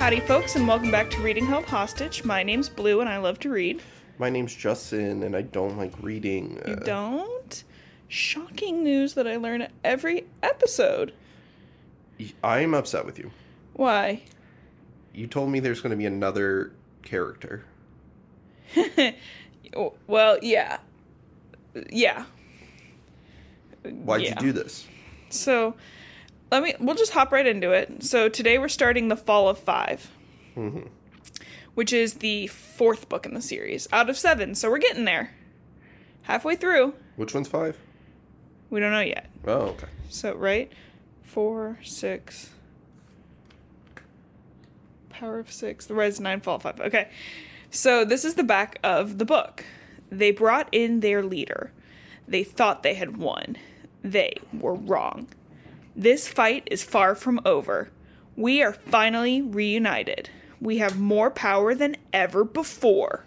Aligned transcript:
Howdy, 0.00 0.20
folks, 0.20 0.56
and 0.56 0.66
welcome 0.66 0.90
back 0.90 1.10
to 1.10 1.20
Reading 1.20 1.44
Held 1.44 1.66
Hostage. 1.66 2.24
My 2.24 2.42
name's 2.42 2.68
Blue, 2.70 3.00
and 3.00 3.08
I 3.08 3.18
love 3.18 3.38
to 3.40 3.50
read. 3.50 3.82
My 4.18 4.30
name's 4.30 4.54
Justin, 4.54 5.22
and 5.22 5.36
I 5.36 5.42
don't 5.42 5.76
like 5.76 5.92
reading. 6.00 6.60
You 6.66 6.72
Uh, 6.72 6.76
don't? 6.84 7.64
Shocking 8.08 8.82
news 8.82 9.12
that 9.14 9.28
I 9.28 9.36
learn 9.36 9.68
every 9.84 10.24
episode. 10.42 11.12
I'm 12.42 12.72
upset 12.74 13.04
with 13.04 13.18
you. 13.18 13.30
Why? 13.74 14.22
You 15.12 15.26
told 15.26 15.50
me 15.50 15.60
there's 15.60 15.80
going 15.82 15.90
to 15.90 15.96
be 15.96 16.06
another 16.06 16.72
character. 17.02 17.64
Oh, 19.76 19.92
Well, 20.08 20.36
yeah. 20.42 20.78
Yeah. 21.92 22.24
Why'd 23.84 24.22
Yeah. 24.22 24.30
you 24.30 24.34
do 24.46 24.52
this? 24.52 24.88
So, 25.28 25.76
let 26.50 26.62
me, 26.62 26.74
we'll 26.80 26.96
just 26.96 27.12
hop 27.12 27.32
right 27.32 27.46
into 27.46 27.72
it. 27.72 28.02
So, 28.02 28.28
today 28.28 28.58
we're 28.58 28.68
starting 28.68 29.08
The 29.08 29.16
Fall 29.16 29.48
of 29.48 29.58
5 29.58 30.10
mm-hmm. 30.56 30.88
which 31.74 31.92
is 31.92 32.14
the 32.14 32.48
fourth 32.48 33.08
book 33.08 33.26
in 33.26 33.34
the 33.34 33.42
series 33.42 33.88
out 33.92 34.10
of 34.10 34.18
seven. 34.18 34.54
So, 34.54 34.70
we're 34.70 34.78
getting 34.78 35.04
there. 35.04 35.32
Halfway 36.22 36.56
through. 36.56 36.94
Which 37.16 37.34
one's 37.34 37.48
five? 37.48 37.76
We 38.68 38.80
don't 38.80 38.92
know 38.92 39.00
yet. 39.00 39.26
Oh, 39.46 39.52
okay. 39.52 39.88
So, 40.08 40.34
right? 40.34 40.72
Four, 41.22 41.78
six. 41.82 42.50
Power 45.08 45.40
of 45.40 45.52
six. 45.52 45.86
The 45.86 45.94
res 45.94 46.20
nine, 46.20 46.40
fall 46.40 46.56
of 46.56 46.62
five. 46.62 46.80
Okay. 46.80 47.08
So, 47.70 48.04
this 48.04 48.24
is 48.24 48.34
the 48.34 48.44
back 48.44 48.78
of 48.82 49.18
the 49.18 49.24
book. 49.24 49.64
They 50.10 50.30
brought 50.30 50.68
in 50.72 51.00
their 51.00 51.22
leader. 51.22 51.72
They 52.28 52.44
thought 52.44 52.82
they 52.82 52.94
had 52.94 53.16
won. 53.16 53.56
They 54.02 54.36
were 54.52 54.74
wrong. 54.74 55.28
This 56.00 56.28
fight 56.28 56.66
is 56.70 56.82
far 56.82 57.14
from 57.14 57.42
over. 57.44 57.90
We 58.34 58.62
are 58.62 58.72
finally 58.72 59.42
reunited. 59.42 60.30
We 60.58 60.78
have 60.78 60.98
more 60.98 61.30
power 61.30 61.74
than 61.74 61.98
ever 62.10 62.42
before. 62.42 63.26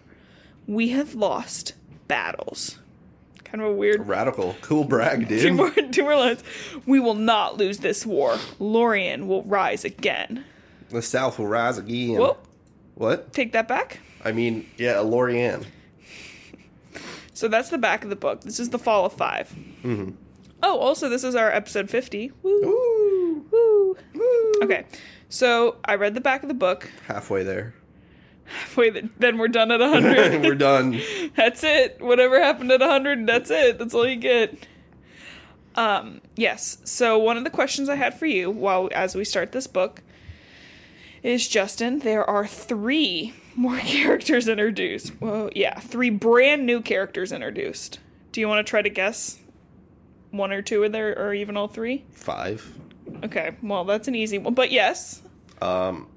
We 0.65 0.89
have 0.89 1.13
lost 1.13 1.75
battles. 2.07 2.79
Kind 3.43 3.61
of 3.61 3.69
a 3.69 3.73
weird 3.75 4.07
Radical. 4.07 4.55
Cool 4.61 4.85
brag, 4.85 5.27
dude. 5.27 5.41
Two 5.43 5.53
more, 5.53 5.69
two 5.69 6.01
more 6.01 6.15
lines. 6.15 6.43
We 6.87 6.99
will 6.99 7.13
not 7.13 7.57
lose 7.57 7.77
this 7.77 8.07
war. 8.07 8.39
Lorien 8.57 9.27
will 9.27 9.43
rise 9.43 9.85
again. 9.85 10.43
The 10.89 11.03
South 11.03 11.37
will 11.37 11.45
rise 11.47 11.77
again. 11.77 12.17
Whoa, 12.17 12.37
What? 12.95 13.33
take 13.33 13.51
that 13.51 13.67
back. 13.67 13.99
I 14.25 14.31
mean, 14.31 14.67
yeah, 14.77 14.95
Lorianne. 14.95 15.65
So 17.35 17.47
that's 17.47 17.69
the 17.69 17.77
back 17.77 18.03
of 18.03 18.09
the 18.09 18.15
book. 18.15 18.41
This 18.41 18.59
is 18.59 18.71
the 18.71 18.79
Fall 18.79 19.05
of 19.05 19.13
5 19.13 19.55
Mm-hmm. 19.83 20.11
Oh, 20.65 20.79
also, 20.79 21.09
this 21.09 21.25
is 21.25 21.35
our 21.35 21.51
episode 21.51 21.89
50. 21.89 22.31
Woo. 22.41 22.49
Ooh. 22.51 23.45
Woo. 23.51 23.97
Woo. 24.13 24.51
Okay, 24.63 24.85
so 25.27 25.75
I 25.83 25.95
read 25.95 26.15
the 26.15 26.21
back 26.21 26.41
of 26.41 26.47
the 26.47 26.55
book. 26.55 26.89
Halfway 27.07 27.43
there. 27.43 27.75
Wait, 28.75 29.19
then 29.19 29.37
we're 29.37 29.49
done 29.49 29.71
at 29.71 29.81
100. 29.81 30.41
We're 30.43 30.55
done. 30.55 31.01
that's 31.35 31.63
it. 31.63 32.01
Whatever 32.01 32.41
happened 32.41 32.71
at 32.71 32.79
100, 32.79 33.27
that's 33.27 33.49
it. 33.49 33.77
That's 33.77 33.93
all 33.93 34.07
you 34.07 34.15
get. 34.15 34.67
Um, 35.75 36.21
yes. 36.35 36.77
So 36.83 37.17
one 37.17 37.37
of 37.37 37.43
the 37.43 37.49
questions 37.49 37.89
I 37.89 37.95
had 37.95 38.17
for 38.17 38.25
you 38.25 38.49
while 38.51 38.89
as 38.93 39.15
we 39.15 39.25
start 39.25 39.51
this 39.53 39.67
book 39.67 40.01
is 41.23 41.47
Justin, 41.47 41.99
there 41.99 42.29
are 42.29 42.45
3 42.45 43.33
more 43.55 43.77
characters 43.79 44.47
introduced. 44.47 45.19
Well, 45.21 45.49
yeah, 45.55 45.79
3 45.79 46.09
brand 46.11 46.65
new 46.65 46.81
characters 46.81 47.31
introduced. 47.31 47.99
Do 48.31 48.41
you 48.41 48.47
want 48.47 48.65
to 48.65 48.69
try 48.69 48.81
to 48.81 48.89
guess 48.89 49.39
one 50.33 50.51
or 50.51 50.61
two 50.61 50.83
of 50.83 50.91
there 50.91 51.17
or 51.17 51.33
even 51.33 51.55
all 51.55 51.67
3? 51.67 52.03
Five. 52.11 52.77
Okay. 53.23 53.55
Well, 53.61 53.85
that's 53.85 54.07
an 54.07 54.15
easy 54.15 54.37
one, 54.37 54.53
but 54.53 54.71
yes. 54.71 55.21
Um, 55.61 56.07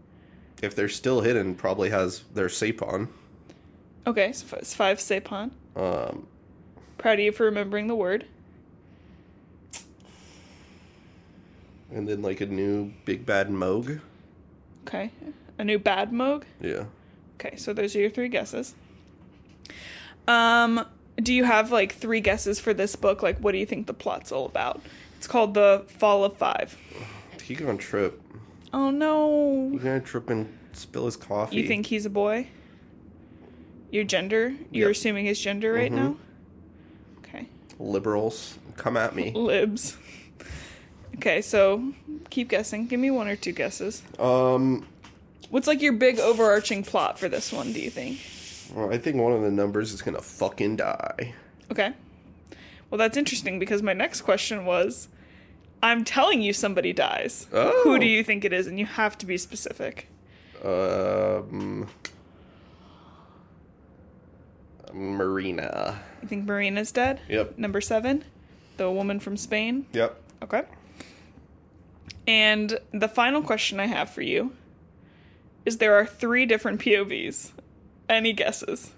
if 0.62 0.74
they're 0.74 0.88
still 0.88 1.20
hidden, 1.20 1.54
probably 1.54 1.90
has 1.90 2.20
their 2.34 2.48
Cêpan. 2.48 3.08
Okay, 4.06 4.32
so 4.32 4.56
it's 4.56 4.74
5 4.74 4.98
Cêpan. 4.98 5.50
Um, 5.76 6.26
Proud 6.98 7.14
of 7.14 7.24
you 7.24 7.32
for 7.32 7.44
remembering 7.44 7.86
the 7.86 7.94
word. 7.94 8.26
and 11.92 12.08
then 12.08 12.20
like 12.20 12.40
a 12.40 12.46
new 12.46 12.92
big 13.04 13.24
bad 13.24 13.48
Moog. 13.48 14.00
Okay. 14.86 15.10
A 15.58 15.64
new 15.64 15.78
bad 15.78 16.10
Moog. 16.10 16.42
Yeah. 16.60 16.84
Okay, 17.36 17.56
so 17.56 17.72
those 17.72 17.94
are 17.94 18.00
your 18.00 18.10
three 18.10 18.28
guesses. 18.28 18.74
Um, 20.26 20.84
do 21.16 21.32
you 21.32 21.44
have 21.44 21.72
like 21.72 21.92
three 21.94 22.20
guesses 22.20 22.60
for 22.60 22.74
this 22.74 22.96
book? 22.96 23.22
Like, 23.22 23.38
what 23.38 23.52
do 23.52 23.58
you 23.58 23.66
think 23.66 23.86
the 23.86 23.94
plot's 23.94 24.30
all 24.32 24.46
about? 24.46 24.80
It's 25.16 25.26
called 25.26 25.54
The 25.54 25.84
Fall 25.88 26.24
of 26.24 26.36
Five. 26.36 26.76
He 27.42 27.54
gonna 27.54 27.78
trip. 27.78 28.20
Oh 28.72 28.90
no. 28.90 29.70
He's 29.72 29.82
gonna 29.82 30.00
trip 30.00 30.28
and 30.30 30.52
spill 30.72 31.06
his 31.06 31.16
coffee. 31.16 31.56
You 31.56 31.66
think 31.66 31.86
he's 31.86 32.04
a 32.06 32.10
boy? 32.10 32.48
Your 33.90 34.04
gender? 34.04 34.54
You're 34.70 34.88
Yep. 34.88 34.96
assuming 34.96 35.24
his 35.26 35.40
gender 35.40 35.72
right 35.72 35.90
Mhm. 35.92 35.94
now? 35.94 36.16
Okay. 37.18 37.46
liberals 37.78 38.58
come 38.76 38.96
at 38.96 39.14
me? 39.14 39.32
Libs. 39.34 39.96
Okay, 41.16 41.40
so 41.42 41.92
keep 42.30 42.48
guessing. 42.48 42.86
Give 42.86 42.98
me 43.00 43.10
one 43.10 43.28
or 43.28 43.36
two 43.36 43.52
guesses. 43.52 44.02
Um, 44.18 44.86
What's 45.50 45.66
like 45.66 45.80
your 45.80 45.92
big 45.92 46.18
overarching 46.18 46.82
plot 46.82 47.18
for 47.18 47.28
this 47.28 47.52
one, 47.52 47.72
do 47.72 47.80
you 47.80 47.90
think? 47.90 48.18
I 48.76 48.98
think 48.98 49.16
one 49.16 49.32
of 49.32 49.42
the 49.42 49.50
numbers 49.50 49.92
is 49.92 50.02
gonna 50.02 50.22
fucking 50.22 50.76
die. 50.76 51.34
Okay. 51.70 51.92
Well, 52.90 52.98
that's 52.98 53.16
interesting 53.16 53.58
because 53.58 53.82
my 53.82 53.92
next 53.92 54.22
question 54.22 54.64
was 54.64 55.08
I'm 55.82 56.04
telling 56.04 56.42
you 56.42 56.52
somebody 56.52 56.92
dies. 56.92 57.46
Oh. 57.52 57.82
Who 57.84 57.98
do 57.98 58.06
you 58.06 58.24
think 58.24 58.44
it 58.44 58.52
is? 58.52 58.66
And 58.66 58.78
you 58.78 58.86
have 58.86 59.18
to 59.18 59.26
be 59.26 59.36
specific. 59.36 60.08
Um, 60.64 61.88
Marina. 64.92 66.00
You 66.22 66.28
think 66.28 66.46
Marina's 66.46 66.92
dead? 66.92 67.20
Yep. 67.28 67.58
Number 67.58 67.80
seven? 67.80 68.24
The 68.78 68.90
woman 68.90 69.20
from 69.20 69.36
Spain? 69.36 69.86
Yep. 69.92 70.20
Okay. 70.42 70.62
And 72.26 72.78
the 72.92 73.08
final 73.08 73.42
question 73.42 73.78
I 73.78 73.86
have 73.86 74.10
for 74.10 74.22
you 74.22 74.52
is 75.64 75.78
there 75.78 75.94
are 75.94 76.06
three 76.06 76.46
different 76.46 76.80
POVs. 76.80 77.52
Any 78.08 78.32
guesses 78.32 78.92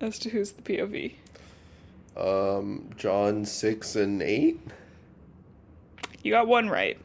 as 0.00 0.18
to 0.20 0.30
who's 0.30 0.52
the 0.52 0.62
POV? 0.62 1.14
Um, 2.16 2.90
John 2.96 3.44
six 3.44 3.94
and 3.96 4.20
eight. 4.22 4.58
You 6.22 6.32
got 6.32 6.48
one 6.48 6.68
right. 6.68 6.98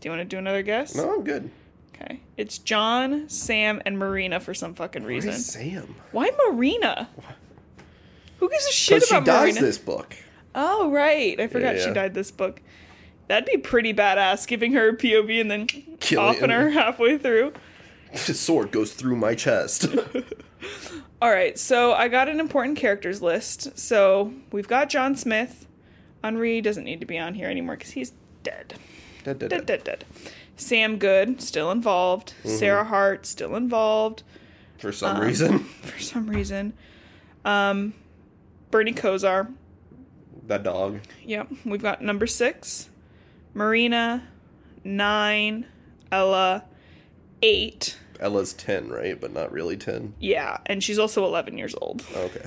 Do 0.00 0.08
you 0.08 0.10
want 0.10 0.20
to 0.20 0.24
do 0.24 0.38
another 0.38 0.62
guess? 0.62 0.94
No, 0.94 1.12
I'm 1.14 1.24
good. 1.24 1.50
Okay. 1.94 2.20
It's 2.36 2.58
John, 2.58 3.28
Sam, 3.28 3.82
and 3.84 3.98
Marina 3.98 4.40
for 4.40 4.54
some 4.54 4.74
fucking 4.74 5.04
reason. 5.04 5.30
Where's 5.30 5.46
Sam? 5.46 5.94
Why 6.12 6.30
Marina? 6.48 7.08
Who 8.38 8.48
gives 8.48 8.66
a 8.66 8.72
shit 8.72 8.96
Because 8.96 9.08
she 9.08 9.14
about 9.16 9.26
dies 9.26 9.54
Marina? 9.54 9.60
this 9.60 9.78
book. 9.78 10.16
Oh, 10.54 10.90
right. 10.90 11.38
I 11.40 11.46
forgot 11.48 11.76
Yeah, 11.76 11.84
she 11.84 11.90
died 11.92 12.14
this 12.14 12.30
book. 12.30 12.60
That'd 13.28 13.46
be 13.46 13.56
pretty 13.58 13.94
badass, 13.94 14.46
giving 14.46 14.72
her 14.72 14.88
a 14.90 14.96
POV 14.96 15.40
and 15.40 15.50
then 15.50 15.66
Killing 16.00 16.28
offing 16.36 16.50
her. 16.50 16.70
halfway 16.70 17.18
through. 17.18 17.52
His 18.12 18.38
sword 18.38 18.70
goes 18.70 18.92
through 18.92 19.16
my 19.16 19.34
chest. 19.34 19.86
All 21.22 21.30
right, 21.30 21.58
so 21.58 21.92
I 21.92 22.08
got 22.08 22.28
an 22.28 22.40
important 22.40 22.76
characters 22.78 23.22
list. 23.22 23.78
So 23.78 24.32
we've 24.52 24.68
got 24.68 24.88
John 24.88 25.14
Smith. 25.16 25.66
Henri 26.22 26.60
doesn't 26.60 26.84
need 26.84 27.00
to 27.00 27.06
be 27.06 27.18
on 27.18 27.34
here 27.34 27.48
anymore 27.48 27.76
because 27.76 27.92
he's 27.92 28.12
dead. 28.42 28.74
Da, 29.24 29.32
da. 29.34 29.48
Dead, 29.48 29.66
dead, 29.66 29.84
dead. 29.84 30.04
Sam 30.56 30.98
Goode, 30.98 31.40
still 31.40 31.70
involved. 31.70 32.34
Mm-hmm. 32.40 32.48
Sarah 32.56 32.84
Hart, 32.84 33.24
still 33.26 33.56
involved. 33.56 34.22
For 34.78 34.92
some 34.92 35.16
Um, 35.16 35.22
reason, 35.22 35.58
for 35.82 36.00
some 36.00 36.26
reason. 36.28 36.74
Um, 37.44 37.94
Bernie 38.70 38.92
Kosar. 38.92 39.52
that 40.46 40.62
dog. 40.64 41.00
Yep. 41.24 41.48
We've 41.64 41.82
got 41.82 42.02
number 42.02 42.26
six, 42.26 42.88
Marina, 43.54 44.26
nine, 44.84 45.66
Ella, 46.10 46.64
eight. 47.42 47.96
Ella's 48.22 48.52
ten, 48.54 48.88
right? 48.88 49.20
But 49.20 49.32
not 49.32 49.52
really 49.52 49.76
ten. 49.76 50.14
Yeah, 50.20 50.58
and 50.66 50.82
she's 50.82 50.98
also 50.98 51.24
11 51.24 51.58
years 51.58 51.74
old, 51.80 52.04
Okay. 52.14 52.46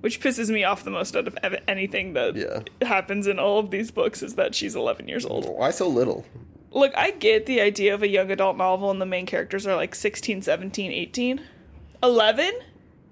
which 0.00 0.20
pisses 0.20 0.48
me 0.48 0.64
off 0.64 0.84
the 0.84 0.90
most 0.90 1.14
out 1.16 1.26
of 1.28 1.36
ev- 1.42 1.62
anything 1.68 2.12
that 2.14 2.36
Yeah. 2.36 2.86
happens 2.86 3.26
in 3.26 3.38
all 3.38 3.58
of 3.58 3.70
these 3.70 3.90
books 3.90 4.22
is 4.22 4.36
that 4.36 4.54
she's 4.54 4.74
11 4.76 5.08
years 5.08 5.26
old. 5.26 5.46
Why 5.48 5.70
so 5.70 5.88
little? 5.88 6.24
Look, 6.70 6.92
I 6.96 7.10
get 7.10 7.46
the 7.46 7.60
idea 7.60 7.94
of 7.94 8.02
a 8.02 8.08
young 8.08 8.30
adult 8.30 8.56
novel 8.56 8.90
and 8.90 9.00
the 9.00 9.06
main 9.06 9.26
characters 9.26 9.66
are 9.66 9.74
like 9.76 9.94
16, 9.94 10.42
17, 10.42 10.92
18. 10.92 11.40
11? 12.02 12.52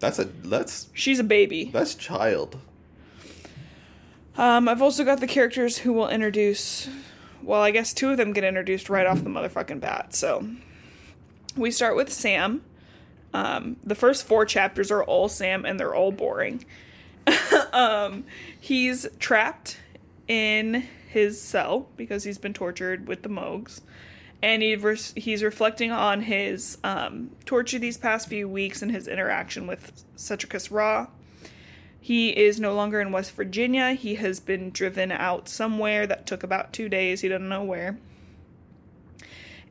That's 0.00 0.18
a 0.18 0.24
that's 0.24 0.88
She's 0.92 1.18
a 1.18 1.24
baby. 1.24 1.70
that's 1.72 1.94
child. 1.94 2.58
Um, 4.36 4.68
I've 4.68 4.82
also 4.82 5.04
got 5.04 5.20
the 5.20 5.26
characters 5.26 5.78
who 5.78 5.92
will 5.92 6.08
introduce. 6.08 6.88
Well, 7.42 7.60
I 7.62 7.70
guess 7.70 7.92
two 7.94 8.10
of 8.10 8.16
them 8.16 8.32
get 8.32 8.42
introduced 8.44 8.88
right 8.90 9.06
off 9.06 9.22
the 9.22 9.30
motherfucking 9.30 9.80
bat. 9.80 10.14
So 10.14 10.46
we 11.56 11.70
start 11.70 11.96
with 11.96 12.12
Sam. 12.12 12.62
Um, 13.32 13.76
the 13.82 13.94
first 13.94 14.26
four 14.26 14.44
chapters 14.44 14.90
are 14.90 15.02
all 15.02 15.28
Sam, 15.28 15.64
and 15.64 15.78
they're 15.78 15.94
all 15.94 16.12
boring. 16.12 16.64
um, 17.72 18.24
he's 18.58 19.06
trapped 19.18 19.78
in 20.28 20.86
his 21.08 21.40
cell 21.40 21.88
because 21.96 22.24
he's 22.24 22.38
been 22.38 22.54
tortured 22.54 23.08
with 23.08 23.22
the 23.22 23.28
Mogs, 23.28 23.80
and 24.42 24.62
he 24.62 24.76
he's 25.16 25.42
reflecting 25.42 25.90
on 25.90 26.22
his 26.22 26.78
um, 26.84 27.30
torture 27.44 27.78
these 27.78 27.96
past 27.96 28.28
few 28.28 28.48
weeks 28.48 28.82
and 28.82 28.90
his 28.90 29.08
interaction 29.08 29.66
with 29.66 30.04
Setrakus 30.16 30.70
Ra. 30.70 31.08
He 32.00 32.30
is 32.30 32.60
no 32.60 32.74
longer 32.74 33.00
in 33.00 33.12
West 33.12 33.32
Virginia. 33.32 33.92
He 33.92 34.16
has 34.16 34.38
been 34.38 34.70
driven 34.70 35.10
out 35.10 35.48
somewhere 35.48 36.06
that 36.06 36.26
took 36.26 36.42
about 36.42 36.72
two 36.72 36.88
days. 36.88 37.22
He 37.22 37.28
doesn't 37.28 37.48
know 37.48 37.64
where. 37.64 37.98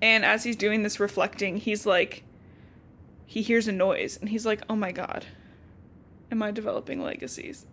And 0.04 0.26
as 0.26 0.44
he's 0.44 0.58
doing 0.58 0.84
this 0.84 1.00
reflecting, 1.00 1.56
he's 1.56 1.86
like, 1.86 2.24
he 3.26 3.42
hears 3.42 3.70
a 3.70 3.72
noise 3.72 4.18
and 4.18 4.28
he's 4.28 4.46
like, 4.46 4.62
oh 4.70 4.76
my 4.76 4.92
god, 4.92 5.26
am 6.30 6.44
I 6.44 6.52
developing 6.52 7.02
legacies? 7.02 7.66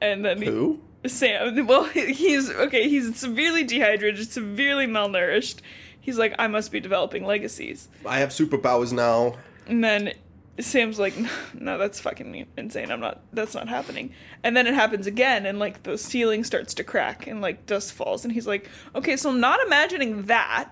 And 0.00 0.24
then 0.24 0.40
he, 0.40 0.46
Who? 0.46 0.80
Sam, 1.04 1.66
well, 1.66 1.86
he's 1.86 2.48
okay, 2.50 2.88
he's 2.88 3.18
severely 3.18 3.64
dehydrated, 3.64 4.30
severely 4.30 4.86
malnourished. 4.86 5.56
He's 6.00 6.18
like, 6.18 6.36
I 6.38 6.46
must 6.46 6.70
be 6.70 6.78
developing 6.78 7.26
legacies. 7.26 7.88
I 8.06 8.20
have 8.20 8.28
superpowers 8.28 8.92
now. 8.92 9.34
And 9.66 9.82
then 9.82 10.12
Sam's 10.60 10.98
like, 10.98 11.14
no, 11.58 11.78
that's 11.78 11.98
fucking 12.00 12.46
insane. 12.58 12.90
I'm 12.90 13.00
not, 13.00 13.20
that's 13.32 13.54
not 13.54 13.68
happening. 13.68 14.12
And 14.42 14.56
then 14.56 14.66
it 14.66 14.74
happens 14.74 15.06
again, 15.06 15.46
and 15.46 15.58
like 15.58 15.82
the 15.84 15.96
ceiling 15.96 16.44
starts 16.44 16.74
to 16.74 16.84
crack 16.84 17.26
and 17.26 17.40
like 17.40 17.64
dust 17.66 17.92
falls. 17.94 18.24
And 18.24 18.32
he's 18.32 18.46
like, 18.46 18.68
okay, 18.94 19.16
so 19.16 19.30
I'm 19.30 19.40
not 19.40 19.60
imagining 19.66 20.22
that. 20.24 20.68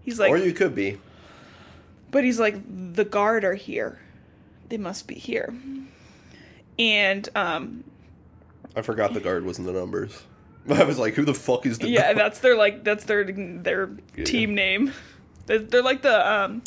He's 0.00 0.18
like, 0.18 0.30
or 0.30 0.38
you 0.38 0.52
could 0.52 0.74
be. 0.74 0.98
but 2.10 2.24
he's 2.24 2.40
like, 2.40 2.56
the 2.94 3.04
Garde 3.04 3.44
are 3.44 3.54
here. 3.54 3.98
They 4.70 4.78
must 4.78 5.06
be 5.06 5.14
here. 5.16 5.54
And, 6.78 7.28
um, 7.34 7.84
I 8.74 8.82
forgot 8.82 9.14
the 9.14 9.20
Garde 9.20 9.44
was 9.44 9.58
in 9.58 9.64
the 9.66 9.72
numbers. 9.72 10.22
I 10.68 10.82
was 10.84 10.98
like, 10.98 11.14
who 11.14 11.24
the 11.24 11.34
fuck 11.34 11.66
is 11.66 11.78
the 11.78 11.88
yeah, 11.88 12.06
Garde? 12.12 12.16
that's 12.18 12.38
their 12.40 12.56
like 12.56 12.82
that's 12.84 13.04
their 13.04 13.22
their 13.24 13.90
Yeah. 14.16 14.24
team 14.24 14.54
name. 14.54 14.92
They're, 15.46 15.58
they're 15.58 15.82
like 15.82 16.00
the 16.02 16.32
um, 16.32 16.62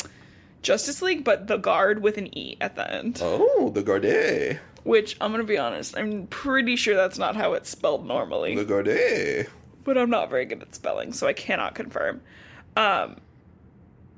Justice 0.62 1.02
League, 1.02 1.24
but 1.24 1.46
the 1.46 1.56
guard 1.56 2.02
with 2.02 2.18
an 2.18 2.36
E 2.36 2.56
at 2.60 2.76
the 2.76 2.92
end. 2.92 3.20
Oh, 3.22 3.70
the 3.70 3.82
Garde. 3.82 4.60
Which 4.84 5.16
I'm 5.20 5.30
gonna 5.32 5.44
be 5.44 5.58
honest, 5.58 5.96
I'm 5.96 6.26
pretty 6.28 6.76
sure 6.76 6.96
that's 6.96 7.18
not 7.18 7.36
how 7.36 7.52
it's 7.52 7.68
spelled 7.68 8.06
normally. 8.06 8.54
The 8.54 8.64
Garde. 8.64 9.48
but 9.84 9.98
I'm 9.98 10.10
not 10.10 10.30
very 10.30 10.44
good 10.44 10.62
at 10.62 10.74
spelling, 10.74 11.12
so 11.12 11.26
I 11.26 11.32
cannot 11.32 11.74
confirm. 11.74 12.22
Um, 12.76 13.16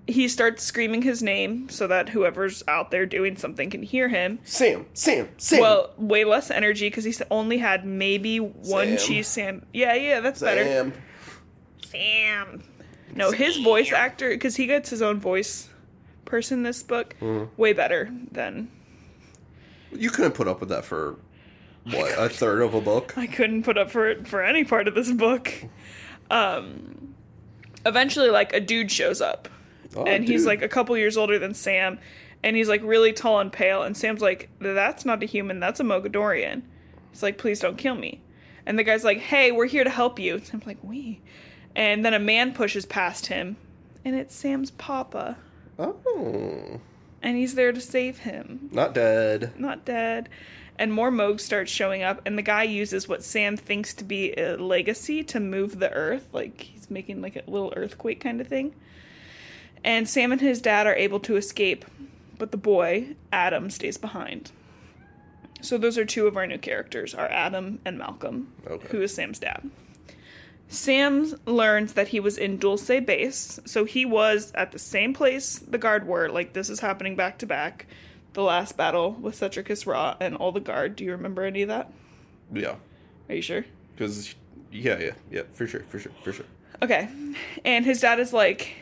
he 0.06 0.28
starts 0.28 0.62
screaming 0.64 1.02
his 1.02 1.22
name 1.22 1.68
so 1.68 1.86
that 1.86 2.10
whoever's 2.10 2.62
out 2.68 2.90
there 2.90 3.06
doing 3.06 3.36
something 3.36 3.70
can 3.70 3.82
hear 3.82 4.08
him. 4.08 4.38
Sam, 4.44 4.86
Sam, 4.92 5.28
Sam. 5.38 5.60
Well, 5.60 5.90
way 5.96 6.24
less 6.24 6.50
energy 6.50 6.88
because 6.88 7.04
he 7.04 7.14
only 7.30 7.58
had 7.58 7.84
maybe 7.84 8.38
one 8.38 8.98
Sam. 8.98 9.06
cheese 9.06 9.28
sand. 9.28 9.66
Yeah, 9.72 9.94
yeah, 9.94 10.20
that's 10.20 10.40
better. 10.40 10.64
Sam. 10.64 10.92
Sam. 11.86 12.62
No, 13.14 13.32
his 13.32 13.56
voice 13.58 13.92
actor, 13.92 14.30
because 14.30 14.56
he 14.56 14.66
gets 14.66 14.90
his 14.90 15.02
own 15.02 15.18
voice 15.18 15.68
person 16.30 16.62
this 16.62 16.82
book, 16.82 17.14
way 17.56 17.72
better 17.72 18.10
than. 18.32 18.70
You 19.92 20.10
couldn't 20.10 20.32
put 20.32 20.48
up 20.48 20.60
with 20.60 20.68
that 20.68 20.84
for 20.84 21.16
what 21.84 22.16
a 22.16 22.28
third 22.28 22.62
of 22.62 22.74
a 22.74 22.80
book. 22.80 23.18
I 23.18 23.26
couldn't 23.26 23.64
put 23.64 23.76
up 23.76 23.90
for 23.90 24.08
it 24.08 24.26
for 24.28 24.42
any 24.42 24.64
part 24.64 24.86
of 24.88 24.94
this 24.94 25.10
book. 25.10 25.52
Um, 26.30 27.14
eventually, 27.84 28.30
like, 28.30 28.52
a 28.52 28.60
dude 28.60 28.90
shows 28.92 29.20
up. 29.20 29.48
Oh, 29.96 30.04
and 30.04 30.24
he's 30.24 30.46
like 30.46 30.62
a 30.62 30.68
couple 30.68 30.96
years 30.96 31.16
older 31.16 31.38
than 31.38 31.52
Sam. 31.54 31.98
And 32.42 32.56
he's 32.56 32.68
like 32.68 32.82
really 32.82 33.12
tall 33.12 33.40
and 33.40 33.52
pale. 33.52 33.82
And 33.82 33.96
Sam's 33.96 34.22
like, 34.22 34.48
that's 34.60 35.04
not 35.04 35.22
a 35.22 35.26
human, 35.26 35.60
that's 35.60 35.80
a 35.80 35.82
Mogadorian. 35.82 36.62
He's 37.10 37.22
like, 37.22 37.36
please 37.38 37.60
don't 37.60 37.76
kill 37.76 37.96
me. 37.96 38.22
And 38.64 38.78
the 38.78 38.84
guy's 38.84 39.04
like, 39.04 39.18
hey, 39.18 39.52
we're 39.52 39.66
here 39.66 39.84
to 39.84 39.90
help 39.90 40.18
you. 40.18 40.36
And 40.36 40.46
Sam's 40.46 40.66
like, 40.66 40.78
we. 40.82 41.20
And 41.74 42.04
then 42.04 42.14
a 42.14 42.18
man 42.18 42.52
pushes 42.54 42.86
past 42.86 43.26
him. 43.26 43.56
And 44.04 44.14
it's 44.14 44.34
Sam's 44.34 44.70
papa. 44.70 45.36
Oh, 45.80 46.80
and 47.22 47.36
he's 47.36 47.54
there 47.54 47.72
to 47.72 47.80
save 47.80 48.18
him. 48.18 48.68
not 48.72 48.94
dead. 48.94 49.52
Not 49.58 49.84
dead. 49.84 50.28
And 50.78 50.92
more 50.92 51.10
Moog 51.10 51.40
starts 51.40 51.70
showing 51.70 52.02
up, 52.02 52.22
and 52.24 52.38
the 52.38 52.42
guy 52.42 52.62
uses 52.62 53.06
what 53.08 53.22
Sam 53.22 53.56
thinks 53.56 53.92
to 53.94 54.04
be 54.04 54.32
a 54.34 54.56
legacy 54.56 55.22
to 55.24 55.38
move 55.40 55.78
the 55.78 55.90
earth. 55.92 56.28
Like 56.32 56.60
he's 56.62 56.90
making 56.90 57.20
like 57.20 57.36
a 57.36 57.42
little 57.50 57.72
earthquake 57.76 58.20
kind 58.20 58.40
of 58.40 58.46
thing. 58.46 58.74
And 59.84 60.08
Sam 60.08 60.32
and 60.32 60.40
his 60.40 60.60
dad 60.60 60.86
are 60.86 60.94
able 60.94 61.20
to 61.20 61.36
escape, 61.36 61.84
but 62.38 62.50
the 62.50 62.56
boy, 62.58 63.16
Adam, 63.32 63.68
stays 63.70 63.96
behind. 63.98 64.52
So 65.62 65.76
those 65.76 65.98
are 65.98 66.04
two 66.06 66.26
of 66.26 66.36
our 66.38 66.46
new 66.46 66.58
characters, 66.58 67.14
are 67.14 67.28
Adam 67.28 67.80
and 67.84 67.98
Malcolm, 67.98 68.52
Okay. 68.66 68.88
who 68.90 69.02
is 69.02 69.14
Sam's 69.14 69.38
dad. 69.38 69.70
Sam 70.72 71.34
learns 71.46 71.94
that 71.94 72.08
he 72.08 72.20
was 72.20 72.38
in 72.38 72.56
Dulce 72.56 72.86
Base, 73.04 73.58
so 73.66 73.84
he 73.84 74.04
was 74.06 74.52
at 74.52 74.70
the 74.70 74.78
same 74.78 75.12
place 75.12 75.58
the 75.58 75.78
Garde 75.78 76.06
were. 76.06 76.28
Like 76.28 76.52
this 76.52 76.70
is 76.70 76.78
happening 76.78 77.16
back 77.16 77.38
to 77.38 77.46
back. 77.46 77.86
The 78.34 78.42
last 78.44 78.76
battle 78.76 79.10
with 79.12 79.34
Setrakus 79.38 79.84
Ra 79.84 80.16
and 80.20 80.36
all 80.36 80.52
the 80.52 80.60
Garde. 80.60 80.94
Do 80.94 81.04
you 81.04 81.10
remember 81.10 81.42
any 81.42 81.62
of 81.62 81.68
that? 81.68 81.92
Yeah, 82.52 82.76
Are 83.28 83.34
you 83.34 83.42
sure? 83.42 83.64
because 83.96 84.34
yeah, 84.70 84.98
yeah, 85.00 85.10
yeah, 85.30 85.42
for 85.54 85.66
sure, 85.66 85.80
for 85.88 85.98
sure, 85.98 86.12
for 86.22 86.32
sure. 86.32 86.46
Okay. 86.80 87.08
And 87.64 87.84
his 87.84 88.00
dad 88.00 88.20
is 88.20 88.32
like, 88.32 88.72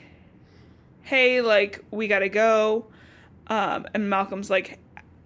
"Hey, 1.04 1.40
like 1.40 1.82
we 1.90 2.06
gotta 2.06 2.28
go." 2.28 2.84
Um, 3.46 3.86
and 3.94 4.10
Malcolm's 4.10 4.50
like, 4.50 4.78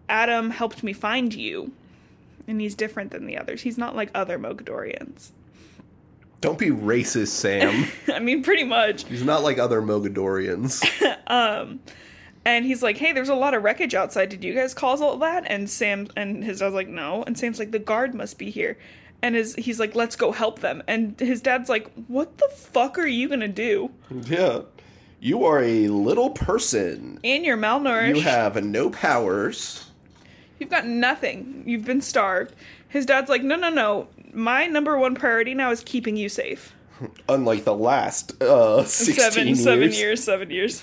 "Adam 0.08 0.50
helped 0.50 0.84
me 0.84 0.92
find 0.92 1.34
you," 1.34 1.72
and 2.46 2.60
he's 2.60 2.76
different 2.76 3.10
than 3.10 3.26
the 3.26 3.36
others. 3.36 3.62
He's 3.62 3.76
not 3.76 3.96
like 3.96 4.10
other 4.14 4.38
Mogadorians. 4.38 5.32
Don't 6.42 6.58
be 6.58 6.70
racist, 6.70 7.28
Sam. 7.28 7.86
I 8.12 8.18
mean, 8.18 8.42
pretty 8.42 8.64
much. 8.64 9.06
He's 9.06 9.22
not 9.22 9.42
like 9.42 9.58
other 9.58 9.80
Mogadorians. 9.80 10.84
Um, 11.28 11.80
and 12.44 12.66
he's 12.66 12.82
like, 12.82 12.98
"Hey, 12.98 13.12
there's 13.12 13.30
a 13.30 13.34
lot 13.34 13.54
of 13.54 13.62
wreckage 13.62 13.94
outside. 13.94 14.28
Did 14.28 14.44
you 14.44 14.52
guys 14.52 14.74
cause 14.74 15.00
all 15.00 15.16
that?" 15.18 15.44
And 15.46 15.70
Sam 15.70 16.08
and 16.14 16.44
his 16.44 16.58
dad's 16.58 16.74
like, 16.74 16.88
"No." 16.88 17.22
And 17.26 17.38
Sam's 17.38 17.58
like, 17.58 17.70
"The 17.70 17.78
Garde 17.78 18.14
must 18.14 18.36
be 18.36 18.50
here." 18.50 18.76
And 19.22 19.34
his 19.34 19.54
he's 19.54 19.80
like, 19.80 19.94
"Let's 19.94 20.14
go 20.14 20.30
help 20.32 20.58
them." 20.58 20.82
And 20.86 21.18
his 21.18 21.40
dad's 21.40 21.70
like, 21.70 21.90
"What 22.06 22.36
the 22.36 22.50
fuck 22.54 22.98
are 22.98 23.06
you 23.06 23.30
gonna 23.30 23.48
do?" 23.48 23.92
yeah, 24.10 24.62
you 25.20 25.46
are 25.46 25.62
a 25.62 25.88
little 25.88 26.30
person. 26.30 27.18
And 27.24 27.46
you're 27.46 27.56
malnourished. 27.56 28.16
You 28.16 28.22
have 28.22 28.62
no 28.62 28.90
powers. 28.90 29.86
You've 30.58 30.70
got 30.70 30.86
nothing. 30.86 31.62
You've 31.64 31.86
been 31.86 32.02
starved. 32.02 32.54
His 32.88 33.06
dad's 33.06 33.30
like, 33.30 33.42
"No, 33.42 33.56
no, 33.56 33.70
no. 33.70 34.08
My 34.32 34.66
number 34.66 34.98
one 34.98 35.14
priority 35.14 35.54
now 35.54 35.70
is 35.70 35.82
keeping 35.82 36.16
you 36.16 36.28
safe." 36.28 36.74
Unlike 37.28 37.64
the 37.64 37.74
last 37.74 38.40
uh, 38.42 38.84
sixteen 38.86 39.22
seven, 39.24 39.48
years. 39.48 39.62
seven 39.64 39.92
years, 39.92 40.24
seven 40.24 40.50
years. 40.50 40.82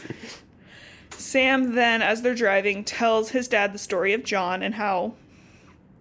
Sam 1.12 1.76
then, 1.76 2.02
as 2.02 2.22
they're 2.22 2.36
driving, 2.36 2.84
tells 2.84 3.30
his 3.32 3.48
dad 3.48 3.74
the 3.74 3.78
story 3.78 4.14
of 4.14 4.24
John 4.24 4.62
and 4.64 4.74
how, 4.76 5.14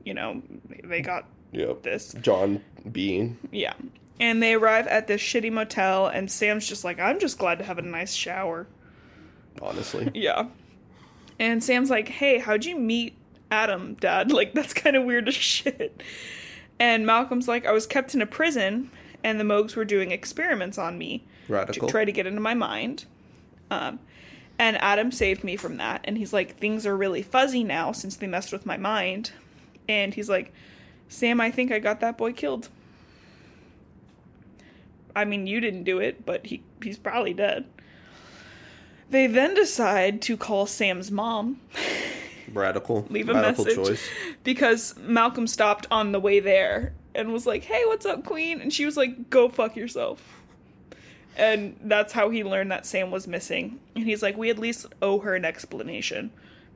you 0.04 0.14
know, 0.14 0.42
they 0.84 1.00
got 1.00 1.26
Yep. 1.52 1.82
this. 1.82 2.14
John 2.20 2.62
Bean. 2.92 3.36
Yeah. 3.50 3.72
And 4.20 4.42
they 4.42 4.54
arrive 4.54 4.86
at 4.86 5.06
this 5.06 5.20
shitty 5.20 5.50
motel, 5.50 6.06
and 6.06 6.30
Sam's 6.30 6.68
just 6.68 6.84
like, 6.84 7.00
I'm 7.00 7.18
just 7.18 7.38
glad 7.38 7.58
to 7.58 7.64
have 7.64 7.78
a 7.78 7.82
nice 7.82 8.12
shower. 8.14 8.66
Honestly, 9.60 10.10
Yeah. 10.14 10.46
And 11.40 11.62
Sam's 11.64 11.90
like, 11.90 12.08
hey, 12.08 12.38
how'd 12.38 12.64
you 12.64 12.78
meet 12.78 13.16
Adam, 13.50 13.94
Dad? 13.94 14.30
Like, 14.32 14.54
that's 14.54 14.72
kind 14.74 14.96
of 14.96 15.04
weird 15.04 15.28
as 15.28 15.34
shit. 15.34 16.02
And 16.80 17.06
Malcolm's 17.06 17.48
like, 17.48 17.66
I 17.66 17.72
was 17.72 17.86
kept 17.86 18.14
in 18.14 18.22
a 18.22 18.26
prison, 18.26 18.90
and 19.24 19.40
the 19.40 19.44
Mogs 19.44 19.74
were 19.74 19.84
doing 19.84 20.10
experiments 20.12 20.78
on 20.78 20.96
me 20.98 21.24
to 21.72 21.80
try 21.90 22.04
to 22.04 22.12
get 22.12 22.26
into 22.26 22.40
my 22.40 22.54
mind. 22.54 23.04
Um, 23.70 23.98
and 24.58 24.76
Adam 24.82 25.12
saved 25.12 25.44
me 25.44 25.56
from 25.56 25.76
that. 25.76 26.00
And 26.04 26.18
he's 26.18 26.32
like, 26.32 26.56
things 26.56 26.86
are 26.86 26.96
really 26.96 27.22
fuzzy 27.22 27.64
now 27.64 27.92
since 27.92 28.16
they 28.16 28.26
messed 28.26 28.52
with 28.52 28.66
my 28.66 28.76
mind. 28.76 29.32
And 29.88 30.14
he's 30.14 30.28
like, 30.28 30.52
Sam, 31.08 31.40
I 31.40 31.50
think 31.50 31.72
I 31.72 31.78
got 31.78 32.00
that 32.00 32.18
boy 32.18 32.32
killed. 32.32 32.68
I 35.16 35.24
mean, 35.24 35.46
you 35.46 35.60
didn't 35.60 35.84
do 35.84 35.98
it, 35.98 36.24
but 36.24 36.46
he 36.46 36.62
he's 36.82 36.98
probably 36.98 37.32
dead. 37.32 37.64
They 39.10 39.26
then 39.26 39.54
decide 39.54 40.20
to 40.22 40.36
call 40.36 40.66
Sam's 40.66 41.10
mom 41.10 41.60
radical. 42.52 43.06
leave 43.10 43.28
a 43.28 43.34
radical 43.34 43.64
message 43.64 43.86
choice. 43.86 44.08
because 44.44 44.96
Malcolm 44.98 45.46
stopped 45.46 45.86
on 45.90 46.12
the 46.12 46.20
way 46.20 46.40
there 46.40 46.92
and 47.14 47.32
was 47.32 47.46
like, 47.46 47.64
"Hey, 47.64 47.82
what's 47.86 48.06
up, 48.06 48.24
Queen?" 48.24 48.60
And 48.60 48.72
she 48.72 48.84
was 48.84 48.96
like, 48.96 49.30
"Go 49.30 49.48
fuck 49.48 49.76
yourself." 49.76 50.22
And 51.36 51.76
that's 51.82 52.12
how 52.12 52.30
he 52.30 52.42
learned 52.42 52.70
that 52.72 52.84
Sam 52.84 53.10
was 53.10 53.28
missing. 53.28 53.78
And 53.94 54.04
he's 54.04 54.22
like, 54.22 54.36
"We 54.36 54.50
at 54.50 54.58
least 54.58 54.86
owe 55.00 55.20
her 55.20 55.34
an 55.34 55.44
explanation." 55.44 56.30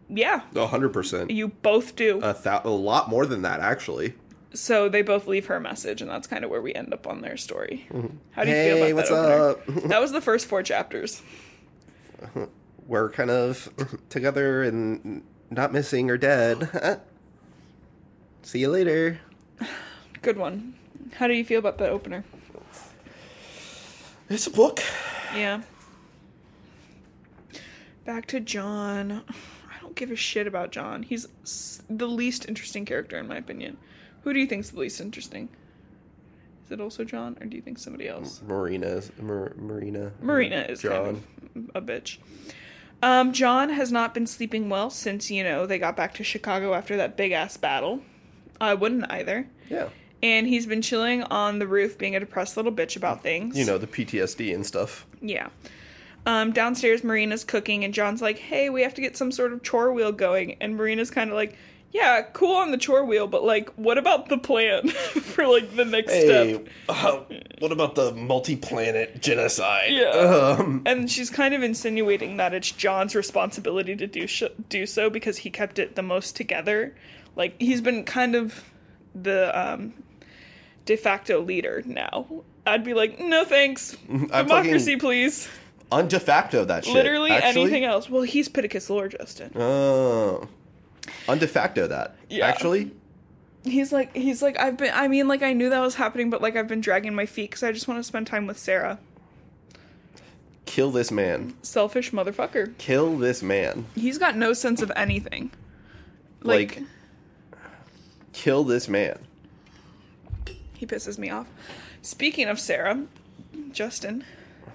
Yeah, 0.08 0.42
A 0.54 0.66
hundred 0.66 0.90
percent. 0.92 1.30
you 1.30 1.48
both 1.48 1.96
do. 1.96 2.20
A, 2.22 2.34
thou- 2.34 2.60
a 2.64 2.68
lot 2.70 3.08
more 3.08 3.24
than 3.24 3.42
that, 3.42 3.60
actually. 3.60 4.12
so 4.52 4.86
they 4.88 5.00
both 5.00 5.26
leave 5.26 5.46
her 5.46 5.56
a 5.56 5.60
message, 5.60 6.02
and 6.02 6.10
that's 6.10 6.26
kind 6.26 6.44
of 6.44 6.50
where 6.50 6.60
we 6.60 6.74
end 6.74 6.92
up 6.92 7.06
on 7.06 7.22
their 7.22 7.36
story. 7.38 7.86
Mm-hmm. 7.90 8.16
How 8.32 8.44
do 8.44 8.50
you 8.50 8.54
Hey, 8.54 8.68
feel 8.74 8.82
about 8.84 8.94
what's 8.96 9.08
that? 9.08 9.30
opener? 9.30 9.78
up? 9.78 9.84
that 9.88 10.00
was 10.02 10.12
the 10.12 10.20
first 10.20 10.46
four 10.46 10.62
chapters. 10.62 11.22
We're 12.86 13.10
kind 13.10 13.30
of 13.30 13.72
together 14.10 14.62
and 14.62 15.22
not 15.54 15.72
missing 15.72 16.10
or 16.10 16.16
dead. 16.16 16.68
See 18.42 18.60
you 18.60 18.68
later. 18.68 19.20
Good 20.22 20.36
one. 20.36 20.74
How 21.14 21.26
do 21.26 21.34
you 21.34 21.44
feel 21.44 21.58
about 21.58 21.78
that 21.78 21.90
opener? 21.90 22.24
It's 24.28 24.46
a 24.46 24.50
book. 24.50 24.80
Yeah. 25.34 25.62
Back 28.04 28.26
to 28.26 28.40
John. 28.40 29.22
I 29.28 29.80
don't 29.80 29.94
give 29.94 30.10
a 30.10 30.16
shit 30.16 30.46
about 30.46 30.72
John. 30.72 31.02
He's 31.02 31.26
the 31.90 32.08
least 32.08 32.48
interesting 32.48 32.84
character 32.84 33.18
in 33.18 33.28
my 33.28 33.36
opinion. 33.36 33.76
Who 34.22 34.32
do 34.32 34.38
you 34.40 34.46
think's 34.46 34.70
the 34.70 34.80
least 34.80 35.00
interesting? 35.00 35.48
Is 36.64 36.70
it 36.70 36.80
also 36.80 37.04
John, 37.04 37.36
or 37.40 37.46
do 37.46 37.56
you 37.56 37.62
think 37.62 37.78
somebody 37.78 38.08
else? 38.08 38.40
Marina, 38.46 39.02
Mar- 39.20 39.52
Marina. 39.56 40.12
Marina 40.22 40.64
is 40.68 40.80
John. 40.80 41.22
kind 41.54 41.68
of 41.74 41.82
a 41.82 41.84
bitch. 41.84 42.18
Um, 43.02 43.32
John 43.32 43.70
has 43.70 43.90
not 43.90 44.14
been 44.14 44.26
sleeping 44.26 44.68
well 44.68 44.88
since 44.88 45.30
you 45.30 45.42
know 45.42 45.66
they 45.66 45.78
got 45.78 45.96
back 45.96 46.14
to 46.14 46.24
Chicago 46.24 46.74
after 46.74 46.96
that 46.96 47.16
big 47.16 47.32
ass 47.32 47.56
battle. 47.56 48.00
I 48.60 48.74
wouldn't 48.74 49.10
either. 49.10 49.48
Yeah. 49.68 49.88
And 50.22 50.46
he's 50.46 50.66
been 50.66 50.82
chilling 50.82 51.24
on 51.24 51.58
the 51.58 51.66
roof, 51.66 51.98
being 51.98 52.14
a 52.14 52.20
depressed 52.20 52.56
little 52.56 52.70
bitch 52.70 52.96
about 52.96 53.22
things. 53.22 53.58
You 53.58 53.64
know 53.64 53.76
the 53.76 53.88
PTSD 53.88 54.54
and 54.54 54.64
stuff. 54.64 55.04
Yeah. 55.20 55.48
Um, 56.24 56.52
downstairs, 56.52 57.02
Marina's 57.02 57.42
cooking, 57.42 57.84
and 57.84 57.92
John's 57.92 58.22
like, 58.22 58.38
"Hey, 58.38 58.70
we 58.70 58.82
have 58.82 58.94
to 58.94 59.00
get 59.00 59.16
some 59.16 59.32
sort 59.32 59.52
of 59.52 59.64
chore 59.64 59.92
wheel 59.92 60.12
going." 60.12 60.56
And 60.60 60.76
Marina's 60.76 61.10
kind 61.10 61.28
of 61.30 61.34
like, 61.34 61.56
"Yeah, 61.92 62.22
cool 62.32 62.56
on 62.56 62.70
the 62.70 62.78
chore 62.78 63.04
wheel, 63.04 63.26
but 63.26 63.44
like, 63.44 63.70
what 63.76 63.98
about 63.98 64.28
the 64.28 64.38
plan 64.38 64.88
for 64.88 65.46
like 65.46 65.76
the 65.76 65.84
next 65.84 66.12
step?" 66.12 66.66
uh, 66.88 67.20
what 67.58 67.70
about 67.72 67.94
the 67.94 68.12
multi-planet 68.12 69.20
genocide? 69.22 69.90
Yeah. 69.92 70.08
Um, 70.10 70.82
And 70.86 71.10
she's 71.10 71.30
kind 71.30 71.54
of 71.54 71.62
insinuating 71.62 72.36
that 72.38 72.54
it's 72.54 72.70
John's 72.72 73.14
responsibility 73.14 73.94
to 73.96 74.06
do 74.06 74.26
sh- 74.26 74.42
do 74.68 74.86
so 74.86 75.10
because 75.10 75.38
he 75.38 75.50
kept 75.50 75.78
it 75.78 75.94
the 75.94 76.02
most 76.02 76.34
together. 76.36 76.94
Like 77.36 77.60
he's 77.60 77.80
been 77.80 78.04
kind 78.04 78.34
of 78.34 78.64
the 79.14 79.50
um, 79.58 79.92
de 80.86 80.96
facto 80.96 81.40
leader 81.40 81.82
now. 81.86 82.26
I'd 82.66 82.84
be 82.84 82.94
like, 82.94 83.18
no 83.18 83.44
thanks, 83.44 83.96
I'm 84.10 84.46
democracy, 84.46 84.96
please. 84.96 85.48
on 85.90 86.08
de 86.08 86.20
facto 86.20 86.64
that 86.64 86.84
shit. 86.84 86.94
Literally 86.94 87.30
actually. 87.32 87.62
anything 87.62 87.84
else. 87.84 88.08
Well, 88.08 88.22
he's 88.22 88.48
Pittacus 88.48 88.88
Lore, 88.88 89.08
Justin. 89.08 89.50
Oh. 89.56 90.48
On 91.28 91.38
de 91.38 91.46
facto 91.48 91.86
that. 91.88 92.16
Yeah. 92.30 92.46
Actually, 92.46 92.92
He's 93.64 93.92
like, 93.92 94.14
he's 94.16 94.42
like, 94.42 94.58
I've 94.58 94.76
been. 94.76 94.90
I 94.92 95.06
mean, 95.06 95.28
like, 95.28 95.42
I 95.42 95.52
knew 95.52 95.70
that 95.70 95.78
was 95.80 95.94
happening, 95.94 96.30
but 96.30 96.42
like, 96.42 96.56
I've 96.56 96.66
been 96.66 96.80
dragging 96.80 97.14
my 97.14 97.26
feet 97.26 97.50
because 97.50 97.62
I 97.62 97.70
just 97.70 97.86
want 97.86 97.98
to 97.98 98.02
spend 98.04 98.26
time 98.26 98.46
with 98.48 98.58
Sarah. 98.58 98.98
kill 100.66 100.90
this 100.90 101.10
man. 101.12 101.54
Selfish 101.62 102.10
motherfucker. 102.10 102.76
Kill 102.78 103.16
this 103.16 103.40
man. 103.42 103.86
He's 103.94 104.18
got 104.18 104.36
no 104.36 104.52
sense 104.52 104.82
of 104.82 104.90
anything. 104.96 105.52
Like, 106.40 106.82
kill 108.32 108.64
this 108.64 108.88
man. 108.88 109.18
He 110.74 110.84
pisses 110.86 111.16
me 111.18 111.30
off. 111.30 111.46
Speaking 112.00 112.48
of 112.48 112.58
Sarah, 112.58 113.04
Justin, 113.70 114.24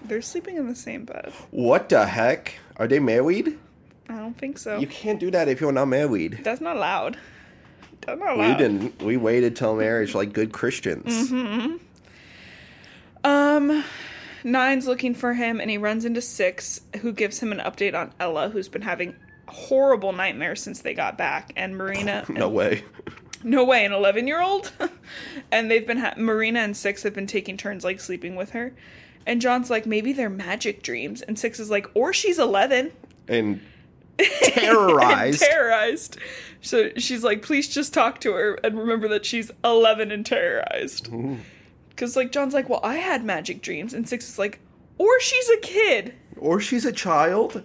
they're 0.02 0.22
sleeping 0.22 0.56
in 0.56 0.68
the 0.70 0.76
same 0.76 1.04
bed. 1.04 1.34
What 1.52 1.90
the 1.90 2.06
heck? 2.06 2.54
Are 2.78 2.88
they 2.88 3.00
married? 3.00 3.58
I 4.10 4.16
don't 4.16 4.38
think 4.38 4.58
so. 4.58 4.78
You 4.78 4.88
can't 4.88 5.20
do 5.20 5.32
that 5.32 5.48
if 5.48 5.60
you're 5.62 5.72
not 5.72 5.88
married. 5.88 6.40
That's 6.44 6.62
not 6.62 6.78
allowed. 6.78 7.18
That's 8.02 8.20
not 8.20 8.38
We 8.38 8.56
didn't. 8.56 9.02
We 9.02 9.18
waited 9.18 9.56
till 9.56 9.76
marriage 9.76 10.16
like 10.16 10.32
good 10.34 10.54
Christians. 10.54 11.30
Mm-hmm. 11.32 11.76
Um, 13.24 13.84
Nine's 14.44 14.88
looking 14.88 15.14
for 15.14 15.34
him, 15.34 15.60
and 15.60 15.70
he 15.70 15.78
runs 15.78 16.06
into 16.06 16.22
Six, 16.22 16.82
who 17.02 17.12
gives 17.12 17.40
him 17.40 17.52
an 17.52 17.60
update 17.60 17.94
on 17.94 18.14
Ella, 18.20 18.50
who's 18.50 18.70
been 18.70 18.84
having 18.84 19.16
horrible 19.50 20.14
nightmares 20.14 20.62
since 20.62 20.82
they 20.82 20.94
got 20.94 21.18
back, 21.18 21.52
and 21.56 21.76
Marina. 21.76 22.26
No 22.30 22.50
way. 22.50 22.84
No 23.44 23.64
way, 23.64 23.86
an 23.86 23.94
11 23.94 24.26
year 24.26 24.42
old? 24.42 24.72
and 25.52 25.70
they've 25.70 25.86
been, 25.86 26.00
ha- 26.00 26.16
Marina 26.18 26.60
and 26.60 26.76
Six 26.76 27.04
have 27.04 27.14
been 27.14 27.28
taking 27.28 27.56
turns, 27.56 27.84
like, 27.84 28.00
sleeping 28.00 28.36
with 28.36 28.50
her. 28.50 28.74
And 29.28 29.40
John's 29.40 29.70
like, 29.70 29.86
maybe 29.86 30.12
they're 30.12 30.28
magic 30.28 30.82
dreams. 30.82 31.22
And 31.22 31.38
Six 31.38 31.60
is 31.60 31.70
like, 31.70 31.88
or 31.94 32.14
she's 32.14 32.40
11. 32.40 32.92
And 33.28 33.62
terrorized. 34.44 35.40
terrorized. 35.42 36.18
So 36.62 36.90
she's 36.98 37.24
like, 37.24 37.42
please 37.42 37.68
just 37.68 37.94
talk 37.94 38.20
to 38.22 38.34
her 38.34 38.56
and 38.64 38.78
remember 38.78 39.08
that 39.10 39.26
she's 39.26 39.52
11 39.64 40.12
and 40.12 40.26
terrorized. 40.26 41.10
Because, 41.90 42.16
like, 42.16 42.32
John's 42.32 42.54
like, 42.54 42.68
well, 42.70 42.80
I 42.84 42.96
had 42.98 43.24
magic 43.24 43.62
dreams. 43.62 43.94
And 43.94 44.08
Six 44.08 44.28
is 44.30 44.40
like, 44.40 44.60
or 44.98 45.20
she's 45.20 45.50
a 45.50 45.58
kid. 45.58 46.14
or 46.38 46.60
she's 46.60 46.86
a 46.86 46.92
child 46.92 47.64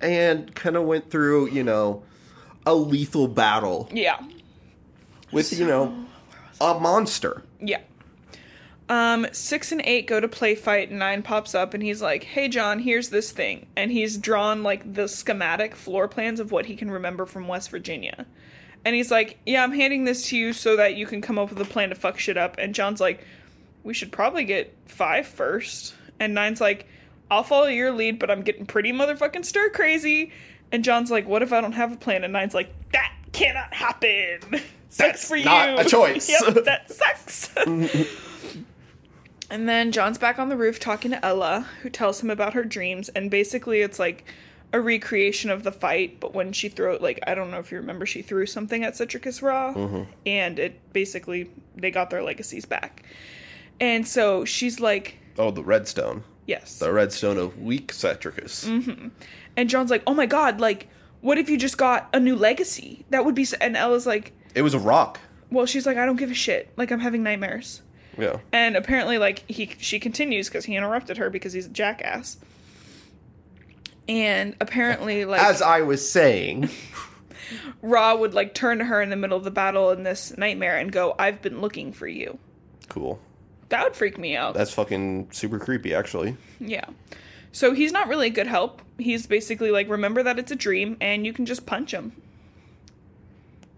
and 0.00 0.54
kind 0.54 0.76
of 0.76 0.84
went 0.84 1.10
through, 1.10 1.50
you 1.50 1.62
know, 1.62 2.02
a 2.66 2.74
lethal 2.74 3.28
battle 3.28 3.88
Yeah. 3.92 4.18
with, 5.32 5.52
you 5.58 5.66
know, 5.66 6.04
a 6.60 6.78
monster. 6.78 7.42
Yeah. 7.60 7.80
Um, 8.88 9.26
six 9.32 9.72
and 9.72 9.80
eight 9.84 10.06
go 10.06 10.20
to 10.20 10.28
play 10.28 10.54
fight, 10.54 10.90
and 10.90 10.98
nine 10.98 11.22
pops 11.22 11.54
up, 11.54 11.72
and 11.72 11.82
he's 11.82 12.02
like, 12.02 12.24
"Hey, 12.24 12.48
John, 12.48 12.80
here's 12.80 13.08
this 13.08 13.32
thing," 13.32 13.66
and 13.76 13.90
he's 13.90 14.18
drawn 14.18 14.62
like 14.62 14.94
the 14.94 15.08
schematic 15.08 15.74
floor 15.74 16.06
plans 16.06 16.38
of 16.38 16.52
what 16.52 16.66
he 16.66 16.76
can 16.76 16.90
remember 16.90 17.24
from 17.24 17.48
West 17.48 17.70
Virginia, 17.70 18.26
and 18.84 18.94
he's 18.94 19.10
like, 19.10 19.38
"Yeah, 19.46 19.62
I'm 19.64 19.72
handing 19.72 20.04
this 20.04 20.28
to 20.28 20.36
you 20.36 20.52
so 20.52 20.76
that 20.76 20.96
you 20.96 21.06
can 21.06 21.22
come 21.22 21.38
up 21.38 21.48
with 21.48 21.60
a 21.60 21.64
plan 21.64 21.88
to 21.88 21.94
fuck 21.94 22.18
shit 22.18 22.36
up." 22.36 22.56
And 22.58 22.74
John's 22.74 23.00
like, 23.00 23.24
"We 23.84 23.94
should 23.94 24.12
probably 24.12 24.44
get 24.44 24.74
five 24.86 25.26
first. 25.26 25.94
and 26.20 26.34
nine's 26.34 26.60
like, 26.60 26.86
"I'll 27.30 27.42
follow 27.42 27.66
your 27.66 27.90
lead, 27.90 28.18
but 28.18 28.30
I'm 28.30 28.42
getting 28.42 28.66
pretty 28.66 28.92
motherfucking 28.92 29.46
stir 29.46 29.70
crazy." 29.70 30.30
And 30.70 30.84
John's 30.84 31.10
like, 31.10 31.26
"What 31.26 31.42
if 31.42 31.52
I 31.54 31.60
don't 31.62 31.72
have 31.72 31.90
a 31.90 31.96
plan?" 31.96 32.22
And 32.22 32.32
nine's 32.34 32.52
like, 32.54 32.68
"That 32.92 33.12
cannot 33.32 33.72
happen." 33.72 34.40
Sucks 34.90 34.96
That's 34.98 35.28
for 35.28 35.36
you. 35.36 35.44
not 35.46 35.80
a 35.80 35.88
choice. 35.88 36.28
yep, 36.54 36.64
that 36.66 36.92
sucks. 36.92 37.50
and 39.54 39.68
then 39.68 39.92
John's 39.92 40.18
back 40.18 40.38
on 40.40 40.48
the 40.48 40.56
roof 40.56 40.80
talking 40.80 41.12
to 41.12 41.24
Ella, 41.24 41.66
who 41.82 41.88
tells 41.88 42.20
him 42.20 42.28
about 42.28 42.54
her 42.54 42.64
dreams, 42.64 43.08
and 43.10 43.30
basically 43.30 43.80
it's 43.82 43.98
like 44.00 44.24
a 44.72 44.80
recreation 44.80 45.48
of 45.50 45.62
the 45.62 45.70
fight, 45.70 46.18
but 46.18 46.34
when 46.34 46.52
she 46.52 46.68
threw 46.68 46.98
like 46.98 47.20
I 47.26 47.36
don't 47.36 47.52
know 47.52 47.60
if 47.60 47.70
you 47.70 47.78
remember, 47.78 48.04
she 48.04 48.20
threw 48.22 48.46
something 48.46 48.82
at 48.82 48.94
Setrakus 48.94 49.40
Ra, 49.42 49.72
mm-hmm. 49.72 50.02
and 50.26 50.58
it 50.58 50.92
basically 50.92 51.50
they 51.76 51.92
got 51.92 52.10
their 52.10 52.22
legacies 52.24 52.64
back. 52.64 53.04
And 53.80 54.06
so 54.06 54.44
she's 54.44 54.80
like, 54.80 55.18
Oh, 55.38 55.50
the 55.52 55.62
redstone. 55.62 56.24
yes. 56.46 56.78
The 56.80 56.92
redstone 56.92 57.38
of 57.38 57.58
weak 57.60 57.92
Setrakus. 57.92 58.66
Mm-hmm. 58.66 59.08
And 59.56 59.70
John's 59.70 59.90
like, 59.90 60.02
oh 60.06 60.14
my 60.14 60.26
god, 60.26 60.60
like, 60.60 60.88
what 61.20 61.38
if 61.38 61.48
you 61.48 61.56
just 61.56 61.78
got 61.78 62.08
a 62.12 62.18
new 62.18 62.34
legacy? 62.36 63.04
That 63.10 63.24
would 63.24 63.34
be. 63.36 63.42
s 63.42 63.52
And 63.54 63.76
Ella's 63.76 64.06
like, 64.06 64.32
It 64.54 64.62
was 64.62 64.74
a 64.74 64.78
rock. 64.80 65.20
well, 65.50 65.66
she's 65.66 65.86
like, 65.86 65.96
I 65.96 66.04
don't 66.06 66.16
give 66.16 66.30
a 66.32 66.34
shit. 66.34 66.72
Like, 66.76 66.90
I'm 66.90 67.00
having 67.00 67.22
nightmares. 67.22 67.80
Yeah. 68.18 68.38
And 68.52 68.76
apparently, 68.76 69.18
like 69.18 69.44
he, 69.50 69.74
she 69.78 69.98
continues 70.00 70.48
because 70.48 70.64
he 70.64 70.76
interrupted 70.76 71.16
her 71.18 71.30
because 71.30 71.52
he's 71.52 71.66
a 71.66 71.70
jackass. 71.70 72.36
And 74.08 74.54
apparently, 74.60 75.24
like 75.24 75.40
As 75.40 75.62
I 75.62 75.80
was 75.80 76.08
saying, 76.08 76.68
Ra 77.82 78.14
would 78.14 78.34
like 78.34 78.54
turn 78.54 78.78
to 78.78 78.84
her 78.84 79.00
in 79.00 79.10
the 79.10 79.16
middle 79.16 79.36
of 79.38 79.44
the 79.44 79.50
battle 79.50 79.90
in 79.90 80.02
this 80.02 80.36
nightmare 80.36 80.76
and 80.78 80.92
go, 80.92 81.14
"I've 81.18 81.40
been 81.42 81.60
looking 81.60 81.92
for 81.92 82.06
you." 82.06 82.38
cool. 82.88 83.18
That 83.70 83.82
would 83.82 83.96
freak 83.96 84.18
me 84.18 84.36
out. 84.36 84.54
That's 84.54 84.72
fucking 84.72 85.28
super 85.32 85.58
creepy, 85.58 85.94
actually. 85.94 86.36
yeah. 86.60 86.84
So 87.50 87.72
he's 87.72 87.92
not 87.92 88.08
really 88.08 88.26
a 88.26 88.30
good 88.30 88.46
help. 88.46 88.82
He's 88.98 89.26
basically 89.26 89.70
like, 89.70 89.88
remember 89.88 90.22
that 90.22 90.38
it's 90.38 90.52
a 90.52 90.56
dream, 90.56 90.96
and 91.00 91.24
you 91.24 91.32
can 91.32 91.46
just 91.46 91.64
punch 91.66 91.92
him. 91.92 92.12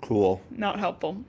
Cool. 0.02 0.42
Not 0.50 0.78
helpful. 0.80 1.24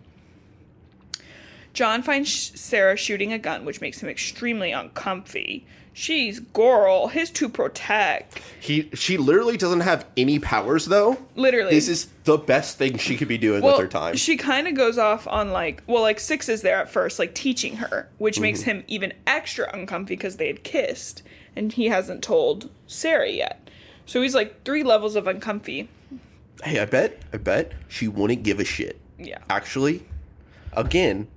John 1.78 2.02
finds 2.02 2.34
Sarah 2.60 2.98
shooting 2.98 3.32
a 3.32 3.38
gun, 3.38 3.64
which 3.64 3.82
makes 3.82 4.02
him 4.02 4.10
extremely 4.10 4.72
uncomfy. 4.72 5.64
She's 5.94 6.40
Goral, 6.40 7.10
his 7.10 7.30
to 7.34 7.48
protect. 7.48 8.40
He 8.60 8.90
she 8.96 9.16
literally 9.18 9.58
doesn't 9.58 9.82
have 9.82 10.04
any 10.18 10.40
powers 10.40 10.86
though. 10.86 11.18
Literally. 11.36 11.70
This 11.70 11.88
is 11.88 12.08
the 12.24 12.40
best 12.40 12.80
thing 12.80 12.98
she 12.98 13.16
could 13.16 13.28
be 13.28 13.38
doing 13.38 13.62
well, 13.62 13.74
with 13.74 13.82
her 13.84 13.88
time. 13.88 14.16
She 14.16 14.38
kind 14.38 14.68
of 14.68 14.74
goes 14.74 14.98
off 14.98 15.28
on 15.28 15.52
like, 15.52 15.84
well, 15.86 16.02
like 16.02 16.20
Six 16.20 16.50
is 16.50 16.64
there 16.64 16.78
at 16.78 16.90
first, 16.90 17.20
like 17.20 17.36
teaching 17.36 17.76
her, 17.76 18.10
which 18.18 18.40
makes 18.40 18.62
Mm-hmm. 18.62 18.70
him 18.72 18.84
even 18.88 19.14
extra 19.28 19.70
uncomfy 19.72 20.16
because 20.16 20.38
they 20.38 20.48
had 20.48 20.64
kissed, 20.64 21.22
and 21.56 21.72
he 21.74 21.90
hasn't 21.90 22.24
told 22.24 22.72
Sarah 22.88 23.30
yet. 23.30 23.70
So 24.08 24.24
he's 24.24 24.34
like 24.34 24.64
three 24.64 24.82
levels 24.82 25.16
of 25.16 25.28
uncomfy. 25.28 25.90
hey, 26.64 26.80
I 26.80 26.86
bet 26.86 27.22
I 27.32 27.38
bet 27.38 27.74
she 27.88 28.08
wouldn't 28.08 28.42
give 28.42 28.60
a 28.60 28.66
shit. 28.66 29.00
Yeah. 29.20 29.38
Actually, 29.48 30.06
again, 30.74 31.28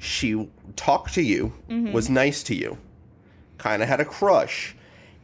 she 0.00 0.48
talked 0.76 1.14
to 1.14 1.22
you, 1.22 1.52
Mm-hmm. 1.68 1.92
was 1.92 2.08
nice 2.10 2.42
to 2.44 2.54
you, 2.54 2.78
kind 3.58 3.82
of 3.82 3.88
had 3.88 4.00
a 4.00 4.04
crush, 4.04 4.74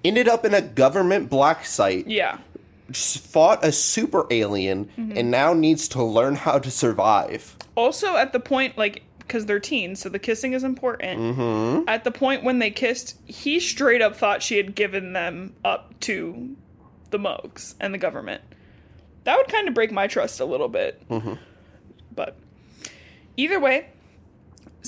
ended 0.05 0.29
up 0.29 0.45
in 0.45 0.55
a 0.55 0.61
government 0.61 1.29
black 1.31 1.65
site, 1.65 2.07
Yeah. 2.07 2.39
fought 2.93 3.65
a 3.65 3.73
super 3.73 4.27
alien, 4.31 4.85
Mm-hmm. 4.99 5.17
and 5.17 5.31
now 5.31 5.53
needs 5.55 5.89
to 5.89 6.03
learn 6.03 6.37
how 6.37 6.59
to 6.59 6.71
survive. 6.71 7.57
Also, 7.75 8.17
at 8.17 8.33
the 8.33 8.41
point, 8.41 8.77
like, 8.79 9.03
because 9.19 9.47
they're 9.47 9.59
teens, 9.59 9.99
so 10.01 10.09
the 10.09 10.19
kissing 10.21 10.53
is 10.53 10.63
important. 10.63 11.19
Mm-hmm. 11.21 11.89
At 11.89 12.05
the 12.05 12.13
point 12.13 12.45
when 12.45 12.61
they 12.61 12.71
kissed, 12.71 13.17
he 13.27 13.59
straight 13.59 14.01
up 14.01 14.15
thought 14.15 14.41
she 14.43 14.57
had 14.57 14.75
given 14.77 15.15
them 15.15 15.53
up 15.65 15.99
to 16.01 16.55
the 17.11 17.19
Mogs 17.19 17.75
and 17.81 17.93
the 17.93 17.99
government. 17.99 18.41
That 19.25 19.37
would 19.37 19.49
kind 19.49 19.67
of 19.67 19.75
break 19.75 19.91
my 19.91 20.07
trust 20.07 20.39
a 20.39 20.45
little 20.45 20.69
bit. 20.69 21.03
But 22.15 22.37
either 23.37 23.59
way, 23.59 23.89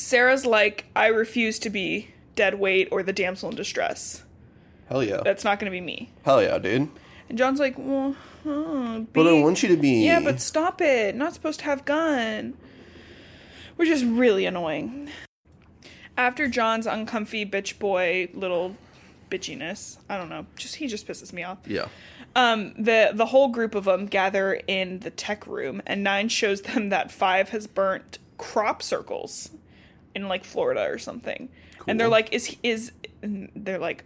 Sarah's 0.00 0.46
like, 0.46 0.86
I 0.94 1.08
refuse 1.08 1.58
to 1.60 1.70
be 1.70 2.08
dead 2.34 2.58
weight 2.58 2.88
or 2.90 3.02
the 3.02 3.12
damsel 3.12 3.50
in 3.50 3.56
distress. 3.56 4.22
Hell 4.88 5.02
yeah. 5.02 5.20
That's 5.24 5.44
not 5.44 5.58
going 5.58 5.70
to 5.70 5.76
be 5.76 5.80
me. 5.80 6.10
Hell 6.22 6.42
yeah, 6.42 6.58
dude. 6.58 6.88
And 7.28 7.36
John's 7.36 7.60
like, 7.60 7.74
well, 7.76 8.16
huh, 8.44 9.00
But 9.12 9.26
I 9.26 9.32
want 9.42 9.62
you 9.62 9.68
to 9.70 9.76
be. 9.76 10.04
Yeah, 10.04 10.20
but 10.20 10.40
stop 10.40 10.80
it. 10.80 11.14
Not 11.14 11.34
supposed 11.34 11.60
to 11.60 11.66
have 11.66 11.84
gun. 11.84 12.54
Which 13.76 13.88
is 13.88 14.04
really 14.04 14.46
annoying. 14.46 15.10
After 16.16 16.48
John's 16.48 16.86
uncomfy 16.86 17.44
bitch 17.46 17.78
boy 17.78 18.28
little 18.34 18.76
bitchiness, 19.30 19.98
I 20.08 20.16
don't 20.16 20.28
know, 20.28 20.46
just 20.56 20.76
he 20.76 20.88
just 20.88 21.06
pisses 21.06 21.32
me 21.32 21.44
off. 21.44 21.58
Yeah. 21.66 21.86
Um, 22.34 22.74
the 22.76 23.12
the 23.14 23.26
whole 23.26 23.48
group 23.48 23.76
of 23.76 23.84
them 23.84 24.06
gather 24.06 24.60
in 24.66 25.00
the 25.00 25.10
tech 25.10 25.46
room, 25.46 25.80
and 25.86 26.02
Nine 26.02 26.28
shows 26.28 26.62
them 26.62 26.88
that 26.88 27.12
Five 27.12 27.50
has 27.50 27.68
burnt 27.68 28.18
crop 28.36 28.82
circles 28.82 29.50
in 30.22 30.28
like 30.28 30.44
Florida 30.44 30.86
or 30.90 30.98
something, 30.98 31.48
and 31.86 31.98
they're 31.98 32.08
like, 32.08 32.32
"Is 32.32 32.46
he, 32.46 32.58
is?" 32.62 32.92
and 33.22 33.50
They're 33.56 33.78
like, 33.78 34.04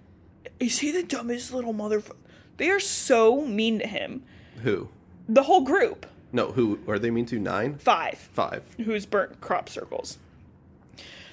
"Is 0.61 0.79
he 0.81 0.91
the 0.93 1.03
dumbest 1.03 1.53
little 1.53 1.75
motherfucker?" 1.75 2.17
They 2.59 2.71
are 2.71 2.81
so 2.81 3.41
mean 3.47 3.79
to 3.81 3.87
him. 3.87 4.23
Who? 4.63 4.89
The 5.29 5.45
whole 5.45 5.63
group, 5.63 6.07
No, 6.33 6.53
who 6.53 6.79
are 6.87 6.99
they 6.99 7.11
mean 7.11 7.27
to? 7.27 7.39
Nine? 7.39 7.79
Five, 7.79 8.29
Five. 8.33 8.63
who's 8.85 9.07
burnt 9.07 9.41
crop 9.41 9.69
circles. 9.69 10.19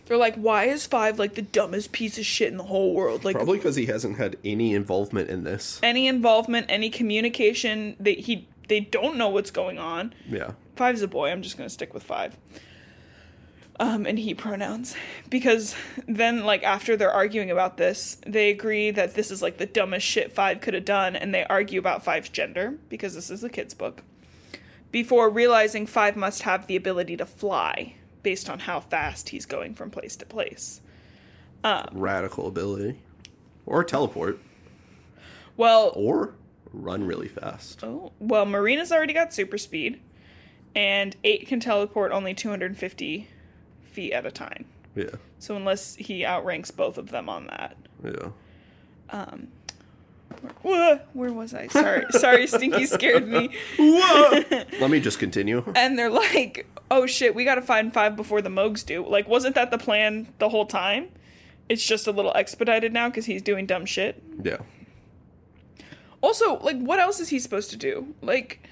They're 0.06 0.18
like, 0.18 0.36
"Why 0.36 0.66
is 0.66 0.88
Five 0.88 1.20
like 1.20 1.36
the 1.36 1.42
dumbest 1.44 1.92
piece 1.92 2.18
of 2.18 2.26
shit 2.26 2.50
in 2.52 2.58
the 2.58 2.64
whole 2.64 2.94
world?" 2.96 3.24
Like, 3.24 3.36
Probably 3.36 3.58
because 3.60 3.76
he 3.76 3.86
hasn't 3.86 4.18
had 4.18 4.38
any 4.44 4.74
involvement 4.74 5.30
in 5.30 5.44
this. 5.44 5.80
any 5.84 6.08
involvement, 6.08 6.66
any 6.70 6.90
communication, 6.90 7.96
they 8.00 8.16
he 8.16 8.48
they 8.70 8.80
don't 8.80 9.18
know 9.18 9.30
what's 9.30 9.52
going 9.52 9.78
on. 9.78 10.14
Yeah. 10.28 10.52
Five's 10.76 11.02
a 11.02 11.08
boy. 11.08 11.30
I'm 11.32 11.42
just 11.44 11.58
gonna 11.58 11.70
stick 11.70 11.94
with 11.94 12.04
five. 12.04 12.38
Um, 13.82 14.06
and 14.06 14.20
he 14.20 14.34
pronouns 14.34 14.94
because 15.30 15.74
then 16.06 16.44
like 16.44 16.64
after 16.64 16.98
they're 16.98 17.12
arguing 17.12 17.50
about 17.50 17.78
this, 17.78 18.18
they 18.28 18.50
agree 18.50 18.92
that 18.92 19.16
this 19.16 19.32
is 19.32 19.42
like 19.42 19.58
the 19.58 19.66
dumbest 19.66 20.06
shit 20.06 20.34
five 20.34 20.60
could 20.60 20.74
have 20.74 20.84
done, 20.84 21.16
and 21.16 21.34
they 21.34 21.46
argue 21.46 21.80
about 21.80 22.04
five's 22.04 22.28
gender 22.28 22.78
because 22.90 23.16
this 23.16 23.30
is 23.30 23.42
a 23.44 23.50
kid's 23.50 23.74
book. 23.74 24.04
Before 24.92 25.30
realizing 25.30 25.86
five 25.86 26.18
must 26.18 26.42
have 26.42 26.68
the 26.68 26.76
ability 26.76 27.16
to 27.18 27.26
fly 27.26 27.96
based 28.22 28.50
on 28.50 28.60
how 28.60 28.82
fast 28.82 29.30
he's 29.30 29.46
going 29.46 29.76
from 29.76 29.92
place 29.92 30.18
to 30.18 30.26
place. 30.26 30.82
Radical 31.94 32.48
ability. 32.48 33.00
Or 33.66 33.84
teleport. 33.84 34.40
Well, 35.56 35.94
Or 35.96 36.34
run 36.74 37.06
really 37.06 37.28
fast. 37.28 37.84
Oh, 37.84 38.12
well, 38.20 38.46
Marina's 38.46 38.92
already 38.92 39.14
got 39.14 39.34
super 39.34 39.58
speed, 39.58 40.02
and 40.76 41.16
8 41.24 41.48
can 41.48 41.60
teleport 41.60 42.12
only 42.12 42.34
250 42.34 43.28
feet 44.00 44.14
at 44.14 44.26
a 44.26 44.32
time. 44.32 44.64
Yeah. 44.96 45.16
So, 45.40 45.58
unless 45.58 45.96
he 45.96 46.24
outranks 46.24 46.72
both 46.72 46.98
of 46.98 47.12
them 47.12 47.28
on 47.28 47.48
that. 47.48 47.76
Yeah. 48.02 48.30
Um, 49.10 49.50
Whoa, 50.62 51.00
where 51.14 51.34
was 51.34 51.54
I? 51.54 51.68
Sorry, 51.68 52.06
sorry, 52.12 52.48
Stinky 52.48 52.86
scared 52.86 53.28
me. 53.28 53.50
Let 53.78 54.90
me 54.90 55.02
just 55.02 55.20
continue. 55.20 55.66
And 55.76 56.00
they're 56.00 56.10
like, 56.10 56.66
oh 56.90 57.06
shit, 57.08 57.36
we 57.36 57.44
gotta 57.44 57.62
find 57.62 57.94
five 57.94 58.16
before 58.16 58.42
the 58.42 58.50
Mogs 58.50 58.86
do. 58.86 59.06
Like, 59.06 59.28
wasn't 59.28 59.56
that 59.56 59.70
the 59.70 59.78
plan 59.78 60.28
the 60.38 60.48
whole 60.48 60.66
time? 60.66 61.10
It's 61.68 61.86
just 61.86 62.08
a 62.08 62.12
little 62.12 62.32
expedited 62.36 62.94
now 62.94 63.10
because 63.10 63.26
he's 63.26 63.42
doing 63.42 63.66
dumb 63.66 63.86
shit. 63.86 64.24
Yeah. 64.42 64.60
Also, 66.22 66.58
like, 66.60 66.78
what 66.78 67.00
else 67.00 67.20
is 67.20 67.30
he 67.30 67.40
supposed 67.40 67.70
to 67.72 67.78
do? 67.78 68.14
Like, 68.22 68.66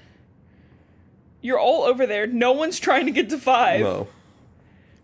you're 1.42 1.58
all 1.58 1.82
over 1.82 2.06
there. 2.06 2.26
No 2.26 2.52
one's 2.52 2.78
trying 2.78 3.04
to 3.06 3.12
get 3.12 3.28
to 3.30 3.38
five. 3.38 3.80
No. 3.80 4.08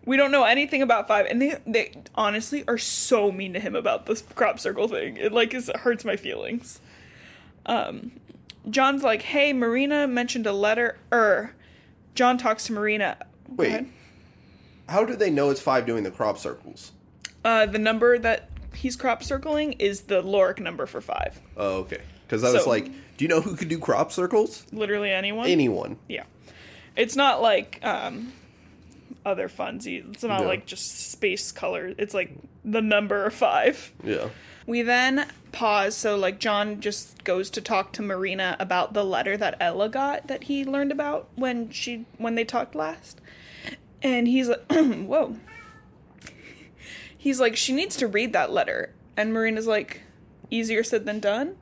We 0.05 0.17
don't 0.17 0.31
know 0.31 0.43
anything 0.43 0.81
about 0.81 1.07
five, 1.07 1.25
and 1.25 1.41
they 1.41 1.55
they 1.65 1.91
honestly 2.13 2.63
are 2.67 2.77
so 2.77 3.31
mean 3.31 3.53
to 3.53 3.59
him 3.59 3.75
about 3.75 4.05
this 4.05 4.21
crop 4.21 4.59
circle 4.59 4.87
thing. 4.87 5.17
It 5.17 5.31
like 5.31 5.53
is, 5.53 5.69
it 5.69 5.77
hurts 5.77 6.05
my 6.05 6.15
feelings. 6.15 6.79
Um, 7.65 8.11
John's 8.69 9.03
like, 9.03 9.23
"Hey, 9.23 9.53
Marina 9.53 10.07
mentioned 10.07 10.45
a 10.45 10.53
letter." 10.53 10.97
er 11.11 11.55
John 12.13 12.37
talks 12.37 12.65
to 12.65 12.73
Marina. 12.73 13.17
Go 13.49 13.55
Wait. 13.55 13.67
ahead. 13.67 13.89
How 14.87 15.03
do 15.03 15.15
they 15.15 15.29
know 15.29 15.49
it's 15.49 15.61
five 15.61 15.85
doing 15.85 16.03
the 16.03 16.11
crop 16.11 16.37
circles? 16.37 16.91
Uh, 17.43 17.65
the 17.65 17.79
number 17.79 18.17
that 18.17 18.49
he's 18.73 18.95
crop 18.95 19.23
circling 19.23 19.73
is 19.73 20.01
the 20.01 20.21
Loric 20.21 20.59
number 20.59 20.85
for 20.85 21.01
five. 21.01 21.39
Oh, 21.57 21.77
okay. 21.79 22.01
Because 22.25 22.43
I 22.43 22.51
was 22.51 22.65
like, 22.65 22.85
do 23.17 23.25
you 23.25 23.27
know 23.27 23.41
who 23.41 23.55
could 23.55 23.69
do 23.69 23.77
crop 23.79 24.11
circles? 24.11 24.65
Literally 24.71 25.11
anyone. 25.11 25.47
Anyone. 25.47 25.97
Yeah. 26.07 26.23
It's 26.95 27.15
not 27.15 27.41
like 27.41 27.79
um 27.83 28.31
other 29.25 29.49
funsies. 29.49 30.13
It's 30.13 30.23
not 30.23 30.41
Yeah. 30.41 30.47
like 30.47 30.65
just 30.65 31.11
space 31.11 31.51
color. 31.51 31.93
It's 31.97 32.13
like 32.13 32.31
the 32.63 32.81
number 32.81 33.29
five. 33.29 33.91
Yeah. 34.03 34.29
We 34.67 34.81
then 34.81 35.27
pause 35.51 35.95
so 35.95 36.15
like 36.17 36.39
John 36.39 36.81
just 36.81 37.23
goes 37.23 37.49
to 37.51 37.61
talk 37.61 37.91
to 37.93 38.01
Marina 38.01 38.55
about 38.59 38.93
the 38.93 39.03
letter 39.05 39.37
that 39.37 39.55
Ella 39.59 39.89
got 39.89 40.27
that 40.27 40.45
he 40.45 40.65
learned 40.65 40.91
about 40.91 41.29
when 41.35 41.69
she 41.69 42.05
when 42.17 42.35
they 42.35 42.43
talked 42.45 42.75
last. 42.75 43.21
And 44.01 44.27
he's 44.27 44.47
like 44.49 44.63
whoa. 44.71 45.35
He's 47.17 47.39
like 47.39 47.55
she 47.55 47.73
needs 47.73 47.95
to 47.97 48.07
read 48.07 48.33
that 48.33 48.51
letter. 48.51 48.93
And 49.17 49.33
Marina's 49.33 49.67
like 49.67 50.01
easier 50.49 50.83
said 50.83 51.05
than 51.05 51.19
done. 51.19 51.55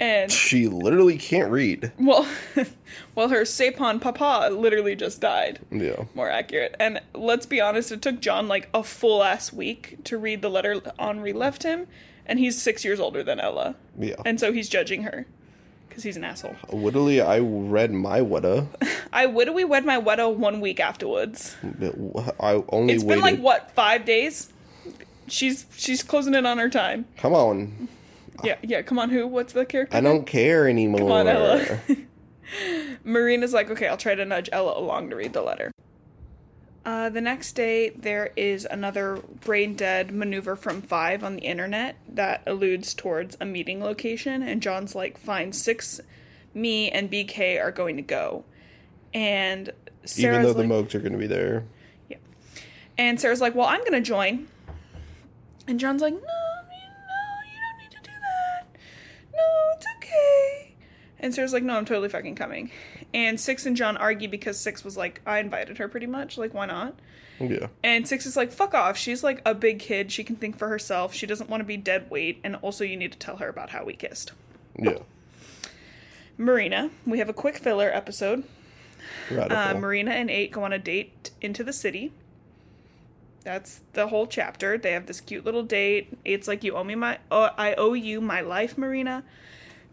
And 0.00 0.30
She 0.30 0.66
literally 0.66 1.16
can't 1.16 1.50
read. 1.50 1.92
well, 1.98 2.26
well, 3.14 3.28
her 3.28 3.42
Cêpan 3.42 4.00
Papa 4.00 4.48
literally 4.52 4.96
just 4.96 5.20
died. 5.20 5.60
Yeah. 5.70 6.04
More 6.14 6.28
accurate. 6.28 6.74
And 6.80 7.00
let's 7.14 7.46
be 7.46 7.60
honest, 7.60 7.92
it 7.92 8.02
took 8.02 8.20
John 8.20 8.48
like 8.48 8.68
a 8.74 8.82
full 8.82 9.22
ass 9.22 9.52
week 9.52 9.98
to 10.04 10.18
read 10.18 10.42
the 10.42 10.50
letter 10.50 10.80
Henri 10.98 11.32
left 11.32 11.62
him, 11.62 11.86
and 12.26 12.38
he's 12.38 12.60
six 12.60 12.84
years 12.84 12.98
older 12.98 13.22
than 13.22 13.38
Ella. 13.38 13.76
Yeah. 13.98 14.16
And 14.26 14.40
so 14.40 14.52
he's 14.52 14.68
judging 14.68 15.04
her 15.04 15.26
because 15.88 16.02
he's 16.02 16.16
an 16.16 16.24
asshole. 16.24 16.56
Literally, 16.72 17.20
I 17.20 17.38
read 17.38 17.92
my 17.92 18.20
Weta. 18.20 18.66
I 19.12 19.26
we 19.26 19.64
wed 19.64 19.84
my 19.84 20.00
weddle 20.00 20.34
one 20.34 20.60
week 20.60 20.80
afterwards. 20.80 21.54
I 22.40 22.64
only 22.70 22.94
It's 22.94 23.04
waited. 23.04 23.06
been 23.08 23.20
like 23.20 23.38
what 23.38 23.70
five 23.70 24.04
days. 24.04 24.52
She's 25.28 25.66
she's 25.76 26.02
closing 26.02 26.34
in 26.34 26.44
on 26.46 26.58
her 26.58 26.68
time. 26.68 27.06
Come 27.16 27.32
on. 27.32 27.88
Yeah, 28.42 28.56
yeah. 28.62 28.82
Come 28.82 28.98
on, 28.98 29.10
who? 29.10 29.26
What's 29.26 29.52
the 29.52 29.64
character? 29.64 29.96
I 29.96 30.00
don't 30.00 30.26
care 30.26 30.68
anymore. 30.68 30.98
Come 30.98 31.12
on, 31.12 31.28
Ella. 31.28 31.78
Marina's 33.04 33.52
like, 33.52 33.70
okay, 33.70 33.88
I'll 33.88 33.96
try 33.96 34.14
to 34.14 34.24
nudge 34.24 34.48
Ella 34.52 34.78
along 34.78 35.10
to 35.10 35.16
read 35.16 35.32
the 35.32 35.42
letter. 35.42 35.72
Uh, 36.84 37.08
the 37.08 37.20
next 37.20 37.52
day, 37.52 37.88
there 37.90 38.30
is 38.36 38.66
another 38.70 39.18
brain 39.42 39.74
dead 39.74 40.12
maneuver 40.12 40.54
from 40.54 40.82
Five 40.82 41.24
on 41.24 41.36
the 41.36 41.42
internet 41.42 41.96
that 42.08 42.42
alludes 42.46 42.92
towards 42.92 43.36
a 43.40 43.46
meeting 43.46 43.82
location, 43.82 44.42
and 44.42 44.60
John's 44.60 44.94
like, 44.94 45.16
fine, 45.16 45.52
six, 45.52 46.00
me, 46.52 46.90
and 46.90 47.10
BK 47.10 47.62
are 47.62 47.72
going 47.72 47.96
to 47.96 48.02
go. 48.02 48.44
And 49.14 49.70
Sarah's 50.04 50.40
Even 50.40 50.42
though 50.42 50.52
the 50.52 50.68
like, 50.68 50.68
Mogs 50.68 50.94
are 50.94 51.00
going 51.00 51.12
to 51.12 51.18
be 51.18 51.26
there. 51.26 51.64
Yeah. 52.10 52.18
And 52.98 53.18
Sarah's 53.18 53.40
like, 53.40 53.54
well, 53.54 53.66
I'm 53.66 53.80
going 53.80 53.92
to 53.92 54.02
join. 54.02 54.48
And 55.66 55.80
John's 55.80 56.02
like, 56.02 56.12
no, 56.12 56.43
And 61.24 61.34
Sarah's 61.34 61.54
like, 61.54 61.62
no, 61.62 61.74
I'm 61.74 61.86
totally 61.86 62.10
fucking 62.10 62.34
coming. 62.34 62.70
And 63.14 63.40
Six 63.40 63.64
and 63.64 63.74
John 63.74 63.96
argue 63.96 64.28
because 64.28 64.60
Six 64.60 64.84
was 64.84 64.98
like, 64.98 65.22
I 65.24 65.38
invited 65.38 65.78
her 65.78 65.88
pretty 65.88 66.06
much. 66.06 66.36
Like, 66.36 66.52
why 66.52 66.66
not? 66.66 66.96
Yeah. 67.40 67.68
And 67.82 68.06
Six 68.06 68.26
is 68.26 68.36
like, 68.36 68.52
fuck 68.52 68.74
off. 68.74 68.98
She's 68.98 69.24
like 69.24 69.40
a 69.46 69.54
big 69.54 69.78
kid. 69.78 70.12
She 70.12 70.22
can 70.22 70.36
think 70.36 70.58
for 70.58 70.68
herself. 70.68 71.14
She 71.14 71.26
doesn't 71.26 71.48
want 71.48 71.62
to 71.62 71.64
be 71.64 71.78
dead 71.78 72.10
weight. 72.10 72.40
And 72.44 72.56
also, 72.56 72.84
you 72.84 72.98
need 72.98 73.10
to 73.12 73.18
tell 73.18 73.38
her 73.38 73.48
about 73.48 73.70
how 73.70 73.84
we 73.86 73.94
kissed. 73.94 74.32
Yeah. 74.78 74.98
Marina, 76.36 76.90
we 77.06 77.20
have 77.20 77.30
a 77.30 77.32
quick 77.32 77.56
filler 77.56 77.90
episode. 77.90 78.44
Uh, 79.30 79.74
Marina 79.78 80.10
and 80.10 80.30
Eight 80.30 80.52
go 80.52 80.62
on 80.62 80.74
a 80.74 80.78
date 80.78 81.30
into 81.40 81.64
the 81.64 81.72
city. 81.72 82.12
That's 83.44 83.80
the 83.94 84.08
whole 84.08 84.26
chapter. 84.26 84.76
They 84.76 84.92
have 84.92 85.06
this 85.06 85.22
cute 85.22 85.46
little 85.46 85.62
date. 85.62 86.18
Eight's 86.26 86.48
like, 86.48 86.64
"You 86.64 86.76
owe 86.76 86.84
me 86.84 86.94
my, 86.94 87.18
oh, 87.30 87.48
I 87.56 87.72
owe 87.74 87.94
you 87.94 88.20
my 88.20 88.42
life, 88.42 88.76
Marina, 88.76 89.24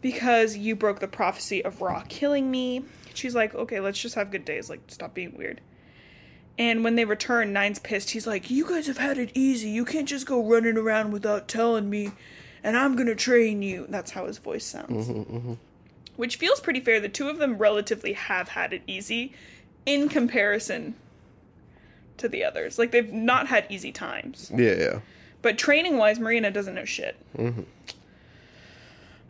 because 0.02 0.56
you 0.56 0.76
broke 0.76 1.00
the 1.00 1.08
prophecy 1.08 1.64
of 1.64 1.80
Ra 1.80 2.02
killing 2.08 2.50
me." 2.50 2.84
She's 3.14 3.34
like, 3.34 3.54
"Okay, 3.54 3.80
let's 3.80 3.98
just 3.98 4.14
have 4.16 4.30
good 4.30 4.44
days. 4.44 4.68
Like, 4.68 4.80
stop 4.88 5.14
being 5.14 5.34
weird." 5.36 5.62
And 6.58 6.84
when 6.84 6.96
they 6.96 7.06
return, 7.06 7.52
Nine's 7.52 7.78
pissed. 7.78 8.10
He's 8.10 8.26
like, 8.26 8.50
"You 8.50 8.68
guys 8.68 8.86
have 8.86 8.98
had 8.98 9.16
it 9.16 9.30
easy. 9.34 9.70
You 9.70 9.86
can't 9.86 10.08
just 10.08 10.26
go 10.26 10.44
running 10.46 10.76
around 10.76 11.12
without 11.12 11.48
telling 11.48 11.88
me, 11.88 12.12
and 12.62 12.76
I'm 12.76 12.96
gonna 12.96 13.14
train 13.14 13.62
you." 13.62 13.86
That's 13.88 14.10
how 14.10 14.26
his 14.26 14.38
voice 14.38 14.64
sounds 14.64 15.08
mm-hmm, 15.08 15.36
mm-hmm. 15.36 15.52
which 16.16 16.36
feels 16.36 16.60
pretty 16.60 16.80
fair. 16.80 17.00
The 17.00 17.08
two 17.08 17.28
of 17.28 17.38
them 17.38 17.56
relatively 17.56 18.12
have 18.12 18.50
had 18.50 18.74
it 18.74 18.82
easy 18.86 19.32
in 19.86 20.08
comparison 20.08 20.94
to 22.18 22.28
the 22.28 22.44
others. 22.44 22.78
Like 22.78 22.90
they've 22.90 23.12
not 23.12 23.48
had 23.48 23.66
easy 23.68 23.92
times. 23.92 24.50
yeah, 24.54 24.74
yeah. 24.74 25.00
But 25.42 25.58
training 25.58 25.98
wise, 25.98 26.20
Marina 26.20 26.50
doesn't 26.50 26.74
know 26.74 26.84
shit. 26.84 27.16
Mm-hmm. 27.36 27.62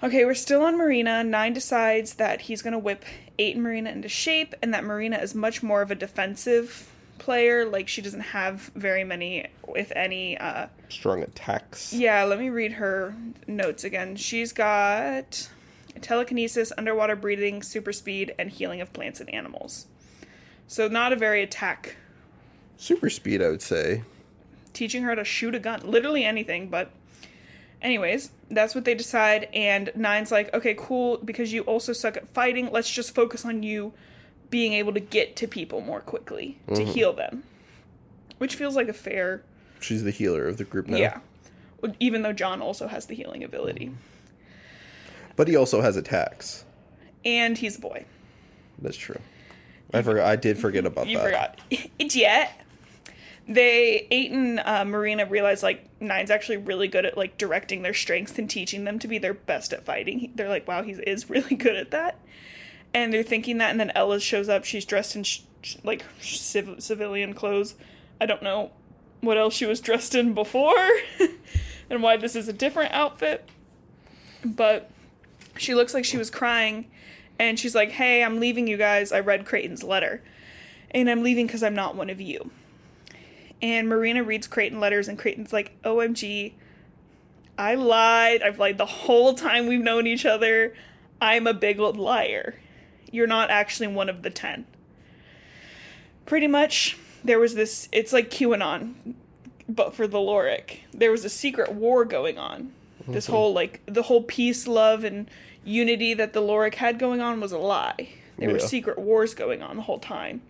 Okay, 0.03 0.25
we're 0.25 0.35
still 0.35 0.62
on 0.65 0.77
Marina. 0.77 1.23
Nine 1.23 1.53
decides 1.53 2.15
that 2.15 2.43
he's 2.43 2.61
going 2.62 2.73
to 2.73 2.79
whip 2.79 3.05
Eight 3.38 3.55
and 3.55 3.62
Marina 3.62 3.91
into 3.91 4.09
shape 4.09 4.55
and 4.61 4.75
that 4.75 4.85
Marina 4.85 5.17
is 5.19 5.35
much 5.35 5.62
more 5.62 5.81
of 5.81 5.91
a 5.91 5.95
defensive 5.95 6.91
player. 7.19 7.65
Like 7.65 7.87
she 7.88 8.03
doesn't 8.03 8.21
have 8.21 8.71
very 8.75 9.05
many, 9.05 9.47
if 9.77 9.93
any. 9.95 10.37
Uh, 10.37 10.67
Strong 10.88 11.23
attacks. 11.23 11.93
yeah, 11.93 12.25
let 12.25 12.38
me 12.41 12.51
read 12.51 12.73
her 12.73 13.15
notes 13.47 13.85
again. 13.85 14.17
She's 14.17 14.53
got 14.53 15.49
telekinesis, 16.01 16.73
underwater 16.77 17.15
breathing, 17.15 17.62
super 17.62 17.93
speed, 17.93 18.35
and 18.38 18.51
healing 18.51 18.81
of 18.81 18.93
plants 18.93 19.21
and 19.21 19.33
animals. 19.33 19.87
So 20.67 20.88
not 20.88 21.12
a 21.12 21.17
very 21.17 21.43
attack. 21.43 21.97
Super 22.77 23.09
speed, 23.09 23.41
I 23.41 23.49
would 23.51 23.62
say. 23.62 24.03
Teaching 24.73 25.05
her 25.05 25.15
to 25.15 25.23
shoot 25.23 25.55
a 25.55 25.61
gun, 25.61 25.83
literally 25.85 26.25
anything. 26.25 26.69
But, 26.69 26.91
anyways, 27.83 28.31
that's 28.51 28.75
what 28.75 28.85
they 28.85 28.95
decide. 28.95 29.49
And 29.53 29.92
Nine's 29.95 30.33
like, 30.33 30.53
okay, 30.55 30.75
cool, 30.79 31.18
because 31.18 31.53
you 31.53 31.62
also 31.62 31.92
suck 31.92 32.16
at 32.16 32.29
fighting. 32.29 32.71
Let's 32.71 32.90
just 32.90 33.14
focus 33.14 33.45
on 33.45 33.62
you 33.62 33.92
being 34.51 34.73
able 34.73 34.92
to 34.95 35.01
get 35.01 35.37
to 35.37 35.47
people 35.47 35.81
more 35.81 36.01
quickly 36.01 36.59
to 36.68 36.75
mm-hmm. 36.75 36.90
heal 36.92 37.12
them, 37.12 37.42
which 38.38 38.55
feels 38.55 38.77
like 38.77 38.88
a 38.88 38.92
fair 38.92 39.42
She's 39.83 40.05
the 40.05 40.11
healer 40.11 40.47
of 40.47 40.57
the 40.59 40.64
group 40.64 40.87
now. 40.87 40.97
Yeah. 40.97 41.18
Even 41.99 42.23
though 42.23 42.33
John 42.33 42.62
also 42.62 42.87
has 42.87 43.07
the 43.07 43.14
healing 43.14 43.42
ability. 43.42 43.92
But 45.35 45.49
he 45.49 45.57
also 45.57 45.81
has 45.81 45.97
attacks. 45.97 46.64
And 47.25 47.59
he's 47.59 47.77
a 47.77 47.81
boy. 47.81 48.05
That's 48.79 48.97
true. 48.97 49.18
I 49.92 50.03
forgot. 50.03 50.27
I 50.27 50.37
did 50.37 50.59
forget 50.59 50.87
about 50.87 51.09
You 51.09 51.18
that. 51.18 51.25
forgot. 51.25 51.61
Idiot. 51.99 52.49
They, 53.48 54.07
Eight 54.11 54.31
and 54.31 54.61
uh, 54.61 54.85
Marina 54.85 55.26
realize, 55.26 55.62
like, 55.62 55.88
Nine's 56.00 56.31
actually 56.31 56.59
really 56.59 56.88
good 56.88 57.05
at, 57.05 57.16
like, 57.16 57.38
directing 57.38 57.83
their 57.83 57.94
strengths 57.94 58.38
and 58.38 58.48
teaching 58.48 58.85
them 58.85 58.98
to 59.00 59.09
be 59.09 59.18
their 59.18 59.35
best 59.35 59.72
at 59.72 59.85
fighting. 59.85 60.33
They're 60.35 60.48
like, 60.48 60.68
wow, 60.68 60.83
he 60.83 60.92
is 60.92 61.28
really 61.31 61.57
good 61.57 61.76
at 61.76 61.90
that. 61.90 62.18
And 62.94 63.12
they're 63.12 63.22
thinking 63.22 63.59
that, 63.59 63.70
and 63.70 63.81
then 63.81 63.90
Ella 63.94 64.20
shows 64.20 64.48
up. 64.48 64.64
She's 64.64 64.85
dressed 64.85 65.16
in, 65.16 65.24
sh- 65.24 65.40
sh- 65.62 65.76
like, 65.83 66.05
civ- 66.20 66.83
civilian 66.83 67.35
clothes. 67.35 67.74
I 68.20 68.26
don't 68.26 68.42
know 68.42 68.70
what 69.22 69.38
else 69.38 69.55
she 69.55 69.66
was 69.66 69.81
dressed 69.81 70.14
in 70.14 70.35
before 70.35 70.90
and 71.90 72.02
why 72.02 72.16
this 72.16 72.37
is 72.37 72.48
a 72.48 72.52
different 72.52 72.92
outfit. 72.92 73.48
But 74.44 74.90
she 75.57 75.74
looks 75.74 75.94
like 75.94 76.05
she 76.05 76.18
was 76.18 76.31
crying 76.31 76.90
and 77.38 77.59
she's 77.59 77.74
like, 77.74 77.90
"Hey, 77.90 78.22
I'm 78.22 78.40
leaving 78.40 78.66
you 78.66 78.76
guys. 78.76 79.12
I 79.12 79.20
read 79.20 79.46
Crayton's 79.46 79.83
letter. 79.83 80.22
And 80.90 81.09
I'm 81.09 81.22
leaving 81.22 81.48
cuz 81.48 81.62
I'm 81.62 81.74
not 81.74 81.96
one 81.96 82.11
of 82.11 82.20
you." 82.20 82.50
And 83.62 83.88
Marina 83.88 84.25
reads 84.25 84.46
Crayton 84.48 84.81
letters 84.81 85.09
and 85.09 85.18
Crayton's 85.18 85.53
like, 85.53 85.81
"OMG, 85.85 86.53
I 87.57 87.75
lied. 87.75 88.42
I've 88.42 88.59
lied 88.59 88.77
the 88.77 88.87
whole 88.87 89.35
time 89.35 89.66
we've 89.66 89.81
known 89.81 90.07
each 90.07 90.27
other. 90.27 90.75
I'm 91.20 91.46
a 91.46 91.55
big 91.55 91.79
old 91.79 91.96
liar. 91.96 92.57
You're 93.11 93.29
not 93.29 93.51
actually 93.51 93.87
one 93.87 94.09
of 94.09 94.22
the 94.22 94.31
10." 94.31 94.66
Pretty 96.27 96.48
much 96.48 96.96
there 97.25 97.38
was 97.38 97.55
this 97.55 97.88
it's 97.92 98.12
like 98.12 98.31
QAnon 98.31 99.14
but 99.68 99.94
for 99.94 100.07
the 100.07 100.18
Loric. 100.18 100.79
There 100.92 101.11
was 101.11 101.25
a 101.25 101.29
secret 101.29 101.72
war 101.72 102.05
going 102.05 102.38
on. 102.38 102.72
This 103.07 103.25
mm-hmm. 103.25 103.33
whole 103.33 103.53
like 103.53 103.81
the 103.87 104.03
whole 104.03 104.22
peace, 104.22 104.66
love, 104.66 105.05
and 105.05 105.31
unity 105.64 106.14
that 106.14 106.33
the 106.33 106.40
Loric 106.40 106.77
had 106.77 106.98
going 106.98 107.20
on 107.20 107.40
was 107.40 107.53
a 107.53 107.59
lie. 107.59 108.11
There 108.38 108.51
were 108.51 108.59
secret 108.59 108.98
wars 108.98 109.35
going 109.35 109.62
on 109.62 109.77
the 109.77 109.83
whole 109.83 109.98
time. 109.98 110.42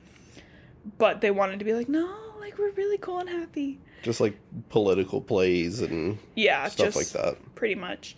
But 0.98 1.20
they 1.20 1.30
wanted 1.30 1.58
to 1.58 1.64
be 1.64 1.74
like, 1.74 1.88
no, 1.88 2.08
like 2.42 2.58
we're 2.58 2.70
really 2.72 2.98
cool 2.98 3.18
and 3.18 3.28
happy. 3.28 3.78
Just 4.02 4.20
like 4.20 4.36
political 4.68 5.20
plays 5.20 5.80
and 5.80 6.18
Yeah, 6.34 6.66
stuff 6.68 6.92
just 6.94 6.96
like 6.96 7.22
that. 7.22 7.54
pretty 7.54 7.74
much. 7.76 8.16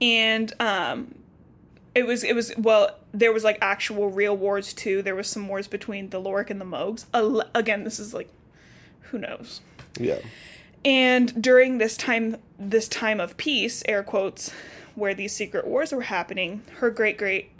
And 0.00 0.52
um 0.60 1.14
it 1.94 2.04
was 2.06 2.22
it 2.24 2.34
was 2.34 2.52
well 2.58 2.96
there 3.12 3.32
was 3.32 3.44
like 3.44 3.56
actual 3.62 4.10
real 4.10 4.36
wars 4.36 4.74
too. 4.74 5.00
There 5.00 5.14
was 5.14 5.28
some 5.28 5.48
wars 5.48 5.66
between 5.66 6.10
the 6.10 6.20
Loric 6.20 6.50
and 6.50 6.60
the 6.60 6.64
Mogs. 6.66 7.06
Again, 7.54 7.84
this 7.84 7.98
is 7.98 8.12
like 8.12 8.28
who 9.10 9.18
knows. 9.18 9.60
Yeah. 9.98 10.18
And 10.84 11.40
during 11.42 11.78
this 11.78 11.96
time 11.96 12.36
this 12.58 12.88
time 12.88 13.20
of 13.20 13.36
peace, 13.36 13.82
air 13.88 14.02
quotes, 14.02 14.52
where 14.94 15.14
these 15.14 15.34
secret 15.34 15.66
wars 15.66 15.92
were 15.92 16.02
happening, 16.02 16.62
her 16.78 16.90
great 16.90 17.16
great 17.16 17.50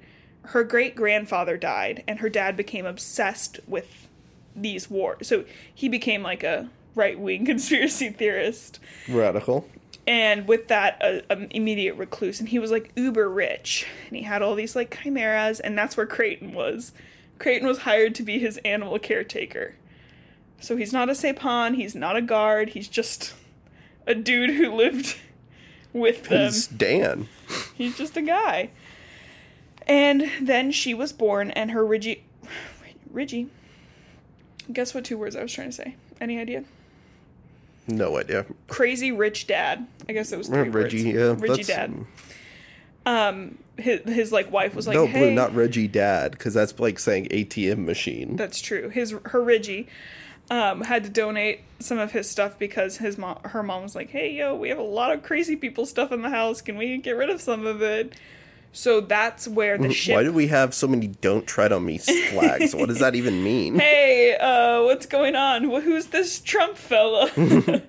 her 0.43 0.63
great 0.63 0.95
grandfather 0.95 1.57
died 1.57 2.05
and 2.07 2.21
her 2.21 2.29
dad 2.29 2.57
became 2.57 2.87
obsessed 2.87 3.59
with 3.67 4.06
these 4.57 4.91
wars. 4.91 5.29
So 5.29 5.45
he 5.75 5.89
became 5.89 6.23
like 6.23 6.43
a 6.43 6.69
right 6.95 7.19
wing 7.19 7.45
conspiracy 7.47 8.11
theorist. 8.11 8.81
Radical. 9.09 9.69
And 10.09 10.47
with 10.47 10.69
that, 10.69 11.03
an 11.29 11.49
immediate 11.51 11.97
recluse, 11.97 12.39
and 12.39 12.49
he 12.49 12.61
was 12.61 12.71
like 12.71 12.93
uber 12.95 13.29
rich, 13.29 13.87
and 14.07 14.17
he 14.17 14.23
had 14.23 14.41
all 14.41 14.55
these 14.55 14.77
like 14.77 14.97
chimeras, 15.03 15.59
and 15.59 15.77
that's 15.77 15.97
where 15.97 16.07
Crayton 16.07 16.53
was. 16.53 16.93
Crayton 17.41 17.67
was 17.67 17.79
hired 17.79 18.15
to 18.15 18.23
be 18.23 18.39
his 18.39 18.59
animal 18.59 19.01
caretaker. 19.01 19.75
So 20.61 20.77
he's 20.77 20.93
not 20.93 21.09
a 21.09 21.13
Cêpan, 21.13 21.75
he's 21.75 21.95
not 21.95 22.17
a 22.17 22.23
Garde, 22.23 22.71
he's 22.71 22.89
just 22.89 23.35
a 24.07 24.15
dude 24.15 24.51
who 24.51 24.73
lived 24.73 25.17
with 25.93 26.29
them. 26.29 26.45
He's 26.45 26.69
Dan. 26.69 27.29
He's 27.75 27.97
just 27.99 28.17
a 28.17 28.23
guy. 28.23 28.71
And 29.89 30.31
then 30.41 30.71
she 30.71 30.95
was 30.95 31.13
born, 31.13 31.51
and 31.51 31.73
her 31.73 31.85
Ridgie. 31.85 32.25
Ridgie? 33.11 33.49
Guess 34.73 34.95
what 34.95 35.05
two 35.05 35.19
words 35.19 35.37
I 35.37 35.43
was 35.43 35.53
trying 35.53 35.69
to 35.69 35.73
say? 35.73 35.95
Any 36.21 36.39
idea? 36.39 36.65
No 37.89 38.19
idea. 38.19 38.47
Crazy 38.69 39.13
rich 39.13 39.47
dad. 39.47 39.87
I 40.09 40.13
guess 40.13 40.33
it 40.33 40.39
was 40.39 40.49
three 40.49 40.69
Reggie, 40.69 41.15
words. 41.15 41.41
yeah. 41.41 41.49
Reggie 41.51 41.63
dad. 41.63 42.07
Um, 43.05 43.59
his, 43.77 44.01
his 44.03 44.33
like 44.33 44.51
wife 44.51 44.75
was 44.75 44.87
like, 44.87 44.95
no, 44.95 45.07
hey, 45.07 45.21
Blue, 45.21 45.31
not 45.35 45.55
Reggie 45.55 45.87
Dad, 45.87 46.33
because 46.33 46.55
that's 46.55 46.79
like 46.81 46.99
saying 46.99 47.27
ATM 47.27 47.85
machine. 47.85 48.35
That's 48.37 48.61
true. 48.61 48.89
His 48.89 49.15
her 49.27 49.41
Reggie 49.41 49.87
um, 50.51 50.81
had 50.83 51.05
to 51.05 51.11
donate 51.11 51.61
some 51.79 51.99
of 51.99 52.13
his 52.13 52.29
stuff 52.29 52.59
because 52.59 52.97
his 52.97 53.17
mom, 53.17 53.39
her 53.45 53.63
mom 53.63 53.83
was 53.83 53.95
like, 53.95 54.11
"Hey, 54.11 54.33
yo, 54.33 54.57
we 54.57 54.71
have 54.71 54.79
a 54.79 54.83
lot 54.83 55.13
of 55.13 55.23
crazy 55.23 55.55
people 55.55 55.87
stuff 55.87 56.11
in 56.11 56.23
the 56.23 56.31
house. 56.31 56.61
Can 56.61 56.77
we 56.77 56.99
get 56.99 57.13
rid 57.13 57.31
of 57.31 57.41
some 57.41 57.65
of 57.67 57.83
it?" 57.83 58.15
So 58.77 59.01
that's 59.01 59.49
where 59.49 59.79
the 59.79 59.91
ship. 59.91 60.15
Why 60.15 60.23
do 60.23 60.35
we 60.35 60.49
have 60.49 60.75
so 60.75 60.87
many 60.87 61.07
"Don't 61.07 61.47
tread 61.47 61.73
on 61.73 61.87
me" 61.87 61.97
flags? 61.97 62.75
what 62.75 62.91
does 62.91 62.99
that 62.99 63.15
even 63.15 63.43
mean? 63.43 63.79
hey, 63.79 64.37
uh, 64.37 64.83
what's 64.83 65.07
going 65.07 65.35
on? 65.35 65.65
Who's 65.65 66.09
this 66.09 66.41
Trump 66.41 66.77
fella? 66.77 67.31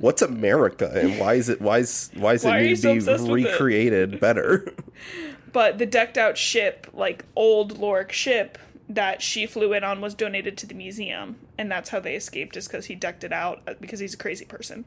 What's 0.00 0.22
America, 0.22 0.90
and 0.94 1.18
why 1.18 1.34
is 1.34 1.50
it 1.50 1.60
why 1.60 1.80
is 1.80 2.10
why 2.14 2.32
is 2.32 2.44
Why 2.44 2.60
it 2.60 2.62
need 2.68 2.76
so 2.76 2.88
to 2.88 2.94
be 2.94 2.98
obsessed 3.00 3.30
recreated 3.30 4.18
better? 4.18 4.72
but 5.52 5.76
the 5.76 5.84
decked 5.84 6.16
out 6.16 6.38
ship, 6.38 6.86
like 6.94 7.26
old 7.36 7.78
Loric 7.78 8.12
ship 8.12 8.56
that 8.88 9.20
she 9.20 9.44
flew 9.44 9.74
in 9.74 9.84
on, 9.84 10.00
was 10.00 10.14
donated 10.14 10.56
to 10.56 10.66
the 10.66 10.74
museum, 10.74 11.36
and 11.58 11.70
that's 11.70 11.90
how 11.90 12.00
they 12.00 12.16
escaped. 12.16 12.56
Is 12.56 12.66
because 12.66 12.86
he 12.86 12.94
decked 12.94 13.24
it 13.24 13.32
out 13.32 13.60
uh, 13.68 13.74
because 13.78 14.00
he's 14.00 14.14
a 14.14 14.18
crazy 14.18 14.46
person. 14.46 14.86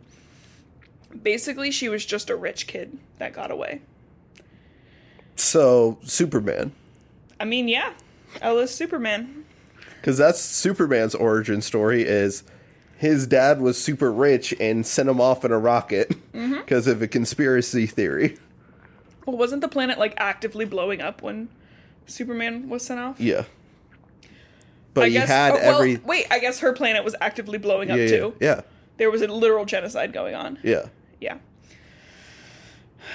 Basically, 1.22 1.70
she 1.70 1.88
was 1.88 2.06
just 2.08 2.32
a 2.32 2.36
rich 2.36 2.66
kid 2.66 2.98
that 3.20 3.34
got 3.34 3.52
away. 3.52 3.82
So 5.40 5.98
Superman, 6.04 6.72
I 7.40 7.46
mean, 7.46 7.68
yeah, 7.68 7.94
Ella's 8.42 8.74
Superman. 8.74 9.46
because 10.02 10.18
that's 10.18 10.40
Superman's 10.42 11.16
origin 11.16 11.62
story 11.62 12.02
is 12.04 12.44
his 12.98 13.28
dad 13.28 13.62
was 13.62 13.82
super 13.82 14.12
rich 14.12 14.54
and 14.60 14.86
sent 14.86 15.08
him 15.10 15.22
off 15.22 15.46
in 15.46 15.52
a 15.52 15.60
rocket 15.60 16.10
Mm-hmm. 16.34 16.54
because 16.60 16.88
of 16.88 17.02
a 17.02 17.08
conspiracy 17.08 17.86
theory. 17.88 18.38
Well, 19.26 19.38
wasn't 19.38 19.62
the 19.62 19.68
planet 19.68 19.98
like 20.00 20.14
actively 20.18 20.66
blowing 20.66 21.02
up 21.02 21.22
when 21.22 21.50
Superman 22.06 22.70
was 22.70 22.86
sent 22.86 23.00
off? 23.00 23.20
Yeah, 23.20 23.44
but 24.94 25.06
I 25.06 25.08
he 25.08 25.14
guess. 25.14 25.28
had 25.28 25.52
oh, 25.52 25.56
well, 25.56 25.76
every 25.76 25.98
wait, 25.98 26.28
I 26.32 26.40
guess 26.40 26.60
her 26.60 26.74
planet 26.74 27.04
was 27.04 27.16
actively 27.22 27.58
blowing 27.58 27.92
up 27.92 27.98
yeah, 27.98 28.04
yeah, 28.06 28.10
too. 28.18 28.34
yeah 28.40 28.62
There 28.98 29.12
was 29.12 29.22
a 29.22 29.28
literal 29.28 29.66
genocide 29.66 30.14
going 30.14 30.34
on. 30.36 30.58
yeah 30.64 30.88
Yeah. 31.20 31.38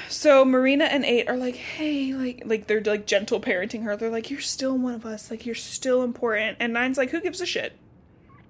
So 0.09 0.45
Marina 0.45 0.85
and 0.85 1.05
Eight 1.05 1.29
are 1.29 1.37
like, 1.37 1.57
hey, 1.57 2.15
like, 2.15 2.43
like 2.45 2.67
they're 2.67 2.83
like 2.83 3.07
gentle 3.07 3.41
parenting 3.41 3.83
her. 3.85 3.97
They're 3.97 4.11
like, 4.11 4.31
you're 4.31 4.41
still 4.41 4.77
one 4.77 4.95
of 4.95 5.05
us. 5.05 5.31
Like, 5.31 5.45
you're 5.45 5.55
still 5.55 6.03
important. 6.03 6.57
And 6.61 6.73
Nine's 6.73 6.97
like, 6.99 7.11
who 7.11 7.21
gives 7.21 7.41
a 7.41 7.47
shit? 7.47 7.75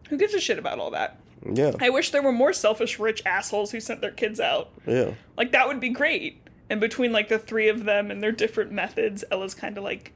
Who 0.08 0.16
gives 0.16 0.34
a 0.34 0.40
shit 0.40 0.58
about 0.58 0.78
all 0.78 0.90
that? 0.90 1.18
yeah 1.50 1.72
I 1.80 1.90
wish 1.90 2.10
there 2.10 2.22
were 2.22 2.30
more 2.30 2.52
selfish 2.52 3.00
rich 3.00 3.20
assholes 3.26 3.72
who 3.72 3.80
sent 3.80 4.00
their 4.00 4.12
kids 4.12 4.38
out. 4.38 4.70
yeah. 4.86 5.14
Like 5.36 5.52
that 5.52 5.66
would 5.66 5.80
be 5.80 5.88
great. 5.88 6.38
And 6.70 6.80
between 6.80 7.12
like 7.12 7.28
the 7.28 7.38
three 7.38 7.68
of 7.68 7.84
them 7.84 8.10
and 8.10 8.22
their 8.22 8.32
different 8.32 8.70
methods, 8.72 9.24
Ella's 9.30 9.54
kind 9.54 9.76
of 9.76 9.84
like, 9.84 10.12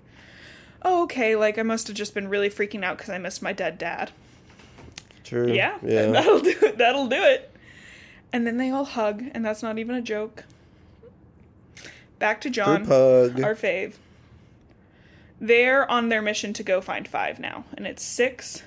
oh, 0.82 1.02
okay, 1.04 1.34
like 1.34 1.58
I 1.58 1.62
must 1.62 1.88
have 1.88 1.96
just 1.96 2.14
been 2.14 2.28
really 2.28 2.48
freaking 2.48 2.84
out 2.84 2.96
because 2.98 3.10
I 3.10 3.18
missed 3.18 3.42
my 3.42 3.52
dead 3.52 3.76
dad. 3.78 4.12
True. 5.24 5.52
Yeah, 5.52 5.78
yeah. 5.82 6.06
that'll 6.12 6.40
do 6.40 6.54
it. 6.62 6.78
That'll 6.78 7.08
do 7.08 7.22
it. 7.22 7.52
And 8.32 8.46
then 8.46 8.56
they 8.58 8.70
all 8.70 8.84
hug, 8.84 9.24
and 9.32 9.44
that's 9.44 9.62
not 9.62 9.78
even 9.78 9.96
a 9.96 10.02
joke. 10.02 10.44
Back 12.18 12.40
to 12.42 12.50
John, 12.50 12.84
Group 12.84 13.44
our 13.44 13.54
fave. 13.54 13.94
They're 15.40 15.90
on 15.90 16.08
their 16.08 16.22
mission 16.22 16.52
to 16.54 16.62
go 16.62 16.80
find 16.80 17.06
five 17.06 17.38
now, 17.38 17.64
and 17.76 17.86
it's 17.86 18.02
six, 18.02 18.62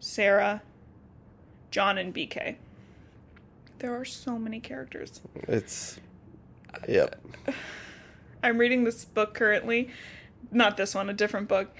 Sarah, 0.00 0.62
John, 1.70 1.96
and 1.96 2.12
BK. 2.12 2.56
There 3.78 3.94
are 3.94 4.04
so 4.04 4.38
many 4.38 4.58
characters. 4.58 5.20
It's 5.46 6.00
yep. 6.88 7.20
I'm 8.42 8.58
reading 8.58 8.84
this 8.84 9.04
book 9.04 9.34
currently, 9.34 9.90
not 10.50 10.76
this 10.76 10.94
one, 10.94 11.08
a 11.08 11.14
different 11.14 11.48
book, 11.48 11.74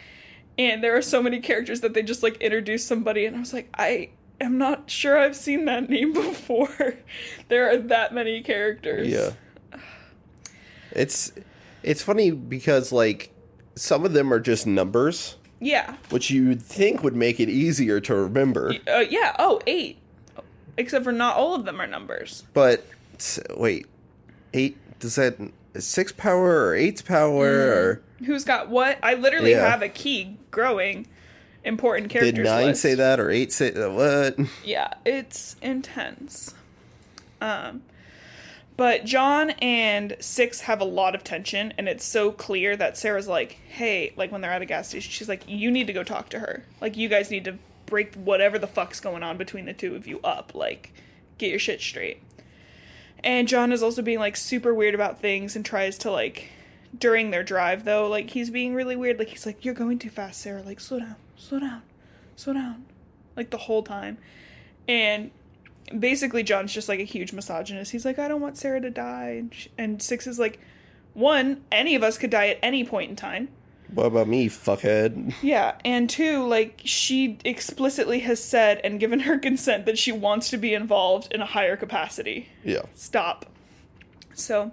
And 0.59 0.83
there 0.83 0.97
are 0.97 1.03
so 1.03 1.23
many 1.23 1.41
characters 1.41 1.81
that 1.81 1.95
they 1.95 2.03
just 2.03 2.23
like 2.23 2.37
introduce 2.39 2.85
somebody, 2.85 3.27
and 3.27 3.37
I 3.37 3.41
was 3.41 3.53
like, 3.53 3.69
I 3.75 4.11
am 4.41 4.57
not 4.59 4.89
sure 4.91 5.19
I've 5.19 5.37
seen 5.37 5.65
that 5.65 5.89
name 5.91 6.13
before. 6.13 6.95
there 7.49 7.69
are 7.71 7.77
that 7.77 8.15
many 8.15 8.41
characters. 8.41 9.09
Yeah. 9.09 9.33
It's 10.97 11.31
it's 11.83 12.03
funny 12.03 12.31
because 12.33 12.91
like 12.91 13.33
some 13.77 14.05
of 14.05 14.13
them 14.15 14.33
are 14.33 14.41
just 14.41 14.67
numbers, 14.67 15.37
Yeah. 15.61 15.95
which 16.11 16.31
you'd 16.31 16.63
think 16.63 17.05
would 17.05 17.15
make 17.15 17.39
it 17.39 17.49
easier 17.49 18.01
to 18.01 18.15
remember. 18.15 18.75
Uh, 18.93 19.01
yeah. 19.09 19.37
Oh, 19.39 19.61
eight. 19.67 19.99
Except 20.79 21.05
for 21.05 21.13
not 21.13 21.37
all 21.37 21.55
of 21.55 21.65
them 21.65 21.81
are 21.81 21.87
numbers. 21.87 22.43
But 22.55 22.85
s- 23.17 23.39
wait, 23.57 23.87
eight 24.55 24.77
does 24.99 25.15
that 25.17 25.37
six 25.79 26.11
power 26.13 26.67
or 26.69 26.75
eight's 26.75 27.03
power 27.03 27.47
or 27.47 28.03
Who's 28.25 28.45
got 28.45 28.71
what? 28.71 28.99
I 29.03 29.15
literally 29.15 29.51
Yeah. 29.53 29.69
have 29.69 29.83
a 29.83 29.89
key 29.91 30.39
growing 30.51 31.07
important 31.65 32.09
characters. 32.11 32.33
did 32.35 32.45
nine 32.45 32.67
list. 32.69 32.81
say 32.83 32.95
that 32.95 33.21
or 33.21 33.31
eight 33.31 33.53
say 33.53 33.71
that? 33.71 33.91
What? 33.93 34.39
Yeah, 34.65 34.89
it's 35.05 35.57
intense. 35.61 36.55
Um, 37.41 37.83
but 38.77 39.05
John 39.05 39.51
and 39.51 40.17
Six 40.21 40.61
have 40.63 40.81
a 40.81 40.85
lot 40.85 41.15
of 41.15 41.25
tension, 41.25 41.73
and 41.79 41.89
it's 41.89 42.05
so 42.05 42.31
clear 42.31 42.77
that 42.77 42.97
Sarah's 42.97 43.29
like, 43.29 43.59
"Hey," 43.69 44.13
like 44.17 44.31
when 44.31 44.41
they're 44.41 44.53
at 44.53 44.63
a 44.63 44.67
gas 44.67 44.89
station, 44.89 45.11
she's 45.11 45.29
like, 45.29 45.43
"You 45.47 45.71
need 45.71 45.87
to 45.87 45.93
go 45.93 46.03
talk 46.03 46.29
to 46.31 46.41
her. 46.41 46.65
Like, 46.81 46.97
you 46.97 47.09
guys 47.09 47.31
need 47.31 47.45
to 47.47 47.59
break 47.87 48.15
whatever 48.15 48.59
the 48.59 48.67
fuck's 48.67 49.01
going 49.01 49.23
on 49.23 49.37
between 49.37 49.65
the 49.65 49.73
two 49.73 49.95
of 49.95 50.07
you 50.07 50.21
up. 50.23 50.55
Like, 50.55 50.93
get 51.39 51.51
your 51.51 51.59
shit 51.59 51.81
straight." 51.81 52.23
And 53.25 53.49
John 53.49 53.73
is 53.73 53.83
also 53.83 54.03
being 54.03 54.19
like 54.19 54.37
super 54.37 54.75
weird 54.75 54.95
about 54.95 55.21
things 55.21 55.57
and 55.57 55.65
tries 55.65 55.97
to 55.99 56.11
like 56.11 56.51
during 56.97 57.31
their 57.31 57.43
drive 57.43 57.85
though, 57.85 58.09
like 58.09 58.31
he's 58.31 58.51
being 58.51 58.75
really 58.75 58.97
weird. 58.97 59.19
Like 59.19 59.29
he's 59.29 59.47
like, 59.47 59.65
"You're 59.65 59.75
going 59.75 59.99
too 59.99 60.11
fast, 60.11 60.41
Sarah. 60.41 60.63
Like, 60.63 60.81
slow 60.81 60.99
down, 61.01 61.17
slow 61.37 61.61
down, 61.61 61.83
slow 62.37 62.53
down." 62.53 62.85
Like 63.37 63.51
the 63.51 63.59
whole 63.59 63.83
time. 63.83 64.19
And 64.89 65.31
basically 65.99 66.43
John's 66.43 66.73
just 66.73 66.89
like 66.89 67.01
a 67.01 67.05
huge 67.05 67.33
misogynist. 67.33 67.93
He's 67.93 68.05
like, 68.05 68.19
I 68.19 68.29
don't 68.29 68.41
want 68.41 68.59
Sarah 68.59 68.81
to 68.81 68.91
die. 68.91 69.37
And, 69.39 69.55
sh- 69.55 69.69
and 69.79 70.03
Six 70.03 70.27
is 70.27 70.39
like, 70.39 70.59
one, 71.15 71.65
any 71.73 71.95
of 71.95 72.03
us 72.03 72.19
could 72.19 72.31
die 72.31 72.49
at 72.49 72.59
any 72.63 72.85
point 72.85 73.11
in 73.11 73.17
time. 73.17 73.49
What 73.93 74.07
about 74.07 74.29
me, 74.29 74.49
fuckhead? 74.49 75.35
Yeah, 75.43 75.77
and 75.85 76.11
two, 76.11 76.45
like 76.45 76.83
she 76.85 77.39
explicitly 77.45 78.21
has 78.21 78.43
said 78.43 78.81
and 78.83 78.99
given 78.99 79.21
her 79.21 79.39
consent 79.39 79.87
that 79.87 79.99
she 79.99 80.11
wants 80.13 80.51
to 80.51 80.57
be 80.57 80.75
involved 80.75 81.33
in 81.33 81.41
a 81.41 81.47
higher 81.47 81.77
capacity. 81.77 82.49
Yeah. 82.65 82.83
Stop. 82.95 83.47
So, 84.35 84.73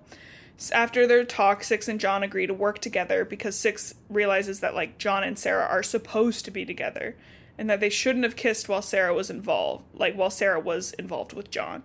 after 0.71 1.05
their 1.05 1.23
talk, 1.23 1.63
Six 1.63 1.87
and 1.87 1.99
John 1.99 2.23
agree 2.23 2.47
to 2.47 2.53
work 2.53 2.79
together 2.79 3.23
because 3.23 3.55
Six 3.55 3.93
realizes 4.09 4.61
that 4.61 4.73
like 4.73 4.97
John 4.97 5.23
and 5.23 5.37
Sarah 5.37 5.67
are 5.67 5.83
supposed 5.83 6.43
to 6.45 6.51
be 6.51 6.65
together 6.65 7.15
and 7.57 7.69
that 7.69 7.79
they 7.79 7.89
shouldn't 7.89 8.23
have 8.23 8.35
kissed 8.35 8.67
while 8.67 8.81
Sarah 8.81 9.13
was 9.13 9.29
involved, 9.29 9.83
like 9.93 10.15
while 10.15 10.29
Sarah 10.29 10.59
was 10.59 10.93
involved 10.93 11.33
with 11.33 11.51
John. 11.51 11.83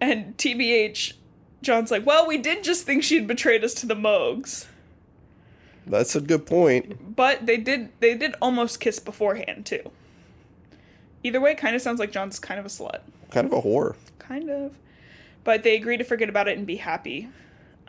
And 0.00 0.36
TBH, 0.36 1.14
John's 1.62 1.90
like, 1.90 2.06
"Well, 2.06 2.26
we 2.26 2.38
did 2.38 2.62
just 2.62 2.84
think 2.84 3.02
she'd 3.02 3.26
betrayed 3.26 3.64
us 3.64 3.74
to 3.74 3.86
the 3.86 3.96
Mogs." 3.96 4.66
That's 5.86 6.14
a 6.14 6.20
good 6.20 6.46
point. 6.46 7.16
But 7.16 7.46
they 7.46 7.56
did 7.56 7.90
they 8.00 8.14
did 8.14 8.34
almost 8.40 8.80
kiss 8.80 8.98
beforehand 8.98 9.66
too. 9.66 9.90
Either 11.24 11.40
way, 11.40 11.52
it 11.52 11.58
kind 11.58 11.74
of 11.74 11.82
sounds 11.82 11.98
like 11.98 12.12
John's 12.12 12.38
kind 12.38 12.60
of 12.60 12.66
a 12.66 12.68
slut. 12.68 13.00
Kind 13.30 13.46
of 13.46 13.52
a 13.52 13.62
whore. 13.62 13.96
Kind 14.18 14.50
of. 14.50 14.76
But 15.42 15.62
they 15.62 15.74
agree 15.74 15.96
to 15.96 16.04
forget 16.04 16.28
about 16.28 16.48
it 16.48 16.56
and 16.56 16.66
be 16.66 16.76
happy. 16.76 17.28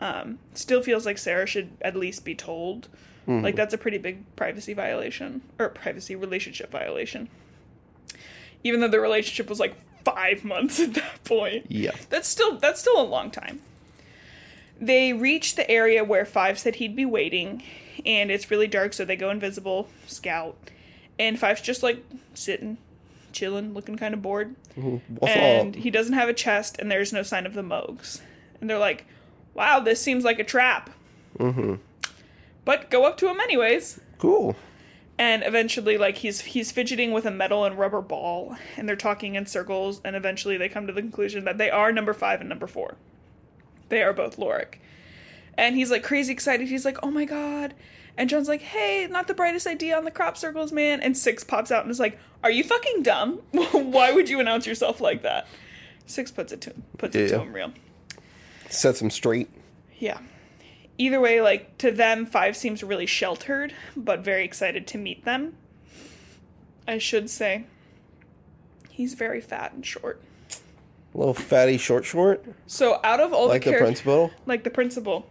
Um, 0.00 0.38
still 0.54 0.82
feels 0.82 1.06
like 1.06 1.18
Sarah 1.18 1.46
should 1.46 1.70
at 1.82 1.94
least 1.94 2.24
be 2.24 2.34
told. 2.34 2.88
Like 3.26 3.54
that's 3.54 3.72
a 3.72 3.78
pretty 3.78 3.98
big 3.98 4.24
privacy 4.34 4.74
violation 4.74 5.42
or 5.58 5.68
privacy 5.68 6.16
relationship 6.16 6.70
violation. 6.70 7.28
Even 8.64 8.80
though 8.80 8.88
the 8.88 8.98
relationship 8.98 9.48
was 9.48 9.60
like 9.60 9.76
five 10.04 10.44
months 10.52 10.80
at 10.80 10.94
that 10.94 11.22
point. 11.24 11.66
Yeah. 11.68 11.92
That's 12.08 12.26
still 12.28 12.56
that's 12.58 12.80
still 12.80 13.00
a 13.00 13.04
long 13.04 13.30
time. 13.30 13.60
They 14.80 15.12
reach 15.12 15.56
the 15.56 15.70
area 15.70 16.02
where 16.02 16.24
Five 16.24 16.58
said 16.58 16.76
he'd 16.76 16.96
be 16.96 17.04
waiting, 17.04 17.62
and 18.06 18.30
it's 18.30 18.50
really 18.50 18.66
dark, 18.66 18.94
so 18.94 19.04
they 19.04 19.14
go 19.14 19.28
invisible, 19.28 19.88
scout, 20.06 20.56
and 21.18 21.38
Five's 21.38 21.60
just 21.60 21.82
like 21.82 22.02
sitting, 22.32 22.78
chilling, 23.30 23.74
looking 23.74 23.96
kind 23.98 24.14
of 24.14 24.22
bored 24.22 24.56
What's 24.76 25.34
and 25.34 25.76
up? 25.76 25.82
he 25.82 25.90
doesn't 25.90 26.14
have 26.14 26.30
a 26.30 26.32
chest, 26.34 26.78
and 26.78 26.90
there's 26.90 27.12
no 27.12 27.22
sign 27.22 27.44
of 27.44 27.52
the 27.52 27.62
Mogs. 27.62 28.22
And 28.60 28.70
they're 28.70 28.78
like, 28.78 29.04
"Wow, 29.52 29.80
this 29.80 30.00
seems 30.00 30.24
like 30.24 30.38
a 30.38 30.44
trap." 30.44 30.88
Mm-hmm. 31.38 31.74
But 32.70 32.88
go 32.88 33.04
up 33.04 33.16
to 33.16 33.28
him 33.28 33.40
anyways, 33.40 33.98
Cool. 34.18 34.54
and 35.18 35.42
eventually, 35.44 35.98
like 35.98 36.18
he's 36.18 36.42
he's 36.42 36.70
fidgeting 36.70 37.10
with 37.10 37.26
a 37.26 37.30
metal 37.32 37.64
and 37.64 37.76
rubber 37.76 38.00
ball, 38.00 38.56
and 38.76 38.88
they're 38.88 38.94
talking 38.94 39.34
in 39.34 39.46
circles, 39.46 40.00
and 40.04 40.14
eventually 40.14 40.56
they 40.56 40.68
come 40.68 40.86
to 40.86 40.92
the 40.92 41.02
conclusion 41.02 41.44
that 41.46 41.58
they 41.58 41.68
are 41.68 41.90
number 41.90 42.12
five 42.14 42.38
and 42.38 42.48
number 42.48 42.68
four. 42.68 42.94
They 43.88 44.04
are 44.04 44.12
both 44.12 44.36
Loric, 44.36 44.74
and 45.58 45.74
he's 45.74 45.90
like 45.90 46.04
crazy 46.04 46.32
excited. 46.32 46.68
He's 46.68 46.84
like, 46.84 46.98
"Oh 47.02 47.10
my 47.10 47.24
god!" 47.24 47.74
And 48.16 48.30
John's 48.30 48.46
like, 48.46 48.62
"Hey, 48.62 49.08
not 49.10 49.26
the 49.26 49.34
brightest 49.34 49.66
idea 49.66 49.96
on 49.98 50.04
the 50.04 50.12
crop 50.12 50.36
circles, 50.36 50.70
man." 50.70 51.00
And 51.00 51.18
Six 51.18 51.42
pops 51.42 51.72
out 51.72 51.82
and 51.82 51.90
is 51.90 51.98
like, 51.98 52.20
"Are 52.44 52.52
you 52.52 52.62
fucking 52.62 53.02
dumb? 53.02 53.40
Why 53.72 54.12
would 54.12 54.28
you 54.28 54.38
announce 54.38 54.64
yourself 54.64 55.00
like 55.00 55.22
that?" 55.22 55.48
Six 56.06 56.30
puts 56.30 56.52
it 56.52 56.60
to 56.60 56.70
him, 56.70 56.84
puts 56.98 57.16
it 57.16 57.30
to 57.30 57.34
Yeah. 57.34 57.42
him 57.42 57.52
real. 57.52 57.72
Sets 58.68 59.02
him 59.02 59.10
straight. 59.10 59.48
Yeah. 59.98 60.18
Either 61.00 61.18
way, 61.18 61.40
like 61.40 61.78
to 61.78 61.90
them, 61.90 62.26
Five 62.26 62.54
seems 62.54 62.82
really 62.82 63.06
sheltered, 63.06 63.72
but 63.96 64.20
very 64.20 64.44
excited 64.44 64.86
to 64.88 64.98
meet 64.98 65.24
them. 65.24 65.54
I 66.86 66.98
should 66.98 67.30
say, 67.30 67.64
he's 68.90 69.14
very 69.14 69.40
fat 69.40 69.72
and 69.72 69.86
short. 69.86 70.20
A 71.14 71.18
Little 71.18 71.32
fatty 71.32 71.78
short 71.78 72.04
short. 72.04 72.44
So 72.66 73.00
out 73.02 73.18
of 73.18 73.32
all 73.32 73.44
the 73.44 73.54
Like 73.54 73.64
the 73.64 73.70
the 73.70 73.78
principal. 73.78 74.30
like 74.44 74.62
the 74.62 74.68
principal. 74.70 75.26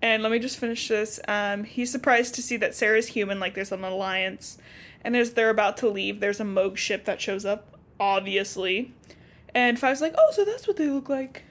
And 0.00 0.22
let 0.22 0.32
me 0.32 0.38
just 0.38 0.56
finish 0.56 0.88
this. 0.88 1.20
Um, 1.28 1.64
he's 1.64 1.92
surprised 1.92 2.34
to 2.36 2.42
see 2.42 2.56
that 2.56 2.74
Sarah's 2.74 3.08
human, 3.08 3.38
like 3.38 3.52
there's 3.54 3.72
an 3.72 3.84
alliance. 3.84 4.56
And 5.02 5.14
as 5.14 5.34
they're 5.34 5.50
about 5.50 5.76
to 5.78 5.88
leave, 5.90 6.20
there's 6.20 6.40
a 6.40 6.44
Moog 6.44 6.78
ship 6.78 7.04
that 7.04 7.20
shows 7.20 7.44
up, 7.44 7.76
obviously. 8.00 8.94
And 9.54 9.78
Five's 9.78 10.00
like, 10.00 10.14
oh, 10.16 10.30
so 10.32 10.46
that's 10.46 10.66
what 10.66 10.78
they 10.78 10.86
look 10.88 11.10
like. 11.10 11.42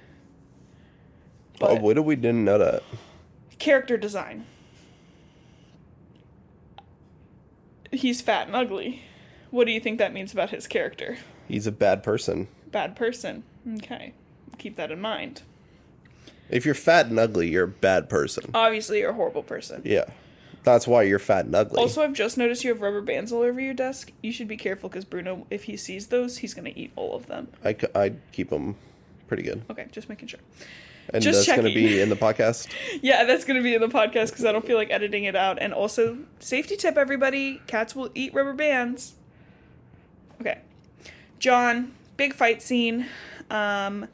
Oh, 1.61 1.75
But- 1.75 1.81
what 1.83 1.97
if 1.99 2.03
we 2.03 2.15
didn't 2.15 2.43
know 2.43 2.57
that? 2.57 2.81
Character 3.59 3.97
design. 3.97 4.45
He's 7.91 8.21
fat 8.21 8.47
and 8.47 8.55
ugly. 8.55 9.03
What 9.49 9.65
do 9.65 9.71
you 9.71 9.79
think 9.79 9.97
that 9.97 10.13
means 10.13 10.33
about 10.33 10.49
his 10.49 10.67
character? 10.67 11.17
He's 11.47 11.65
a 11.67 11.71
bad 11.71 12.03
person. 12.03 12.47
Bad 12.71 12.95
person. 12.95 13.43
Okay. 13.77 14.13
Keep 14.57 14.75
that 14.75 14.91
in 14.91 14.99
mind. 14.99 15.41
If 16.49 16.65
you're 16.65 16.75
fat 16.75 17.07
and 17.07 17.17
ugly, 17.19 17.49
you're 17.49 17.63
a 17.65 17.67
bad 17.67 18.09
person. 18.09 18.51
Obviously, 18.53 18.99
you're 18.99 19.11
a 19.11 19.13
horrible 19.13 19.43
person. 19.43 19.81
Yeah. 19.85 20.05
That's 20.63 20.85
why 20.85 21.03
you're 21.03 21.19
fat 21.19 21.45
and 21.45 21.55
ugly. 21.55 21.77
Also, 21.79 22.03
I've 22.03 22.13
just 22.13 22.37
noticed 22.37 22.63
you 22.65 22.71
have 22.71 22.81
rubber 22.81 23.01
bands 23.01 23.31
all 23.31 23.41
over 23.41 23.59
your 23.59 23.73
desk. 23.73 24.11
You 24.21 24.33
should 24.33 24.49
be 24.49 24.57
careful 24.57 24.89
because 24.89 25.05
Bruno, 25.05 25.47
if 25.49 25.63
he 25.63 25.77
sees 25.77 26.07
those, 26.07 26.39
he's 26.39 26.53
going 26.53 26.65
to 26.71 26.77
eat 26.77 26.91
all 26.97 27.15
of 27.15 27.27
them. 27.27 27.47
I, 27.63 27.73
c- 27.73 27.87
I 27.95 28.13
keep 28.33 28.49
them 28.49 28.75
pretty 29.27 29.43
good. 29.43 29.63
Okay, 29.69 29.87
just 29.91 30.09
making 30.09 30.27
sure. 30.27 30.41
And 31.13 31.23
Just 31.23 31.45
that's 31.45 31.57
going 31.57 31.67
to 31.67 31.73
be 31.73 31.99
in 32.01 32.09
the 32.09 32.15
podcast. 32.15 32.67
Yeah, 33.01 33.23
that's 33.25 33.45
going 33.45 33.57
to 33.57 33.63
be 33.63 33.75
in 33.75 33.81
the 33.81 33.87
podcast 33.87 34.29
because 34.29 34.43
I 34.45 34.51
don't 34.51 34.65
feel 34.65 34.77
like 34.77 34.91
editing 34.91 35.23
it 35.23 35.35
out. 35.35 35.57
And 35.61 35.73
also, 35.73 36.17
safety 36.39 36.75
tip 36.75 36.97
everybody 36.97 37.61
cats 37.67 37.95
will 37.95 38.09
eat 38.13 38.33
rubber 38.33 38.53
bands. 38.53 39.13
Okay. 40.41 40.59
John, 41.39 41.93
big 42.17 42.33
fight 42.33 42.61
scene. 42.61 43.05
Um, 43.49 44.07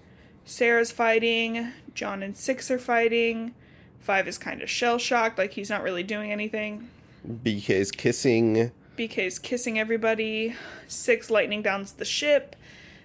Sarah's 0.45 0.91
fighting. 0.91 1.71
John 1.95 2.21
and 2.21 2.36
Six 2.36 2.69
are 2.69 2.79
fighting. 2.79 3.53
Five 3.99 4.27
is 4.27 4.38
kind 4.38 4.62
of 4.62 4.69
shell 4.69 4.97
shocked, 4.97 5.38
like 5.38 5.53
he's 5.53 5.69
not 5.69 5.82
really 5.82 6.03
doing 6.03 6.32
anything. 6.32 6.89
BK's 7.25 7.89
kissing. 7.89 8.71
BK's 8.97 9.39
kissing 9.39 9.79
everybody. 9.79 10.56
Six 10.88 11.29
lightning 11.32 11.62
downs 11.62 11.93
the 11.93 12.06
ship. 12.06 12.56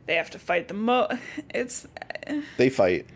They 0.07 0.17
have 0.17 0.31
to 0.31 0.39
fight 0.39 0.69
the 0.69 0.75
mo. 0.75 1.09
It's 1.51 1.87
They 2.57 2.69
fight. 2.69 3.07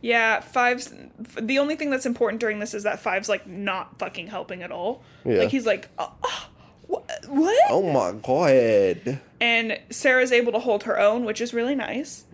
Yeah. 0.00 0.40
Five's 0.40 0.92
the 1.40 1.58
only 1.58 1.76
thing 1.76 1.90
that's 1.90 2.06
important 2.06 2.40
during 2.40 2.58
this 2.58 2.74
is 2.74 2.84
that 2.84 3.00
Five's 3.00 3.28
like 3.28 3.46
not 3.46 3.98
fucking 3.98 4.28
helping 4.28 4.62
at 4.62 4.70
all. 4.70 5.02
Yeah. 5.24 5.38
Like 5.38 5.50
he's 5.50 5.66
like, 5.66 5.88
uh, 5.98 6.02
uh, 6.02 6.08
oh, 6.24 6.48
oh, 6.48 6.48
what? 6.86 7.10
what? 7.28 7.64
Oh 7.70 7.92
my 7.92 8.12
god. 8.12 9.20
And 9.40 9.78
Sarah's 9.90 10.32
able 10.32 10.52
to 10.52 10.58
hold 10.58 10.84
her 10.84 10.98
own, 10.98 11.24
which 11.24 11.40
is 11.40 11.54
really 11.54 11.74
nice. 11.74 12.24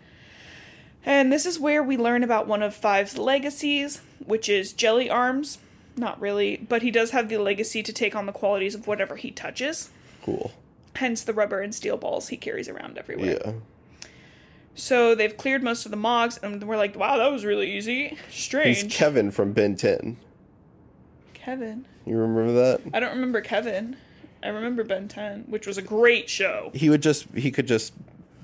And 1.07 1.33
this 1.33 1.45
is 1.45 1.59
where 1.59 1.83
we 1.83 1.97
learn 1.97 2.23
about 2.23 2.47
one 2.47 2.63
of 2.63 2.75
Five's 2.75 3.19
legacies, 3.19 4.01
which 4.25 4.49
is 4.49 4.73
Jelly 4.73 5.11
Arms. 5.11 5.59
Not 5.97 6.21
really, 6.21 6.57
but 6.57 6.83
he 6.83 6.91
does 6.91 7.11
have 7.11 7.29
the 7.29 7.39
legacy 7.39 7.83
to 7.83 7.93
take 7.93 8.17
on 8.17 8.27
the 8.27 8.33
qualities 8.33 8.75
of 8.75 8.87
whatever 8.87 9.17
he 9.17 9.31
touches. 9.31 9.91
Cool. 10.23 10.53
Hence 10.97 11.23
the 11.23 11.35
rubber 11.35 11.61
and 11.61 11.75
steel 11.75 11.97
balls 11.97 12.29
he 12.29 12.37
carries 12.37 12.69
around 12.69 12.99
everywhere. 12.99 13.39
Yeah. 13.45 13.53
So 14.75 15.15
they've 15.15 15.37
cleared 15.37 15.63
most 15.63 15.85
of 15.85 15.91
the 15.91 15.97
mogs, 15.97 16.39
and 16.43 16.63
we're 16.65 16.77
like, 16.77 16.97
wow, 16.97 17.17
that 17.17 17.31
was 17.31 17.45
really 17.45 17.77
easy. 17.77 18.19
Strange. 18.31 18.83
He's 18.83 18.93
Kevin 18.93 19.31
from 19.31 19.53
Ben 19.53 19.77
10. 19.77 20.17
Kevin. 21.33 21.87
You 22.07 22.17
remember 22.17 22.53
that? 22.53 22.81
I 22.93 23.01
don't 23.01 23.15
remember 23.15 23.41
Kevin. 23.41 23.97
I 24.43 24.49
remember 24.49 24.85
Ben 24.85 25.09
10, 25.09 25.45
which 25.49 25.67
was 25.67 25.79
a 25.79 25.83
great 25.83 26.29
show. 26.29 26.71
He 26.75 26.91
would 26.91 27.03
just 27.03 27.27
he 27.35 27.51
could 27.51 27.67
just 27.67 27.95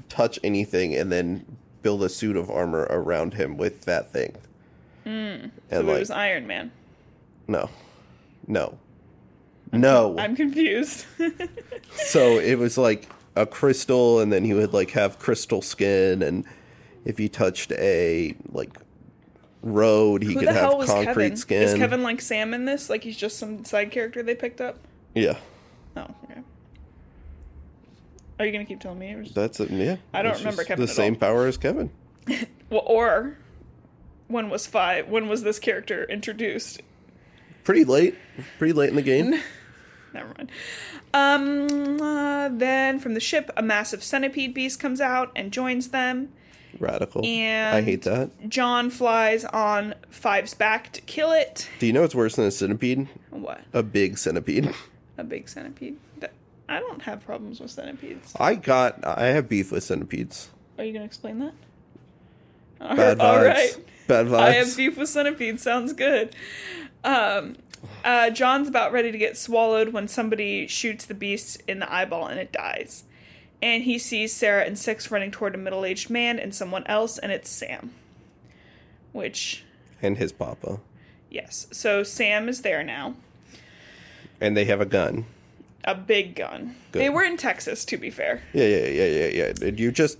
touch 0.08 0.38
anything 0.42 0.94
and 0.94 1.12
then 1.12 1.44
build 1.82 2.02
a 2.02 2.08
suit 2.08 2.36
of 2.36 2.50
armor 2.50 2.86
around 2.90 3.34
him 3.34 3.56
with 3.56 3.82
that 3.82 4.10
thing. 4.12 4.34
Mm, 5.04 5.50
so 5.70 5.80
it 5.80 5.84
was 5.84 6.10
Iron 6.10 6.46
Man. 6.46 6.72
No, 7.48 7.68
no, 8.46 8.78
no. 9.72 10.16
I'm 10.18 10.36
confused. 10.36 11.04
so 11.92 12.38
it 12.38 12.58
was 12.58 12.78
like 12.78 13.08
a 13.36 13.46
crystal, 13.46 14.20
and 14.20 14.32
then 14.32 14.44
he 14.44 14.54
would 14.54 14.72
like 14.72 14.90
have 14.90 15.18
crystal 15.18 15.62
skin, 15.62 16.22
and 16.22 16.44
if 17.04 17.18
he 17.18 17.28
touched 17.28 17.72
a 17.72 18.34
like 18.52 18.76
road, 19.62 20.22
he 20.22 20.34
Who 20.34 20.40
could 20.40 20.48
have 20.48 20.70
concrete 20.86 21.04
Kevin? 21.04 21.36
skin. 21.36 21.62
Is 21.62 21.74
Kevin 21.74 22.02
like 22.02 22.20
Sam 22.20 22.54
in 22.54 22.64
this? 22.64 22.88
Like 22.90 23.04
he's 23.04 23.16
just 23.16 23.38
some 23.38 23.64
side 23.64 23.90
character 23.90 24.22
they 24.22 24.34
picked 24.34 24.60
up? 24.60 24.78
Yeah, 25.14 25.38
Oh, 25.96 26.06
okay. 26.24 26.40
Are 28.38 28.46
you 28.46 28.52
gonna 28.52 28.64
keep 28.64 28.80
telling 28.80 28.98
me? 28.98 29.14
Just- 29.22 29.34
that's 29.34 29.60
it. 29.60 29.70
Yeah, 29.70 29.96
I 30.14 30.22
don't 30.22 30.38
remember 30.38 30.64
Kevin 30.64 30.84
The 30.86 30.92
same 30.92 31.14
all. 31.14 31.20
power 31.20 31.46
as 31.46 31.56
Kevin. 31.56 31.90
Well, 32.70 32.84
or 32.86 33.36
when 34.28 34.48
was 34.48 34.64
five? 34.68 35.08
When 35.08 35.28
was 35.28 35.42
this 35.42 35.58
character 35.58 36.04
introduced? 36.04 36.80
Pretty 37.64 37.82
late. 37.84 38.14
Pretty 38.58 38.72
late 38.72 38.90
in 38.90 38.94
the 38.94 39.02
game. 39.02 39.30
Never 40.14 40.32
mind. 40.38 40.52
Um. 41.12 42.00
uh, 42.00 42.48
then 42.50 42.98
from 43.00 43.14
the 43.14 43.20
ship, 43.20 43.50
a 43.56 43.62
massive 43.62 44.02
centipede 44.02 44.54
beast 44.54 44.78
comes 44.80 45.00
out 45.00 45.32
and 45.36 45.52
joins 45.52 45.88
them. 45.88 46.30
Radical. 46.78 47.24
And 47.24 47.76
I 47.76 47.82
hate 47.82 48.02
that. 48.02 48.48
John 48.48 48.90
flies 48.90 49.44
on 49.46 49.94
Five's 50.08 50.54
back 50.54 50.92
to 50.92 51.00
kill 51.02 51.32
it. 51.32 51.68
Do 51.80 51.86
you 51.86 51.92
know 51.92 52.02
what's 52.02 52.14
worse 52.14 52.36
than 52.36 52.44
a 52.46 52.50
centipede? 52.50 53.08
What? 53.30 53.60
A 53.72 53.82
big 53.82 54.18
centipede. 54.18 54.72
A 55.18 55.24
big 55.24 55.48
centipede. 55.48 55.96
That- 56.18 56.32
I 56.68 56.78
don't 56.78 57.02
have 57.02 57.24
problems 57.26 57.58
with 57.60 57.72
centipedes. 57.72 58.32
I 58.38 58.54
got. 58.54 59.04
I 59.04 59.26
have 59.26 59.48
beef 59.48 59.72
with 59.72 59.82
centipedes. 59.82 60.50
Are 60.78 60.84
you 60.84 60.92
gonna 60.92 61.04
explain 61.04 61.40
that? 61.40 61.52
Bad 62.78 63.18
vibes. 63.18 63.20
All 63.24 63.44
right. 63.44 63.76
Bad 64.06 64.26
vibes. 64.26 64.38
I 64.38 64.50
have 64.52 64.76
beef 64.76 64.96
with 64.96 65.08
centipedes. 65.08 65.62
Sounds 65.62 65.92
good. 65.92 66.34
Um, 67.02 67.56
uh, 68.04 68.30
John's 68.30 68.68
about 68.68 68.92
ready 68.92 69.10
to 69.12 69.18
get 69.18 69.36
swallowed 69.36 69.92
when 69.92 70.08
somebody 70.08 70.66
shoots 70.66 71.04
the 71.06 71.14
beast 71.14 71.62
in 71.68 71.78
the 71.78 71.92
eyeball 71.92 72.26
and 72.26 72.38
it 72.40 72.52
dies. 72.52 73.04
And 73.62 73.82
he 73.84 73.98
sees 73.98 74.32
Sarah 74.34 74.64
and 74.64 74.78
Six 74.78 75.10
running 75.10 75.30
toward 75.30 75.54
a 75.54 75.58
middle 75.58 75.84
aged 75.84 76.08
man 76.08 76.38
and 76.38 76.54
someone 76.54 76.86
else, 76.86 77.18
and 77.18 77.30
it's 77.30 77.50
Sam. 77.50 77.92
Which, 79.12 79.64
and 80.00 80.16
his 80.16 80.32
papa. 80.32 80.80
yes. 81.30 81.66
So 81.72 82.02
Sam 82.02 82.48
is 82.48 82.62
there 82.62 82.82
now. 82.82 83.14
And 84.40 84.56
they 84.56 84.64
have 84.64 84.80
a 84.80 84.86
gun. 84.86 85.26
A 85.84 85.94
big 85.94 86.34
gun. 86.36 86.76
Good. 86.92 87.00
They 87.02 87.10
were 87.10 87.22
in 87.24 87.36
Texas, 87.36 87.84
to 87.86 87.96
be 87.98 88.08
fair. 88.10 88.42
Yeah, 88.54 88.64
yeah, 88.66 88.86
yeah, 88.86 89.06
yeah, 89.06 89.26
yeah. 89.26 89.66
And 89.68 89.78
You 89.80 89.90
just 89.92 90.18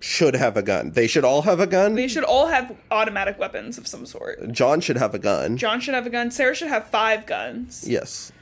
should 0.00 0.34
have 0.34 0.56
a 0.56 0.62
gun. 0.62 0.90
They 0.92 1.06
should 1.06 1.24
all 1.24 1.42
have 1.42 1.58
a 1.60 1.66
gun. 1.66 1.94
They 1.94 2.08
should 2.08 2.24
all 2.24 2.46
have 2.48 2.76
automatic 2.90 3.38
weapons 3.38 3.78
of 3.78 3.86
some 3.86 4.04
sort. 4.06 4.52
John 4.52 4.80
should 4.80 4.96
have 4.98 5.14
a 5.14 5.18
gun. 5.18 5.56
John 5.56 5.80
should 5.80 5.94
have 5.94 6.06
a 6.06 6.10
gun. 6.10 6.30
Sarah 6.30 6.54
should 6.54 6.68
have 6.68 6.86
five 6.88 7.26
guns. 7.26 7.84
Yes. 7.88 8.32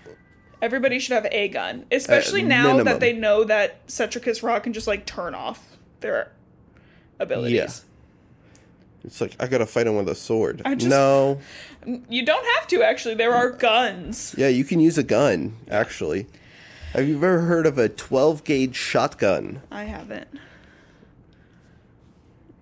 Everybody 0.61 0.99
should 0.99 1.12
have 1.14 1.27
a 1.31 1.49
gun, 1.49 1.85
especially 1.93 2.40
At 2.43 2.47
now 2.49 2.62
minimum. 2.64 2.85
that 2.87 3.01
they 3.01 3.12
know 3.12 3.45
that 3.45 3.87
Setrakus 3.87 4.43
Ra 4.43 4.59
can 4.61 4.73
just 4.73 4.87
like 4.87 5.05
turn 5.07 5.35
off 5.35 5.77
their 6.01 6.33
abilities. 7.21 7.85
It's 9.05 9.21
like 9.21 9.37
I 9.38 9.47
gotta 9.47 9.67
fight 9.67 9.87
him 9.87 9.97
with 9.97 10.09
a 10.09 10.14
sword. 10.14 10.62
I 10.64 10.75
just- 10.75 10.88
No. 10.88 11.38
You 12.09 12.25
don't 12.25 12.47
have 12.57 12.67
to 12.69 12.83
actually. 12.83 13.14
There 13.14 13.35
are 13.35 13.51
guns. 13.51 14.35
Yeah, 14.38 14.49
you 14.49 14.64
can 14.64 14.81
use 14.81 14.97
a 14.97 15.03
gun. 15.03 15.57
Actually, 15.71 16.27
have 16.95 17.07
you 17.07 17.17
ever 17.17 17.40
heard 17.40 17.67
of 17.67 17.77
a 17.77 17.90
twelve 17.90 18.43
gauge 18.45 18.75
shotgun? 18.75 19.61
I 19.71 19.85
haven't. 19.85 20.29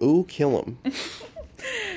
Ooh, 0.03 0.25
kill 0.29 0.63
him. 0.63 0.79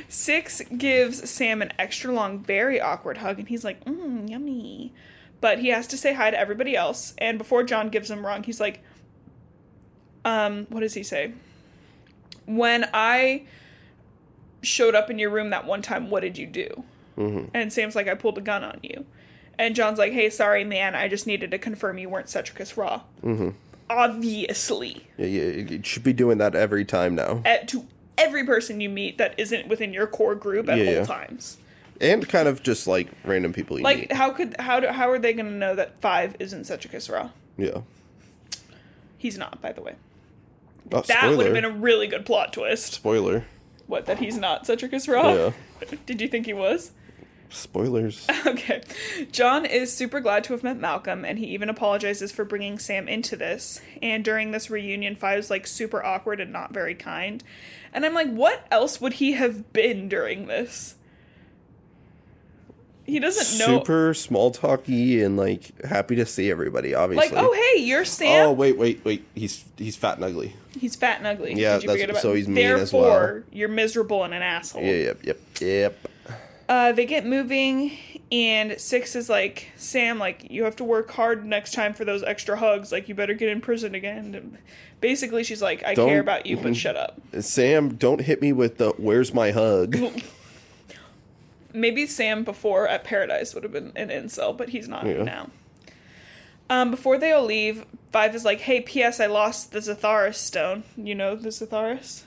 Six 0.07 0.61
gives 0.77 1.27
Sam 1.29 1.61
an 1.61 1.71
extra 1.79 2.13
long, 2.13 2.39
very 2.39 2.79
awkward 2.79 3.17
hug, 3.17 3.39
and 3.39 3.47
he's 3.49 3.63
like, 3.63 3.83
"Mmm, 3.85 4.29
yummy." 4.29 4.93
But 5.41 5.59
he 5.59 5.69
has 5.69 5.87
to 5.87 5.97
say 5.97 6.13
hi 6.13 6.29
to 6.31 6.39
everybody 6.39 6.75
else, 6.75 7.13
and 7.17 7.37
before 7.37 7.63
John 7.63 7.89
gives 7.89 8.09
him 8.11 8.25
wrong, 8.25 8.43
he's 8.43 8.59
like, 8.59 8.81
"Um, 10.23 10.67
what 10.69 10.81
does 10.81 10.93
he 10.93 11.03
say? 11.03 11.33
When 12.45 12.87
I 12.93 13.43
showed 14.61 14.93
up 14.95 15.09
in 15.09 15.17
your 15.19 15.29
room 15.31 15.49
that 15.49 15.65
one 15.65 15.81
time, 15.81 16.09
what 16.11 16.21
did 16.21 16.37
you 16.37 16.45
do?" 16.47 16.83
Mhm. 17.17 17.49
And 17.53 17.73
Sam's 17.73 17.95
like, 17.95 18.07
"I 18.07 18.13
pulled 18.13 18.37
a 18.37 18.41
gun 18.41 18.63
on 18.63 18.79
you," 18.83 19.05
and 19.57 19.75
John's 19.75 19.97
like, 19.97 20.13
"Hey, 20.13 20.29
sorry, 20.29 20.63
man. 20.63 20.93
I 20.93 21.07
just 21.07 21.25
needed 21.25 21.49
to 21.51 21.57
confirm 21.57 21.97
you 21.97 22.09
weren't 22.09 22.27
Setrakus 22.27 22.77
Ra." 22.77 23.01
Mm-hmm. 23.23 23.49
Obviously, 23.89 25.07
Yeah, 25.17 25.25
yeah, 25.27 25.43
you 25.71 25.81
should 25.83 26.03
be 26.03 26.13
doing 26.13 26.37
that 26.39 26.55
every 26.55 26.85
time 26.85 27.13
now. 27.15 27.41
at, 27.45 27.67
to 27.69 27.85
every 28.17 28.45
person 28.45 28.81
you 28.81 28.89
meet 28.89 29.17
that 29.17 29.33
isn't 29.37 29.67
within 29.67 29.93
your 29.93 30.07
core 30.07 30.35
group 30.35 30.69
at 30.69 30.77
Yeah, 30.77 30.85
all 30.85 30.91
yeah. 30.93 31.03
times. 31.05 31.57
And 32.01 32.27
kind 32.27 32.47
of 32.47 32.61
just 32.61 32.87
like 32.87 33.07
random 33.23 33.53
people 33.53 33.77
you 33.77 33.83
Like, 33.83 33.97
meet. 33.99 34.11
how 34.11 34.31
could 34.31 34.55
how 34.59 34.79
do, 34.79 34.87
how 34.87 35.09
are 35.09 35.19
they 35.19 35.33
going 35.33 35.45
to 35.45 35.51
know 35.51 35.75
that 35.75 35.99
five 36.01 36.35
isn't 36.39 36.63
Setrakus 36.63 37.11
Ra? 37.11 37.29
Yeah. 37.57 37.81
He's 39.17 39.37
not, 39.37 39.61
by 39.61 39.71
the 39.71 39.81
way. 39.81 39.95
Oh, 40.91 41.01
That 41.01 41.35
would 41.35 41.45
have 41.45 41.53
been 41.55 41.65
a 41.65 41.69
really 41.71 42.07
good 42.07 42.25
plot 42.25 42.53
twist. 42.53 42.93
spoiler. 42.93 43.45
What 43.87 44.05
that 44.07 44.19
he's 44.19 44.37
not 44.37 44.65
Setrakus 44.65 45.07
Ra? 45.11 45.33
Yeah. 45.33 45.51
Did 46.05 46.21
you 46.21 46.27
think 46.27 46.45
he 46.45 46.53
was? 46.53 46.91
Spoilers. 47.49 48.27
Okay. 48.47 48.81
John 49.31 49.65
is 49.65 49.93
super 49.95 50.19
glad 50.19 50.43
to 50.45 50.53
have 50.53 50.63
met 50.63 50.77
Malcolm, 50.77 51.25
and 51.25 51.37
he 51.39 51.47
even 51.47 51.67
apologizes 51.69 52.31
for 52.31 52.45
bringing 52.45 52.79
Sam 52.79 53.07
into 53.07 53.35
this. 53.35 53.81
And 54.01 54.23
during 54.23 54.51
this 54.51 54.69
reunion, 54.69 55.15
Five's 55.15 55.49
like 55.49 55.67
super 55.67 56.03
awkward 56.03 56.39
and 56.39 56.53
not 56.53 56.71
very 56.73 56.95
kind. 56.95 57.43
And 57.91 58.05
I'm 58.05 58.13
like, 58.13 58.29
what 58.29 58.65
else 58.71 59.01
would 59.01 59.13
he 59.13 59.33
have 59.33 59.73
been 59.73 60.07
during 60.07 60.47
this? 60.47 60.95
He 63.05 63.19
doesn't 63.19 63.59
know. 63.59 63.79
Super 63.79 64.13
small 64.13 64.49
talky 64.51 65.21
and 65.21 65.37
like 65.37 65.83
happy 65.85 66.15
to 66.15 66.25
see 66.25 66.49
everybody. 66.49 66.95
Obviously. 66.95 67.35
like, 67.35 67.43
oh 67.45 67.53
hey, 67.53 67.81
you're 67.83 68.05
Sam. 68.05 68.47
Oh 68.47 68.51
wait, 68.51 68.77
wait, 68.77 69.03
wait. 69.05 69.25
He's 69.35 69.63
he's 69.77 69.95
fat 69.95 70.15
and 70.15 70.23
ugly. 70.23 70.55
He's 70.79 70.95
fat 70.95 71.19
and 71.19 71.27
ugly. 71.27 71.53
Yeah, 71.53 71.73
Did 71.75 71.83
you 71.83 71.87
that's- 71.89 71.91
forget 71.91 72.09
about 72.09 72.21
so 72.23 72.33
he's 72.33 72.47
mean 72.47 72.65
as 72.65 72.91
Therefore, 72.91 73.43
you're 73.51 73.69
miserable 73.69 74.23
and 74.23 74.33
an 74.33 74.41
asshole. 74.41 74.81
Yeah, 74.81 74.91
yep, 74.91 75.23
yep, 75.23 75.39
yep. 75.61 76.07
Uh, 76.67 76.91
they 76.91 77.05
get 77.05 77.25
moving, 77.25 77.91
and 78.31 78.79
Six 78.81 79.15
is 79.15 79.29
like, 79.29 79.69
Sam, 79.75 80.17
like, 80.17 80.49
you 80.49 80.63
have 80.63 80.75
to 80.77 80.83
work 80.83 81.11
hard 81.11 81.45
next 81.45 81.73
time 81.73 81.93
for 81.93 82.05
those 82.05 82.23
extra 82.23 82.57
hugs. 82.57 82.91
Like, 82.91 83.07
you 83.07 83.13
better 83.13 83.35
get 83.35 83.49
in 83.49 83.61
prison 83.61 83.93
again. 83.93 84.33
And 84.33 84.57
basically, 84.99 85.43
she's 85.43 85.61
like, 85.61 85.83
I 85.85 85.93
Don't- 85.93 86.09
care 86.09 86.19
about 86.19 86.47
you, 86.47 86.57
but 86.57 86.75
shut 86.75 86.95
up. 86.95 87.21
Sam, 87.39 87.95
don't 87.95 88.21
hit 88.21 88.41
me 88.41 88.51
with 88.51 88.77
the 88.77 88.89
"Where's 88.97 89.31
my 89.33 89.51
hug." 89.51 89.95
Maybe 91.73 92.07
Sam 92.07 92.43
before 92.43 92.87
at 92.87 93.03
Paradise 93.03 93.53
would 93.53 93.63
have 93.63 93.73
been 93.73 93.91
an 93.95 94.07
incel, 94.09 94.55
but 94.57 94.69
he's 94.69 94.87
not 94.87 95.05
Yeah. 95.05 95.23
now. 95.23 95.49
Um, 96.69 96.89
before 96.89 97.17
they 97.17 97.31
all 97.31 97.43
leave, 97.45 97.85
Five 98.11 98.33
is 98.33 98.45
like, 98.45 98.61
hey, 98.61 98.79
P.S. 98.79 99.19
I 99.19 99.25
lost 99.25 99.71
the 99.73 99.79
Xitharis 99.79 100.35
stone. 100.35 100.83
You 100.95 101.13
know 101.15 101.35
the 101.35 101.49
Xitharis? 101.49 102.23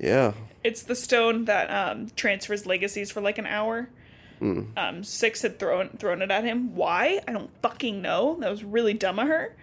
yeah. 0.00 0.32
It's 0.64 0.82
the 0.82 0.96
stone 0.96 1.44
that 1.44 1.68
um, 1.70 2.08
transfers 2.16 2.64
legacies 2.66 3.10
for 3.12 3.20
like 3.20 3.38
an 3.38 3.46
hour. 3.46 3.88
Um, 4.76 5.02
Six 5.04 5.40
had 5.40 5.58
thrown 5.58 5.90
thrown 5.96 6.20
it 6.20 6.30
at 6.30 6.44
him. 6.44 6.74
Why? 6.74 7.20
I 7.26 7.32
don't 7.32 7.50
fucking 7.62 8.02
know. 8.02 8.36
That 8.40 8.50
was 8.50 8.62
really 8.62 8.92
dumb 8.92 9.18
of 9.18 9.26
her. 9.28 9.56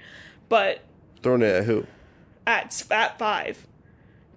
But 0.50 0.82
Throwing 1.22 1.44
it 1.44 1.54
at 1.54 1.64
who? 1.66 1.86
at 2.48 2.84
at 2.90 3.20
five, 3.20 3.68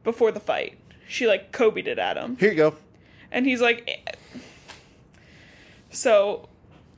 before 0.02 0.32
the 0.32 0.40
fight, 0.40 0.76
she 1.08 1.26
like 1.26 1.50
Kobe'd 1.50 1.88
it 1.88 1.98
at 1.98 2.18
him, 2.18 2.36
Here 2.36 2.50
you 2.50 2.56
go. 2.56 2.74
and 3.32 3.46
he's 3.46 3.62
like, 3.62 3.84
eh. 3.88 4.12
so, 5.90 6.48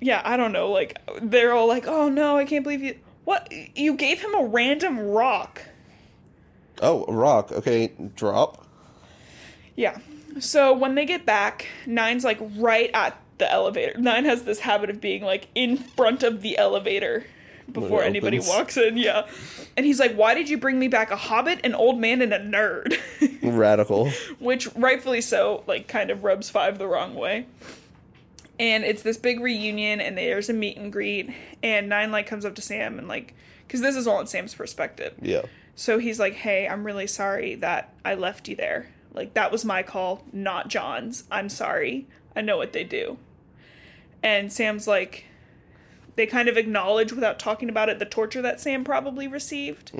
yeah, 0.00 0.22
I 0.24 0.36
don't 0.36 0.50
know. 0.52 0.70
Like 0.70 0.98
they're 1.22 1.52
all 1.52 1.68
like, 1.68 1.86
oh 1.86 2.08
no, 2.08 2.36
I 2.36 2.44
can't 2.44 2.64
believe 2.64 2.82
you. 2.82 2.98
What? 3.24 3.52
You 3.76 3.94
gave 3.94 4.20
him 4.22 4.34
a 4.34 4.44
random 4.44 4.98
rock. 5.00 5.62
Oh, 6.82 7.04
a 7.06 7.12
rock. 7.12 7.52
Okay, 7.52 7.92
drop. 8.16 8.65
Yeah. 9.76 9.98
So 10.40 10.72
when 10.72 10.94
they 10.94 11.06
get 11.06 11.24
back, 11.24 11.66
Nine's 11.86 12.24
like 12.24 12.38
right 12.56 12.90
at 12.92 13.20
the 13.38 13.50
elevator. 13.50 13.98
Nine 13.98 14.24
has 14.24 14.42
this 14.44 14.60
habit 14.60 14.90
of 14.90 15.00
being 15.00 15.22
like 15.22 15.48
in 15.54 15.76
front 15.76 16.22
of 16.22 16.42
the 16.42 16.58
elevator 16.58 17.26
before 17.70 18.02
anybody 18.02 18.38
walks 18.38 18.76
in. 18.76 18.96
Yeah. 18.96 19.26
And 19.76 19.84
he's 19.84 20.00
like, 20.00 20.14
Why 20.14 20.34
did 20.34 20.48
you 20.48 20.58
bring 20.58 20.78
me 20.78 20.88
back 20.88 21.10
a 21.10 21.16
hobbit, 21.16 21.60
an 21.64 21.74
old 21.74 21.98
man, 21.98 22.22
and 22.22 22.32
a 22.32 22.38
nerd? 22.38 22.98
Radical. 23.42 24.10
Which 24.38 24.74
rightfully 24.74 25.20
so, 25.20 25.64
like, 25.66 25.88
kind 25.88 26.10
of 26.10 26.24
rubs 26.24 26.50
Five 26.50 26.78
the 26.78 26.86
wrong 26.86 27.14
way. 27.14 27.46
And 28.58 28.84
it's 28.84 29.02
this 29.02 29.18
big 29.18 29.40
reunion, 29.40 30.00
and 30.00 30.16
there's 30.16 30.48
a 30.48 30.54
meet 30.54 30.78
and 30.78 30.90
greet. 30.90 31.30
And 31.62 31.88
Nine, 31.88 32.10
like, 32.10 32.26
comes 32.26 32.44
up 32.44 32.54
to 32.54 32.62
Sam 32.62 32.98
and, 32.98 33.06
like, 33.06 33.34
because 33.66 33.80
this 33.80 33.96
is 33.96 34.06
all 34.06 34.20
in 34.20 34.26
Sam's 34.26 34.54
perspective. 34.54 35.14
Yeah. 35.20 35.42
So 35.74 35.98
he's 35.98 36.18
like, 36.18 36.32
"Hey, 36.32 36.66
I'm 36.66 36.84
really 36.84 37.06
sorry 37.06 37.54
that 37.56 37.92
I 38.02 38.14
left 38.14 38.48
you 38.48 38.56
there. 38.56 38.88
Like 39.16 39.34
that 39.34 39.50
was 39.50 39.64
my 39.64 39.82
call, 39.82 40.22
not 40.32 40.68
John's. 40.68 41.24
I'm 41.30 41.48
sorry. 41.48 42.06
I 42.36 42.42
know 42.42 42.56
what 42.58 42.72
they 42.72 42.84
do." 42.84 43.16
And 44.22 44.52
Sam's 44.52 44.86
like, 44.86 45.24
they 46.16 46.26
kind 46.26 46.48
of 46.48 46.56
acknowledge 46.56 47.12
without 47.12 47.38
talking 47.38 47.68
about 47.68 47.88
it 47.88 47.98
the 47.98 48.04
torture 48.04 48.42
that 48.42 48.60
Sam 48.60 48.82
probably 48.84 49.26
received 49.28 49.92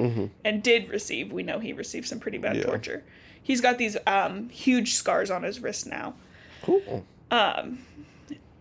and 0.44 0.62
did 0.62 0.88
receive. 0.88 1.32
We 1.32 1.42
know 1.42 1.58
he 1.60 1.72
received 1.72 2.06
some 2.08 2.18
pretty 2.20 2.38
bad 2.38 2.52
Mm-hmm. 2.52 2.60
Yeah. 2.60 2.66
torture. 2.66 3.04
He's 3.42 3.60
got 3.60 3.78
these 3.78 3.96
um, 4.06 4.48
huge 4.48 4.94
scars 4.94 5.30
on 5.30 5.42
his 5.44 5.60
wrist 5.60 5.86
now, 5.86 6.14
Cool. 6.62 7.04
Um, 7.30 7.78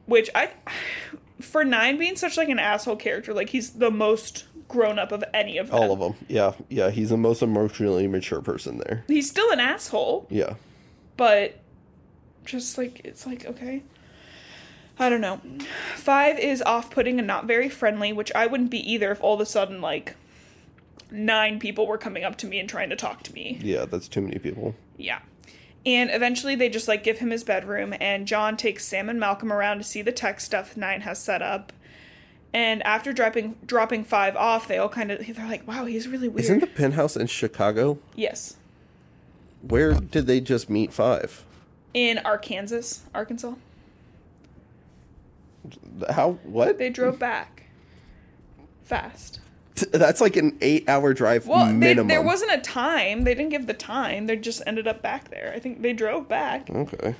which 0.05 0.29
I, 0.35 0.51
for 1.41 1.65
Nine 1.65 1.97
being 1.97 2.15
such 2.15 2.37
like 2.37 2.49
an 2.49 2.59
asshole 2.59 2.97
character, 2.97 3.33
like 3.33 3.49
he's 3.49 3.71
the 3.71 3.89
most 3.89 4.45
grown 4.67 4.97
up 4.99 5.11
of 5.11 5.23
any 5.33 5.57
of 5.57 5.67
them. 5.67 5.75
All 5.75 5.91
of 5.91 5.99
them. 5.99 6.15
Yeah, 6.27 6.53
yeah. 6.69 6.89
He's 6.89 7.09
the 7.09 7.17
most 7.17 7.41
emotionally 7.41 8.07
mature 8.07 8.41
person 8.41 8.79
there. 8.79 9.03
He's 9.07 9.29
still 9.29 9.51
an 9.51 9.59
asshole, 9.59 10.27
Yeah. 10.29 10.55
but 11.17 11.59
just 12.45 12.77
like 12.77 13.01
it's 13.03 13.25
like 13.25 13.45
okay. 13.45 13.83
I 14.97 15.09
don't 15.09 15.21
know. 15.21 15.41
Five 15.95 16.39
is 16.39 16.61
off 16.61 16.89
putting 16.89 17.17
and 17.19 17.27
not 17.27 17.45
very 17.45 17.67
friendly, 17.67 18.13
which 18.13 18.31
I 18.33 18.47
wouldn't 18.47 18.71
be 18.71 18.79
either 18.91 19.11
if 19.11 19.21
all 19.21 19.33
of 19.35 19.41
a 19.41 19.45
sudden 19.45 19.81
like 19.81 20.15
nine 21.11 21.59
people 21.59 21.85
were 21.85 21.97
coming 21.97 22.23
up 22.23 22.37
to 22.37 22.47
me 22.47 22.59
and 22.59 22.69
trying 22.69 22.89
to 22.89 22.95
talk 22.95 23.21
to 23.23 23.33
me. 23.33 23.59
Yeah, 23.61 23.85
that's 23.85 24.07
too 24.07 24.21
many 24.21 24.39
people. 24.39 24.73
Yeah. 24.97 25.19
And 25.85 26.09
eventually 26.09 26.55
they 26.55 26.69
just 26.69 26.87
like 26.87 27.03
give 27.03 27.19
him 27.19 27.29
his 27.29 27.43
bedroom 27.43 27.93
and 27.99 28.25
John 28.25 28.55
takes 28.57 28.85
Sam 28.85 29.09
and 29.09 29.19
Malcolm 29.19 29.51
around 29.51 29.77
to 29.79 29.83
see 29.83 30.01
the 30.01 30.11
tech 30.13 30.39
stuff 30.39 30.75
Nine 30.77 31.01
has 31.01 31.19
set 31.21 31.41
up. 31.41 31.73
And 32.55 32.81
after 32.83 33.11
dropping 33.11 33.57
dropping 33.65 34.05
five 34.05 34.37
off, 34.37 34.69
they 34.69 34.77
all 34.77 34.87
kind 34.87 35.11
of 35.11 35.19
they're 35.27 35.45
like, 35.45 35.67
"Wow, 35.67 35.83
he's 35.83 36.07
really 36.07 36.29
weird." 36.29 36.45
Isn't 36.45 36.59
the 36.61 36.67
penthouse 36.67 37.17
in 37.17 37.27
Chicago? 37.27 37.99
yes, 38.15 38.55
Where 39.61 39.93
did 39.93 40.25
they 40.25 40.39
just 40.39 40.69
meet 40.69 40.93
five? 40.93 41.43
in 41.93 42.17
Arkansas, 42.19 43.01
Arkansas. 43.13 43.55
How? 46.09 46.39
What? 46.43 46.77
They 46.77 46.89
drove 46.89 47.19
back 47.19 47.63
fast. 48.85 49.41
That's 49.91 50.21
like 50.21 50.37
an 50.37 50.57
eight-hour 50.61 51.13
drive 51.13 51.47
Well, 51.47 51.77
they, 51.77 51.93
there 51.93 52.21
wasn't 52.21 52.53
a 52.53 52.61
time. 52.61 53.25
They 53.25 53.33
didn't 53.35 53.49
give 53.49 53.67
the 53.67 53.73
time. 53.73 54.27
They 54.27 54.37
just 54.37 54.61
ended 54.65 54.87
up 54.87 55.01
back 55.01 55.29
there. 55.29 55.51
I 55.53 55.59
think 55.59 55.81
they 55.81 55.91
drove 55.91 56.29
back. 56.29 56.69
Okay. 56.69 57.15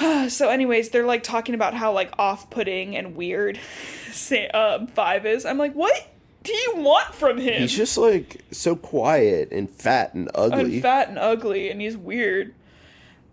So, 0.28 0.48
anyways, 0.48 0.90
they're 0.90 1.06
like 1.06 1.22
talking 1.22 1.54
about 1.54 1.74
how 1.74 1.92
like 1.92 2.12
off-putting 2.18 2.96
and 2.96 3.14
weird 3.16 3.58
say, 4.12 4.48
uh, 4.52 4.86
Five 4.86 5.26
is. 5.26 5.44
I'm 5.44 5.58
like, 5.58 5.74
what 5.74 6.08
do 6.42 6.52
you 6.54 6.74
want 6.76 7.14
from 7.14 7.38
him? 7.38 7.60
He's 7.60 7.76
just 7.76 7.98
like 7.98 8.40
so 8.50 8.74
quiet 8.76 9.50
and 9.52 9.68
fat 9.68 10.14
and 10.14 10.30
ugly. 10.34 10.74
and 10.74 10.82
fat 10.82 11.08
and 11.08 11.18
ugly, 11.18 11.70
and 11.70 11.80
he's 11.80 11.96
weird. 11.96 12.54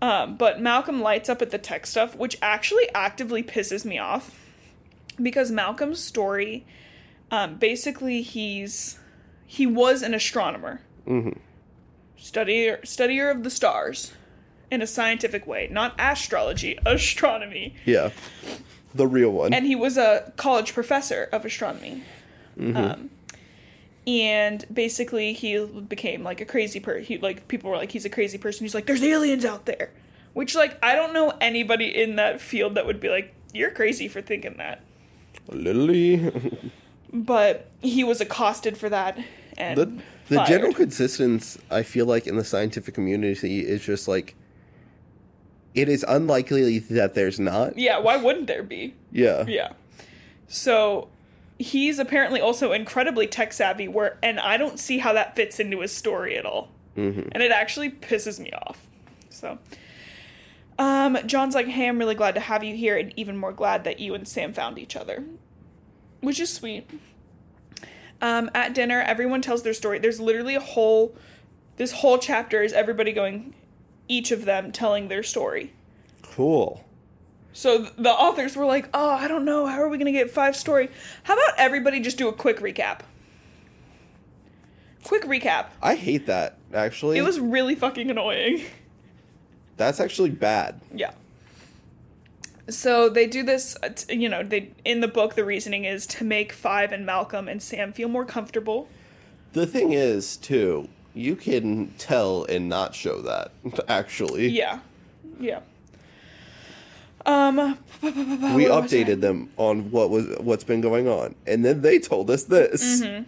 Um, 0.02 0.36
but 0.38 0.60
Malcolm 0.62 1.02
lights 1.02 1.28
up 1.30 1.42
at 1.42 1.50
the 1.52 1.58
tech 1.58 1.88
stuff, 1.88 2.16
which 2.16 2.38
actually 2.42 2.88
actively 2.94 3.42
pisses 3.44 3.84
me 3.86 3.98
off 3.98 4.36
because 5.22 5.50
Malcolm's 5.52 6.04
story, 6.04 6.66
um, 7.32 7.56
basically, 7.56 8.22
he's 8.22 9.00
he 9.46 9.66
was 9.66 10.02
an 10.04 10.14
astronomer, 10.14 10.82
Mhm. 11.08 11.38
studier 12.20 12.82
studier 12.82 13.32
of 13.32 13.44
the 13.44 13.50
stars, 13.50 14.12
in 14.72 14.82
a 14.82 14.88
scientific 14.88 15.48
way, 15.48 15.68
not 15.72 15.96
astrology, 16.00 16.78
astronomy, 16.86 17.76
Yeah. 17.86 18.12
The 18.96 19.06
real 19.08 19.30
one. 19.32 19.54
and 19.54 19.66
he 19.66 19.76
was 19.76 19.98
a 19.98 20.32
college 20.38 20.74
professor 20.74 21.30
of 21.32 21.46
astronomy. 21.46 22.04
Um, 22.60 23.12
and 24.08 24.66
basically, 24.74 25.34
he 25.34 25.64
became 25.66 26.24
like 26.24 26.42
a 26.42 26.46
crazy 26.46 26.80
person. 26.80 27.04
He 27.04 27.18
like 27.20 27.48
people 27.48 27.70
were 27.70 27.78
like, 27.78 27.92
he's 27.92 28.06
a 28.06 28.10
crazy 28.10 28.38
person. 28.38 28.64
He's 28.64 28.74
like, 28.74 28.88
there's 28.88 29.04
aliens 29.04 29.46
out 29.46 29.66
there, 29.66 29.92
which 30.34 30.56
like 30.56 30.78
I 30.82 30.96
don't 30.96 31.14
know 31.14 31.34
anybody 31.42 31.86
in 31.96 32.16
that 32.16 32.40
field 32.42 32.76
that 32.76 32.86
would 32.86 33.00
be 33.00 33.10
like, 33.10 33.36
you're 33.54 33.70
crazy 33.72 34.08
for 34.08 34.22
thinking 34.22 34.56
that. 34.58 34.82
Literally. 35.50 36.32
But 37.14 37.70
he 37.82 38.04
was 38.04 38.20
accosted 38.22 38.78
for 38.78 38.90
that, 38.90 39.20
and 39.58 39.78
the 39.78 40.36
the 40.36 40.44
general 40.46 40.74
consistency 40.74 41.60
I 41.70 41.84
feel 41.84 42.06
like 42.06 42.26
in 42.28 42.36
the 42.38 42.44
scientific 42.44 42.96
community 42.96 43.60
is 43.62 43.84
just 43.86 44.08
like 44.08 44.36
it 45.78 45.88
is 45.90 46.04
unlikely 46.08 46.80
that 46.80 47.14
there's 47.14 47.40
not. 47.40 47.78
yeah, 47.78 48.00
why 48.00 48.18
wouldn't 48.18 48.48
there 48.48 48.64
be? 48.64 48.94
Yeah. 49.12 49.46
Yeah. 49.48 49.74
So 50.48 51.10
he's 51.60 52.00
apparently 52.00 52.40
also 52.42 52.72
incredibly 52.72 53.28
tech 53.28 53.52
savvy 53.54 53.88
where 53.88 54.18
and 54.22 54.40
I 54.40 54.58
don't 54.58 54.80
see 54.80 54.98
how 55.00 55.14
that 55.14 55.36
fits 55.36 55.60
into 55.60 55.80
his 55.82 55.92
story 55.92 56.38
at 56.38 56.46
all. 56.46 56.70
Mhm. 56.96 57.30
And 57.32 57.42
it 57.44 57.52
actually 57.52 57.90
pisses 57.90 58.40
me 58.40 58.52
off. 58.52 58.80
So 59.30 59.58
um 60.80 61.18
John's 61.26 61.56
like, 61.56 61.68
"Hey, 61.68 61.88
I'm 61.88 61.98
really 62.00 62.16
glad 62.16 62.36
to 62.36 62.42
have 62.42 62.64
you 62.64 62.76
here 62.76 62.96
and 62.98 63.12
even 63.16 63.38
more 63.38 63.52
glad 63.52 63.84
that 63.84 64.00
you 64.00 64.14
and 64.14 64.28
Sam 64.28 64.54
found 64.54 64.78
each 64.78 64.96
other." 64.96 65.24
Which 66.22 66.40
is 66.40 66.52
sweet. 66.54 66.90
Um 68.22 68.50
at 68.54 68.74
dinner, 68.74 69.02
everyone 69.02 69.42
tells 69.42 69.64
their 69.64 69.74
story. 69.74 70.00
There's 70.00 70.20
literally 70.20 70.56
a 70.56 70.60
whole 70.60 71.16
this 71.78 71.92
whole 71.92 72.18
chapter 72.18 72.62
is 72.64 72.74
everybody 72.74 73.12
going 73.14 73.54
each 74.08 74.32
of 74.32 74.46
them 74.46 74.72
telling 74.72 75.08
their 75.08 75.24
story. 75.24 75.74
Cool. 76.22 76.84
So 77.54 77.90
the 77.98 78.12
authors 78.12 78.56
were 78.56 78.66
like, 78.66 78.90
"Oh, 78.94 79.10
I 79.10 79.28
don't 79.28 79.46
know. 79.46 79.66
How 79.66 79.82
are 79.82 79.90
we 79.90 79.98
going 79.98 80.12
to 80.12 80.18
get 80.18 80.30
five 80.30 80.56
story? 80.56 80.90
How 81.24 81.34
about 81.34 81.56
everybody 81.58 82.00
just 82.00 82.18
do 82.18 82.28
a 82.28 82.34
quick 82.34 82.60
recap?" 82.60 83.00
Quick 85.04 85.24
recap. 85.24 85.68
I 85.82 85.96
hate 85.96 86.26
that 86.28 86.58
actually. 86.74 87.18
It 87.18 87.24
was 87.24 87.40
really 87.40 87.76
fucking 87.76 88.12
annoying. 88.12 88.64
That's 89.78 90.00
actually 90.00 90.32
bad. 90.32 90.82
Yeah. 90.94 91.14
So 92.70 93.08
they 93.08 93.28
do 93.28 93.44
this, 93.44 93.78
you 94.10 94.28
know, 94.28 94.44
they 94.44 94.72
in 94.84 95.00
the 95.00 95.08
book 95.08 95.36
the 95.36 95.46
reasoning 95.46 95.86
is 95.86 96.06
to 96.08 96.26
make 96.26 96.52
Five 96.52 96.92
and 96.92 97.06
Malcolm 97.06 97.48
and 97.48 97.62
Sam 97.62 97.94
feel 97.94 98.10
more 98.10 98.26
comfortable. 98.26 98.90
The 99.54 99.66
thing 99.66 99.94
is, 99.94 100.36
too, 100.36 100.90
you 101.18 101.36
can 101.36 101.94
tell 101.98 102.46
and 102.46 102.70
not 102.70 102.96
show 102.96 103.22
that 103.22 103.52
actually. 103.88 104.48
Yeah. 104.50 104.80
Yeah. 105.40 105.60
Um 107.26 107.78
We 108.02 108.10
what 108.70 108.84
was 108.84 108.94
I- 108.94 108.98
updated 109.04 109.22
them 109.22 109.50
on 109.58 109.92
what 109.92 110.10
was 110.10 110.26
what's 110.40 110.64
been 110.64 110.82
going 110.82 111.08
on, 111.08 111.36
and 111.46 111.66
then 111.66 111.82
they 111.82 112.00
told 112.00 112.30
us 112.30 112.44
this. 112.44 113.02
Mm-hmm. 113.02 113.24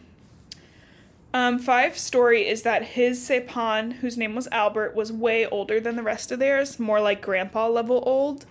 Um, 1.32 1.60
Five's 1.60 2.02
story 2.02 2.48
is 2.48 2.64
that 2.64 2.84
his 2.84 3.20
Cêpan, 3.20 3.94
whose 3.98 4.18
name 4.18 4.34
was 4.34 4.48
Albert, 4.52 4.96
was 4.96 5.12
way 5.12 5.46
older 5.46 5.80
than 5.80 5.96
the 5.96 6.02
rest 6.02 6.32
of 6.32 6.40
theirs, 6.40 6.80
more 6.80 7.00
like 7.00 7.22
grandpa 7.22 7.68
level 7.68 8.02
old. 8.06 8.46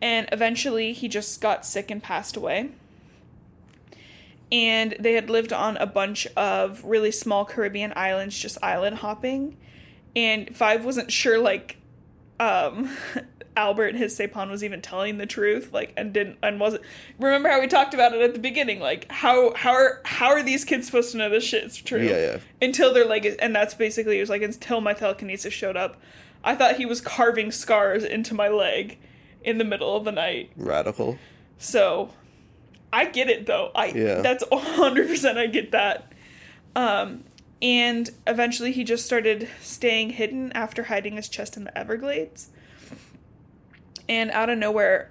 And 0.00 0.26
eventually 0.32 0.94
he 0.94 1.08
just 1.08 1.42
got 1.42 1.66
sick 1.66 1.90
and 1.90 2.02
passed 2.02 2.34
away. 2.34 2.70
And 4.52 4.96
they 5.00 5.14
had 5.14 5.28
lived 5.28 5.52
on 5.52 5.76
a 5.78 5.86
bunch 5.86 6.26
of 6.36 6.84
really 6.84 7.10
small 7.10 7.44
Caribbean 7.44 7.92
islands, 7.96 8.38
just 8.38 8.58
island 8.62 8.98
hopping. 8.98 9.56
And 10.14 10.54
Five 10.54 10.84
wasn't 10.84 11.10
sure, 11.10 11.38
like, 11.38 11.78
um, 12.38 12.96
Albert, 13.56 13.96
his 13.96 14.16
Cêpan, 14.18 14.50
was 14.50 14.62
even 14.62 14.80
telling 14.80 15.18
the 15.18 15.26
truth, 15.26 15.72
like, 15.72 15.92
and 15.96 16.12
didn't, 16.12 16.38
and 16.42 16.60
wasn't. 16.60 16.82
Remember 17.18 17.48
how 17.48 17.60
we 17.60 17.66
talked 17.66 17.94
about 17.94 18.14
it 18.14 18.20
at 18.20 18.34
the 18.34 18.38
beginning, 18.38 18.80
like, 18.80 19.10
how 19.10 19.54
how 19.54 19.72
are 19.72 20.00
how 20.04 20.28
are 20.28 20.42
these 20.42 20.64
kids 20.64 20.86
supposed 20.86 21.12
to 21.12 21.18
know 21.18 21.28
this 21.28 21.44
shit's 21.44 21.76
true? 21.76 22.02
Yeah, 22.02 22.32
yeah. 22.32 22.38
Until 22.62 22.94
they're 22.94 23.06
like, 23.06 23.26
and 23.40 23.54
that's 23.54 23.74
basically 23.74 24.18
it 24.18 24.20
was 24.20 24.30
like 24.30 24.42
until 24.42 24.80
my 24.80 24.92
telekinesis 24.92 25.52
showed 25.52 25.76
up, 25.76 25.96
I 26.44 26.54
thought 26.54 26.76
he 26.76 26.86
was 26.86 27.00
carving 27.00 27.50
scars 27.50 28.04
into 28.04 28.34
my 28.34 28.48
leg 28.48 28.98
in 29.42 29.58
the 29.58 29.64
middle 29.64 29.96
of 29.96 30.04
the 30.04 30.12
night. 30.12 30.50
Radical. 30.56 31.18
So, 31.58 32.10
I 32.96 33.04
get 33.04 33.28
it 33.28 33.44
though. 33.46 33.70
I 33.74 33.86
Yeah. 33.88 34.22
that's 34.22 34.42
hundred 34.52 35.08
percent. 35.08 35.36
I 35.36 35.46
get 35.46 35.72
that. 35.72 36.12
Um, 36.74 37.24
and 37.60 38.10
eventually 38.26 38.72
he 38.72 38.84
just 38.84 39.04
started 39.04 39.48
staying 39.60 40.10
hidden 40.10 40.50
after 40.52 40.84
hiding 40.84 41.16
his 41.16 41.28
chest 41.28 41.56
in 41.58 41.64
the 41.64 41.76
Everglades. 41.76 42.48
And 44.08 44.30
out 44.30 44.48
of 44.48 44.56
nowhere, 44.58 45.10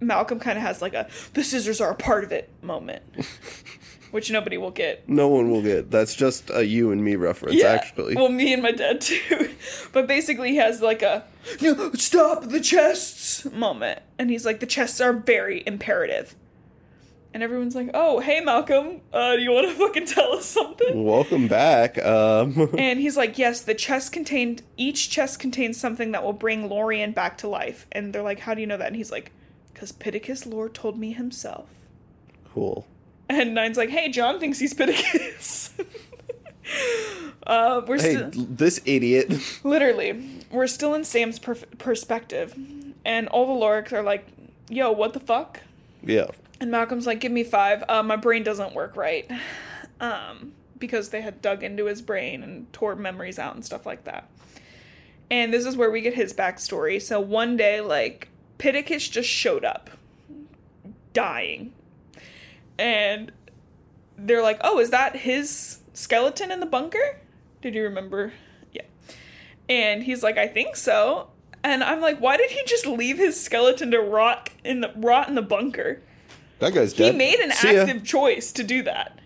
Malcolm 0.00 0.38
kind 0.38 0.56
of 0.56 0.62
has 0.62 0.80
like 0.80 0.94
a 0.94 1.08
"the 1.34 1.42
scissors 1.42 1.80
are 1.80 1.90
a 1.90 1.94
part 1.96 2.22
of 2.22 2.30
it" 2.30 2.50
moment, 2.62 3.02
which 4.12 4.30
nobody 4.30 4.56
will 4.56 4.70
get. 4.70 5.08
No 5.08 5.26
one 5.28 5.50
will 5.50 5.62
get. 5.62 5.90
That's 5.90 6.14
just 6.14 6.50
a 6.50 6.64
you 6.64 6.92
and 6.92 7.02
me 7.02 7.16
reference, 7.16 7.62
actually. 7.64 8.14
Well, 8.14 8.28
me 8.28 8.52
and 8.52 8.62
my 8.62 8.72
dad 8.72 9.00
too. 9.00 9.50
but 9.92 10.06
basically, 10.06 10.50
he 10.50 10.56
has 10.56 10.80
like 10.82 11.02
a 11.02 11.24
no, 11.60 11.92
stop 11.94 12.44
the 12.44 12.60
chests 12.60 13.44
moment, 13.46 14.02
and 14.18 14.30
he's 14.30 14.44
like, 14.44 14.60
the 14.60 14.66
chests 14.66 15.00
are 15.00 15.12
very 15.12 15.62
imperative. 15.66 16.36
And 17.34 17.42
everyone's 17.42 17.74
like, 17.74 17.90
oh, 17.94 18.20
hey, 18.20 18.40
Malcolm, 18.40 19.00
uh, 19.12 19.36
do 19.36 19.42
you 19.42 19.50
want 19.52 19.66
to 19.68 19.74
fucking 19.78 20.04
tell 20.06 20.34
us 20.34 20.44
something? 20.44 21.02
Welcome 21.04 21.48
back. 21.48 21.96
Um, 22.04 22.68
and 22.78 23.00
he's 23.00 23.16
like, 23.16 23.38
yes, 23.38 23.62
the 23.62 23.74
chest 23.74 24.12
contained, 24.12 24.62
each 24.76 25.08
chest 25.08 25.38
contains 25.38 25.80
something 25.80 26.12
that 26.12 26.22
will 26.22 26.34
bring 26.34 26.68
Lorien 26.68 27.12
back 27.12 27.38
to 27.38 27.48
life. 27.48 27.86
And 27.90 28.12
they're 28.12 28.22
like, 28.22 28.40
how 28.40 28.52
do 28.54 28.60
you 28.60 28.66
know 28.66 28.76
that? 28.76 28.88
And 28.88 28.96
he's 28.96 29.10
like, 29.10 29.32
because 29.72 29.92
Pittacus 29.92 30.44
Lore 30.46 30.68
told 30.68 30.98
me 30.98 31.12
himself. 31.12 31.68
cool. 32.52 32.86
And 33.30 33.54
Nine's 33.54 33.78
like, 33.78 33.88
hey, 33.88 34.10
John 34.10 34.38
thinks 34.38 34.58
he's 34.58 34.74
Pittacus. 34.74 35.72
uh, 37.46 37.80
we're 37.86 37.98
Hey, 38.00 38.16
still. 38.16 38.30
this 38.30 38.80
idiot. 38.84 39.32
Literally, 39.64 40.42
we're 40.50 40.66
still 40.66 40.92
in 40.94 41.04
Sam's 41.04 41.38
perf- 41.38 41.78
perspective, 41.78 42.54
and 43.04 43.28
all 43.28 43.46
the 43.58 43.64
Lorics 43.66 43.92
are 43.92 44.02
like, 44.02 44.26
"Yo, 44.68 44.92
what 44.92 45.12
the 45.14 45.20
fuck?" 45.20 45.60
yeah. 46.02 46.26
And 46.62 46.70
Malcolm's 46.70 47.08
like, 47.08 47.18
"Give 47.18 47.32
me 47.32 47.42
five. 47.42 47.82
Uh, 47.88 48.04
my 48.04 48.14
brain 48.14 48.44
doesn't 48.44 48.72
work 48.72 48.96
right," 48.96 49.28
um, 49.98 50.52
because 50.78 51.08
they 51.08 51.20
had 51.20 51.42
dug 51.42 51.64
into 51.64 51.86
his 51.86 52.00
brain 52.00 52.44
and 52.44 52.72
tore 52.72 52.94
memories 52.94 53.36
out 53.36 53.56
and 53.56 53.64
stuff 53.64 53.84
like 53.84 54.04
that. 54.04 54.28
And 55.28 55.52
this 55.52 55.66
is 55.66 55.76
where 55.76 55.90
we 55.90 56.00
get 56.00 56.14
his 56.14 56.32
backstory. 56.32 57.02
So 57.02 57.18
one 57.18 57.56
day, 57.56 57.80
like 57.80 58.28
Pittacus 58.58 59.08
just 59.08 59.28
showed 59.28 59.64
up, 59.64 59.90
dying, 61.12 61.72
and 62.78 63.32
they're 64.16 64.40
like, 64.40 64.60
"Oh, 64.62 64.78
is 64.78 64.90
that 64.90 65.16
his 65.16 65.80
skeleton 65.94 66.52
in 66.52 66.60
the 66.60 66.66
bunker?" 66.66 67.18
Did 67.60 67.74
you 67.74 67.82
remember? 67.82 68.34
Yeah. 68.72 68.82
And 69.68 70.04
he's 70.04 70.22
like, 70.22 70.38
"I 70.38 70.46
think 70.46 70.76
so." 70.76 71.30
And 71.64 71.82
I'm 71.82 72.00
like, 72.00 72.20
"Why 72.20 72.36
did 72.36 72.52
he 72.52 72.62
just 72.66 72.86
leave 72.86 73.18
his 73.18 73.42
skeleton 73.42 73.90
to 73.90 73.98
rot 73.98 74.50
in 74.62 74.80
the 74.80 74.92
rot 74.94 75.28
in 75.28 75.34
the 75.34 75.42
bunker?" 75.42 76.02
That 76.62 76.74
guy's 76.74 76.92
dead. 76.92 77.10
He 77.12 77.18
made 77.18 77.40
an 77.40 77.50
See 77.50 77.74
ya. 77.74 77.80
active 77.82 78.04
choice 78.04 78.52
to 78.52 78.62
do 78.62 78.84
that. 78.84 79.18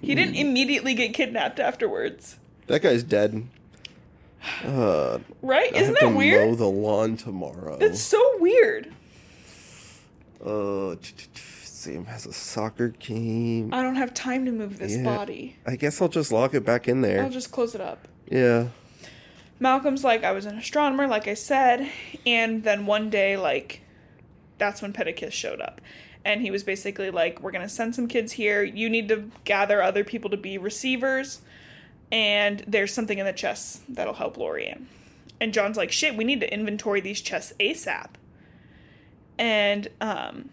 He 0.00 0.12
didn't 0.16 0.34
immediately 0.34 0.92
get 0.94 1.14
kidnapped 1.14 1.60
afterwards. 1.60 2.36
That 2.66 2.82
guy's 2.82 3.04
dead. 3.04 3.46
Uh, 4.64 5.20
Right? 5.40 5.72
I 5.72 5.78
Isn't 5.78 5.94
have 5.94 6.00
to 6.00 6.06
that 6.08 6.16
weird? 6.16 6.48
mow 6.48 6.54
the 6.56 6.66
lawn 6.68 7.16
tomorrow. 7.16 7.78
It's 7.80 8.00
so 8.00 8.20
weird. 8.40 8.92
Uh, 10.44 10.96
Sam 11.34 12.06
has 12.06 12.26
a 12.26 12.32
soccer 12.32 12.88
game. 12.88 13.72
I 13.72 13.80
don't 13.80 13.94
have 13.94 14.12
time 14.12 14.44
to 14.46 14.50
move 14.50 14.78
this 14.80 14.96
Yeah. 14.96 15.04
body. 15.04 15.56
I 15.64 15.76
guess 15.76 16.02
I'll 16.02 16.08
just 16.08 16.32
lock 16.32 16.54
it 16.54 16.64
back 16.64 16.88
in 16.88 17.02
there. 17.02 17.22
I'll 17.22 17.30
just 17.30 17.52
close 17.52 17.76
it 17.76 17.80
up. 17.80 18.08
Yeah. 18.28 18.66
Malcolm's 19.60 20.02
like, 20.02 20.24
I 20.24 20.32
was 20.32 20.44
an 20.44 20.58
astronomer, 20.58 21.06
like 21.06 21.28
I 21.28 21.34
said, 21.34 21.88
and 22.26 22.64
then 22.64 22.84
one 22.86 23.10
day, 23.10 23.36
like, 23.36 23.82
that's 24.58 24.82
when 24.82 24.92
Pittacus 24.92 25.32
showed 25.32 25.60
up. 25.60 25.80
And 26.24 26.40
he 26.40 26.50
was 26.50 26.62
basically 26.62 27.10
like, 27.10 27.40
We're 27.40 27.50
gonna 27.50 27.68
send 27.68 27.94
some 27.94 28.08
kids 28.08 28.32
here. 28.32 28.62
You 28.62 28.88
need 28.88 29.08
to 29.08 29.30
gather 29.44 29.82
other 29.82 30.04
people 30.04 30.30
to 30.30 30.36
be 30.36 30.58
receivers, 30.58 31.42
and 32.10 32.64
there's 32.66 32.92
something 32.92 33.18
in 33.18 33.26
the 33.26 33.32
chests 33.32 33.80
that'll 33.88 34.14
help 34.14 34.36
Lorien. 34.36 34.88
And 35.40 35.52
John's 35.52 35.76
like, 35.76 35.92
Shit, 35.92 36.16
we 36.16 36.24
need 36.24 36.40
to 36.40 36.52
inventory 36.52 37.00
these 37.00 37.20
chests 37.20 37.52
ASAP. 37.60 38.10
And 39.38 39.88
um 40.00 40.50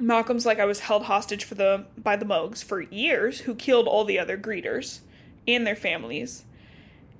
Malcolm's 0.00 0.46
like, 0.46 0.60
I 0.60 0.64
was 0.64 0.80
held 0.80 1.04
hostage 1.04 1.44
for 1.44 1.54
the 1.56 1.84
by 1.96 2.16
the 2.16 2.24
Mogs 2.24 2.62
for 2.62 2.80
years, 2.80 3.40
who 3.40 3.54
killed 3.54 3.88
all 3.88 4.04
the 4.04 4.18
other 4.18 4.38
greeters 4.38 5.00
and 5.46 5.66
their 5.66 5.76
families 5.76 6.44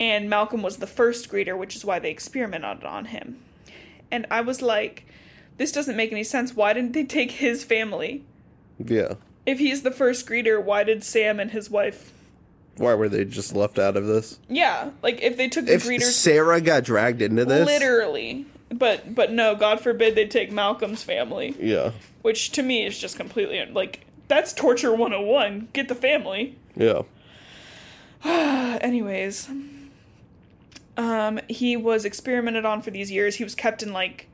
and 0.00 0.30
Malcolm 0.30 0.62
was 0.62 0.76
the 0.76 0.86
first 0.86 1.30
greeter, 1.30 1.56
which 1.56 1.74
is 1.74 1.84
why 1.84 1.98
they 1.98 2.10
experimented 2.10 2.84
on 2.84 3.06
him. 3.06 3.38
And 4.10 4.26
I 4.30 4.40
was 4.40 4.62
like, 4.62 5.04
this 5.58 5.70
doesn't 5.72 5.96
make 5.96 6.10
any 6.10 6.24
sense. 6.24 6.56
Why 6.56 6.72
didn't 6.72 6.92
they 6.92 7.04
take 7.04 7.32
his 7.32 7.62
family? 7.62 8.24
Yeah. 8.82 9.14
If 9.44 9.58
he's 9.58 9.82
the 9.82 9.90
first 9.90 10.26
greeter, 10.26 10.62
why 10.62 10.84
did 10.84 11.04
Sam 11.04 11.38
and 11.40 11.50
his 11.50 11.68
wife? 11.70 12.12
Why 12.76 12.94
were 12.94 13.08
they 13.08 13.24
just 13.24 13.54
left 13.54 13.78
out 13.78 13.96
of 13.96 14.06
this? 14.06 14.38
Yeah, 14.48 14.90
like 15.02 15.20
if 15.20 15.36
they 15.36 15.48
took 15.48 15.66
the 15.66 15.74
If 15.74 15.84
greeters 15.84 16.12
Sarah 16.12 16.60
got 16.60 16.84
dragged 16.84 17.20
into 17.22 17.44
this, 17.44 17.66
literally, 17.66 18.46
but 18.70 19.14
but 19.16 19.32
no, 19.32 19.56
God 19.56 19.80
forbid 19.80 20.14
they 20.14 20.26
take 20.26 20.52
Malcolm's 20.52 21.02
family, 21.02 21.56
yeah, 21.58 21.90
which 22.22 22.52
to 22.52 22.62
me 22.62 22.86
is 22.86 22.96
just 22.96 23.16
completely 23.16 23.64
like 23.66 24.06
that's 24.28 24.52
torture 24.52 24.92
101. 24.92 25.68
Get 25.72 25.88
the 25.88 25.96
family. 25.96 26.56
yeah, 26.76 27.02
Anyways, 28.24 29.48
um, 30.96 31.40
he 31.48 31.76
was 31.76 32.04
experimented 32.04 32.64
on 32.64 32.80
for 32.80 32.92
these 32.92 33.10
years. 33.10 33.36
He 33.36 33.44
was 33.44 33.56
kept 33.56 33.82
in 33.82 33.92
like 33.92 34.27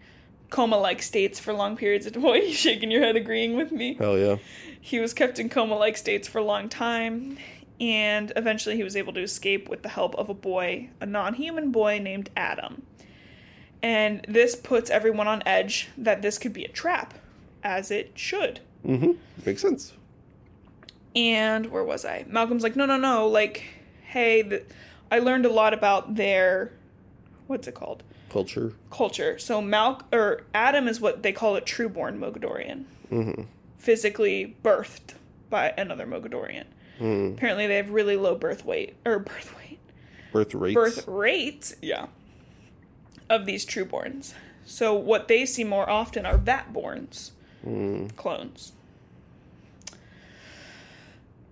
coma-like 0.50 1.02
states 1.02 1.38
for 1.40 1.52
long 1.52 1.76
periods 1.76 2.06
of. 2.06 2.16
You 2.22 2.52
shaking 2.52 2.90
your 2.90 3.02
head, 3.02 3.16
agreeing 3.16 3.56
with 3.56 3.72
me? 3.72 3.94
hell 3.94 4.18
yeah, 4.18 4.36
He 4.80 4.98
was 5.00 5.12
kept 5.14 5.38
in 5.38 5.48
coma-like 5.48 5.96
states 5.96 6.28
for 6.28 6.38
a 6.38 6.44
long 6.44 6.68
time, 6.68 7.38
and 7.80 8.32
eventually 8.36 8.76
he 8.76 8.84
was 8.84 8.96
able 8.96 9.12
to 9.14 9.20
escape 9.22 9.68
with 9.68 9.82
the 9.82 9.88
help 9.88 10.14
of 10.16 10.28
a 10.28 10.34
boy, 10.34 10.90
a 11.00 11.06
non-human 11.06 11.70
boy 11.72 11.98
named 11.98 12.30
Adam. 12.36 12.82
And 13.82 14.24
this 14.28 14.56
puts 14.56 14.88
everyone 14.90 15.26
on 15.28 15.42
edge 15.44 15.88
that 15.98 16.22
this 16.22 16.38
could 16.38 16.52
be 16.52 16.64
a 16.64 16.68
trap, 16.68 17.14
as 17.62 17.90
it 17.90 18.12
should. 18.14 18.60
mm-hmm, 18.86 19.12
makes 19.44 19.60
sense. 19.60 19.92
And 21.16 21.66
where 21.70 21.84
was 21.84 22.04
I? 22.04 22.24
Malcolm's 22.28 22.62
like, 22.62 22.76
no, 22.76 22.86
no, 22.86 22.96
no. 22.96 23.28
Like, 23.28 23.62
hey, 24.06 24.42
the, 24.42 24.64
I 25.10 25.18
learned 25.18 25.46
a 25.46 25.52
lot 25.52 25.74
about 25.74 26.16
their, 26.16 26.72
what's 27.46 27.68
it 27.68 27.74
called? 27.74 28.02
Culture. 28.34 28.72
Culture. 28.90 29.38
So 29.38 29.62
Mal 29.62 30.02
or 30.12 30.42
Adam 30.52 30.88
is 30.88 31.00
what 31.00 31.22
they 31.22 31.30
call 31.32 31.54
a 31.54 31.60
trueborn 31.60 32.18
Mogadorian, 32.18 32.82
Mm-hmm. 33.12 33.42
physically 33.78 34.56
birthed 34.64 35.14
by 35.50 35.72
another 35.78 36.04
Mogadorian. 36.04 36.64
Mm. 37.00 37.34
Apparently, 37.34 37.68
they 37.68 37.76
have 37.76 37.90
really 37.90 38.16
low 38.16 38.34
birth 38.34 38.64
weight 38.64 38.96
or 39.06 39.20
birth 39.20 39.54
weight, 39.56 39.78
Birth 40.32 40.52
rates. 40.52 40.74
birth 40.74 41.06
rate. 41.06 41.76
Yeah, 41.80 42.06
of 43.30 43.46
these 43.46 43.64
trueborns. 43.64 44.34
So 44.64 44.94
what 44.94 45.28
they 45.28 45.46
see 45.46 45.62
more 45.62 45.88
often 45.88 46.26
are 46.26 46.36
vatborns 46.36 47.30
Mm. 47.64 48.16
clones. 48.16 48.72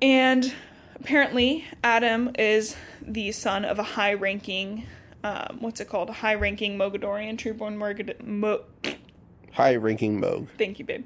And 0.01 0.53
apparently, 0.97 1.65
Adam 1.85 2.33
is 2.37 2.77
the 3.01 3.31
son 3.33 3.65
of 3.65 3.79
a 3.79 3.83
high 3.85 4.15
ranking, 4.15 4.85
um, 5.25 5.59
what's 5.61 5.81
it 5.81 5.89
called? 5.89 6.09
A 6.11 6.13
high 6.15 6.35
ranking 6.35 6.77
Mogadorian, 6.79 7.37
trueborn 7.37 7.77
Morgad- 7.77 8.25
Mo- 8.27 8.65
High-ranking 9.53 10.21
Moog. 10.21 10.49
Thank 10.57 10.79
you, 10.79 10.85
babe. 10.85 11.05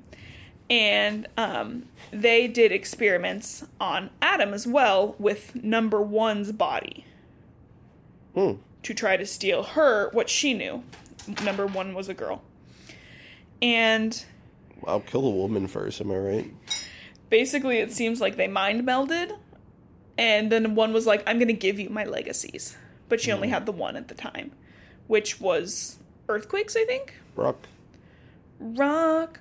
And 0.70 1.26
um, 1.36 1.86
they 2.12 2.46
did 2.48 2.70
experiments 2.72 3.64
on 3.80 4.10
Adam 4.22 4.54
as 4.54 4.66
well 4.66 5.16
with 5.18 5.54
number 5.56 6.00
one's 6.00 6.52
body 6.52 7.04
Hmm. 8.34 8.52
to 8.82 8.94
try 8.94 9.16
to 9.16 9.26
steal 9.26 9.62
her 9.62 10.10
what 10.12 10.28
she 10.28 10.54
knew. 10.54 10.82
Number 11.44 11.66
one 11.66 11.92
was 11.94 12.08
a 12.08 12.14
girl. 12.14 12.42
And 13.62 14.24
I'll 14.86 15.00
kill 15.00 15.26
a 15.26 15.30
woman 15.30 15.66
first. 15.66 16.00
Am 16.00 16.10
I 16.12 16.16
right? 16.16 16.50
basically 17.28 17.78
it 17.78 17.92
seems 17.92 18.20
like 18.20 18.36
they 18.36 18.46
mind 18.46 18.86
melded 18.86 19.36
and 20.16 20.52
then 20.52 20.76
one 20.76 20.92
was 20.92 21.06
like 21.08 21.24
i'm 21.26 21.38
going 21.38 21.48
to 21.48 21.52
give 21.52 21.76
you 21.80 21.90
my 21.90 22.04
legacies 22.04 22.76
but 23.08 23.20
she 23.20 23.32
only 23.32 23.48
hmm. 23.48 23.54
had 23.54 23.66
the 23.66 23.72
one 23.72 23.96
at 23.96 24.08
the 24.08 24.14
time 24.14 24.52
which 25.06 25.40
was 25.40 25.98
earthquakes 26.28 26.76
i 26.76 26.84
think? 26.84 27.14
Rock. 27.36 27.68
rock. 28.58 29.40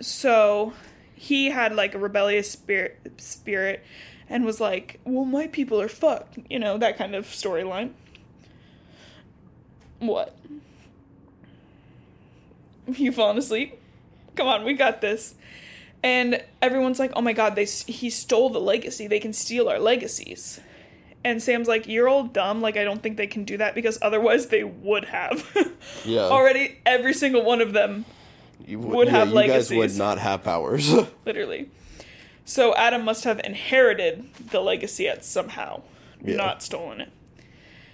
So 0.00 0.72
he 1.14 1.50
had 1.50 1.74
like 1.74 1.94
a 1.94 1.98
rebellious 1.98 2.50
spirit 2.50 2.98
spirit 3.18 3.84
and 4.28 4.44
was 4.44 4.58
like 4.58 4.98
well 5.04 5.26
my 5.26 5.46
people 5.48 5.80
are 5.80 5.88
fucked 5.88 6.38
you 6.48 6.58
know 6.58 6.78
that 6.78 6.96
kind 6.96 7.14
of 7.14 7.26
storyline. 7.26 7.90
What? 9.98 10.34
You 12.86 13.12
falling 13.12 13.36
asleep? 13.38 13.78
Come 14.34 14.48
on 14.48 14.64
we 14.64 14.72
got 14.72 15.02
this. 15.02 15.34
And 16.02 16.42
everyone's 16.62 16.98
like 16.98 17.12
oh 17.14 17.20
my 17.20 17.34
god 17.34 17.54
they 17.54 17.66
he 17.66 18.08
stole 18.08 18.48
the 18.48 18.60
legacy. 18.60 19.06
They 19.06 19.20
can 19.20 19.34
steal 19.34 19.68
our 19.68 19.78
legacies 19.78 20.60
and 21.24 21.42
sam's 21.42 21.68
like 21.68 21.86
you're 21.86 22.08
all 22.08 22.24
dumb 22.24 22.60
like 22.62 22.76
i 22.76 22.84
don't 22.84 23.02
think 23.02 23.16
they 23.16 23.26
can 23.26 23.44
do 23.44 23.56
that 23.58 23.74
because 23.74 23.98
otherwise 24.02 24.46
they 24.46 24.64
would 24.64 25.04
have 25.06 25.46
Yeah. 26.04 26.20
already 26.22 26.78
every 26.86 27.12
single 27.14 27.42
one 27.44 27.60
of 27.60 27.72
them 27.72 28.04
You 28.66 28.78
would 28.80 29.08
have 29.08 29.28
you 29.28 29.46
guys 29.46 29.70
would 29.70 29.96
not 29.96 30.18
have 30.18 30.42
powers. 30.44 30.92
literally 31.26 31.68
so 32.44 32.74
adam 32.76 33.04
must 33.04 33.24
have 33.24 33.40
inherited 33.44 34.24
the 34.50 34.60
legacy 34.60 35.06
at 35.08 35.24
somehow 35.24 35.82
Yeah. 36.24 36.36
not 36.36 36.62
stolen 36.62 37.00
it 37.02 37.10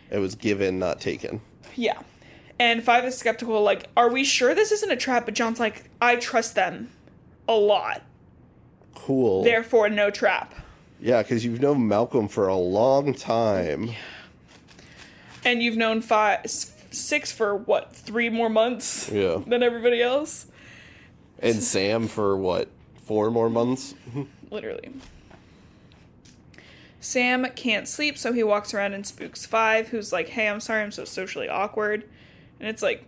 it 0.08 0.18
was 0.18 0.36
given, 0.36 0.78
not 0.78 1.00
taken. 1.00 1.40
yeah 1.74 1.98
and 2.60 2.82
five 2.84 3.04
is 3.04 3.18
skeptical 3.18 3.60
like 3.62 3.86
are 3.96 4.08
we 4.10 4.22
sure 4.24 4.54
this 4.54 4.70
isn't 4.72 4.90
a 4.92 4.96
trap 4.96 5.24
but 5.24 5.34
john's 5.34 5.58
like 5.60 5.90
i 6.00 6.14
trust 6.16 6.54
them 6.54 6.90
a 7.48 7.54
lot 7.54 8.02
Cool. 8.94 9.42
therefore 9.44 9.88
no 9.90 10.10
trap 10.10 10.54
Yeah, 11.00 11.22
because 11.22 11.44
you've 11.44 11.60
known 11.60 11.86
Malcolm 11.88 12.28
for 12.28 12.48
a 12.48 12.56
long 12.56 13.12
time. 13.14 13.90
and 15.44 15.62
you've 15.62 15.76
known 15.76 16.00
five 16.02 16.40
six 16.90 17.30
for 17.30 17.54
what 17.54 17.94
three 17.94 18.28
more 18.30 18.48
months 18.48 19.10
Yeah. 19.12 19.42
than 19.46 19.62
everybody 19.62 20.02
else 20.02 20.46
And 21.40 21.62
Sam 21.62 22.08
for 22.08 22.36
what? 22.36 22.68
Four 23.04 23.30
more 23.30 23.50
months? 23.50 23.94
literally 24.50 24.90
sam 27.00 27.46
can't 27.54 27.86
sleep 27.86 28.16
so 28.18 28.32
he 28.32 28.42
walks 28.42 28.72
around 28.74 28.92
and 28.94 29.06
spooks 29.06 29.44
five 29.46 29.88
who's 29.88 30.12
like 30.12 30.28
hey 30.30 30.48
i'm 30.48 30.58
sorry 30.60 30.82
i'm 30.82 30.90
so 30.90 31.04
socially 31.04 31.48
awkward 31.48 32.04
and 32.58 32.68
it's 32.68 32.82
like 32.82 33.04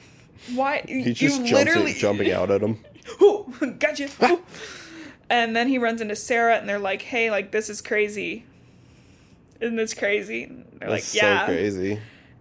why 0.54 0.82
He 0.86 1.12
just 1.12 1.44
jumps 1.44 1.74
it, 1.74 1.96
jumping 1.96 2.30
out 2.32 2.50
at 2.50 2.60
him. 2.62 2.78
Ooh, 3.22 3.52
gotcha. 3.78 4.08
Ooh. 4.24 4.40
And 5.30 5.56
then 5.56 5.68
he 5.68 5.78
runs 5.78 6.02
into 6.02 6.16
Sarah, 6.16 6.56
and 6.56 6.68
they're 6.68 6.78
like, 6.78 7.00
"Hey, 7.02 7.30
like 7.30 7.52
this 7.52 7.70
is 7.70 7.80
crazy. 7.80 8.44
Isn't 9.60 9.76
this 9.76 9.94
crazy?" 9.94 10.44
And 10.44 10.66
they're 10.80 10.90
That's 10.90 11.14
like, 11.14 11.22
"Yeah." 11.22 11.46
so 11.46 11.52
crazy. 11.52 12.00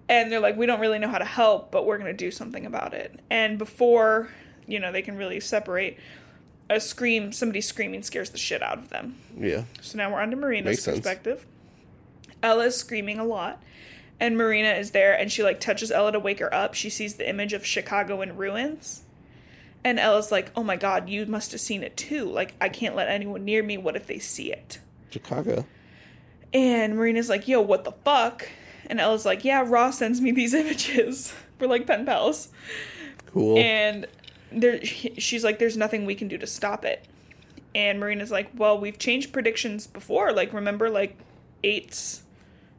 And 0.09 0.31
they're 0.31 0.39
like, 0.39 0.57
"We 0.57 0.65
don't 0.65 0.79
really 0.79 0.99
know 0.99 1.07
how 1.07 1.19
to 1.19 1.25
help, 1.25 1.71
but 1.71 1.85
we're 1.85 1.97
gonna 1.99 2.13
do 2.13 2.31
something 2.31 2.65
about 2.65 2.93
it." 2.93 3.19
And 3.29 3.57
before 3.57 4.29
you 4.67 4.79
know 4.79 4.91
they 4.91 5.01
can 5.03 5.15
really 5.15 5.39
separate, 5.39 5.97
a 6.69 6.79
scream, 6.79 7.31
somebody 7.31 7.61
screaming 7.61 8.03
scares 8.03 8.31
the 8.31 8.37
shit 8.37 8.61
out 8.61 8.77
of 8.79 8.89
them. 8.89 9.15
Yeah. 9.37 9.63
So 9.81 9.97
now 9.97 10.11
we're 10.11 10.19
on 10.21 10.31
to 10.31 10.35
Marina's 10.37 10.65
Makes 10.65 10.83
sense. 10.83 10.97
perspective. 10.97 11.45
Ella's 12.41 12.75
screaming 12.77 13.19
a 13.19 13.25
lot, 13.25 13.61
and 14.19 14.37
Marina 14.37 14.71
is 14.71 14.91
there, 14.91 15.13
and 15.13 15.31
she 15.31 15.43
like 15.43 15.59
touches 15.59 15.91
Ella 15.91 16.11
to 16.13 16.19
wake 16.19 16.39
her 16.39 16.53
up. 16.53 16.73
She 16.73 16.89
sees 16.89 17.15
the 17.15 17.29
image 17.29 17.53
of 17.53 17.65
Chicago 17.65 18.21
in 18.21 18.37
ruins, 18.37 19.03
and 19.83 19.99
Ella's 19.99 20.31
like, 20.31 20.51
"Oh 20.55 20.63
my 20.63 20.75
god, 20.75 21.09
you 21.09 21.25
must 21.25 21.51
have 21.51 21.61
seen 21.61 21.83
it 21.83 21.95
too. 21.97 22.25
Like, 22.25 22.53
I 22.59 22.69
can't 22.69 22.95
let 22.95 23.07
anyone 23.07 23.45
near 23.45 23.63
me. 23.63 23.77
What 23.77 23.95
if 23.95 24.07
they 24.07 24.19
see 24.19 24.51
it?" 24.51 24.79
Chicago. 25.09 25.65
And 26.53 26.95
Marina's 26.95 27.29
like, 27.29 27.47
"Yo, 27.47 27.61
what 27.61 27.83
the 27.83 27.91
fuck?" 27.91 28.49
And 28.87 28.99
Ella's 28.99 29.25
like, 29.25 29.45
"Yeah, 29.45 29.63
Ross 29.65 29.99
sends 29.99 30.19
me 30.21 30.31
these 30.31 30.53
images. 30.63 31.33
We're 31.59 31.67
like 31.67 31.85
pen 31.87 32.05
pals." 32.05 32.49
Cool. 33.27 33.57
And 33.57 34.07
there, 34.51 34.83
she's 34.83 35.43
like, 35.43 35.59
"There's 35.59 35.77
nothing 35.77 36.05
we 36.05 36.15
can 36.15 36.27
do 36.27 36.37
to 36.39 36.47
stop 36.47 36.83
it." 36.85 37.05
And 37.75 37.99
Marina's 37.99 38.31
like, 38.31 38.49
"Well, 38.55 38.79
we've 38.79 38.97
changed 38.97 39.31
predictions 39.31 39.85
before. 39.85 40.31
Like, 40.33 40.53
remember, 40.53 40.89
like, 40.89 41.17
eight's 41.63 42.23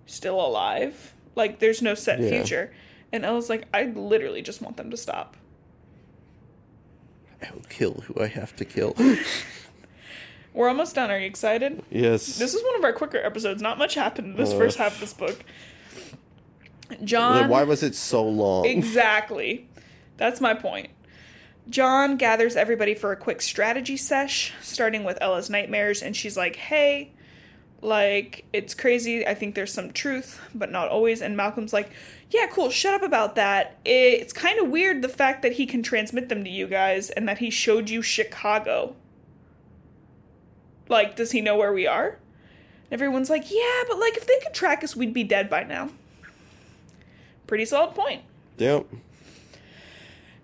still 0.06 0.40
alive. 0.44 1.14
Like, 1.36 1.60
there's 1.60 1.80
no 1.80 1.94
set 1.94 2.20
Yeah. 2.20 2.30
future." 2.30 2.72
And 3.12 3.24
Ella's 3.24 3.48
like, 3.48 3.66
"I 3.72 3.84
literally 3.84 4.42
just 4.42 4.60
want 4.60 4.76
them 4.76 4.90
to 4.90 4.96
stop." 4.96 5.36
I 7.42 7.50
will 7.52 7.64
kill 7.68 8.02
who 8.06 8.20
I 8.22 8.26
have 8.26 8.54
to 8.56 8.64
kill. 8.64 8.94
We're 10.52 10.68
almost 10.68 10.94
done. 10.96 11.10
Are 11.10 11.18
you 11.18 11.26
excited? 11.26 11.82
yes. 11.90 12.38
This 12.38 12.54
is 12.54 12.62
one 12.64 12.76
of 12.76 12.84
our 12.84 12.92
quicker 12.92 13.18
episodes. 13.18 13.62
Not 13.62 13.78
much 13.78 13.94
happened 13.94 14.28
in 14.32 14.36
this 14.36 14.52
Uh. 14.52 14.58
first 14.58 14.78
half 14.78 14.94
of 14.94 15.00
this 15.00 15.12
book. 15.14 15.44
Then 16.88 17.06
John. 17.06 17.48
why 17.48 17.62
was 17.62 17.82
it 17.82 17.94
so 17.94 18.24
long? 18.26 18.66
Exactly. 18.66 19.68
That's 20.16 20.40
my 20.40 20.54
point. 20.54 20.90
John 21.68 22.16
gathers 22.16 22.56
everybody 22.56 22.94
for 22.94 23.12
a 23.12 23.16
quick 23.16 23.40
strategy 23.40 23.96
sesh, 23.96 24.52
starting 24.60 25.04
with 25.04 25.16
Ella's 25.20 25.48
nightmares, 25.48 26.02
and 26.02 26.16
she's 26.16 26.36
like, 26.36 26.56
hey, 26.56 27.12
like, 27.82 28.44
it's 28.52 28.74
crazy. 28.74 29.26
I 29.26 29.34
think 29.34 29.54
there's 29.54 29.72
some 29.72 29.90
truth, 29.92 30.40
but 30.54 30.70
not 30.70 30.88
always. 30.88 31.22
And 31.22 31.36
Malcolm's 31.36 31.72
like, 31.72 31.90
yeah, 32.30 32.46
cool, 32.50 32.70
shut 32.70 32.94
up 32.94 33.02
about 33.02 33.34
that. 33.36 33.78
It's 33.84 34.32
kind 34.32 34.58
of 34.60 34.68
weird 34.68 35.02
the 35.02 35.08
fact 35.08 35.42
that 35.42 35.52
he 35.52 35.66
can 35.66 35.82
transmit 35.82 36.28
them 36.28 36.44
to 36.44 36.50
you 36.50 36.66
guys 36.66 37.10
and 37.10 37.26
that 37.28 37.38
he 37.38 37.50
showed 37.50 37.88
you 37.90 38.02
Chicago. 38.02 38.94
Like, 40.88 41.16
does 41.16 41.32
he 41.32 41.40
know 41.40 41.56
where 41.56 41.72
we 41.72 41.86
are? 41.86 42.18
Everyone's 42.90 43.30
like, 43.30 43.50
yeah, 43.50 43.82
but 43.88 43.98
like, 43.98 44.16
if 44.16 44.26
they 44.26 44.38
could 44.42 44.52
track 44.54 44.82
us, 44.82 44.96
we'd 44.96 45.14
be 45.14 45.22
dead 45.24 45.48
by 45.48 45.62
now. 45.62 45.90
Pretty 47.46 47.64
solid 47.64 47.94
point. 47.94 48.22
Yep. 48.58 48.86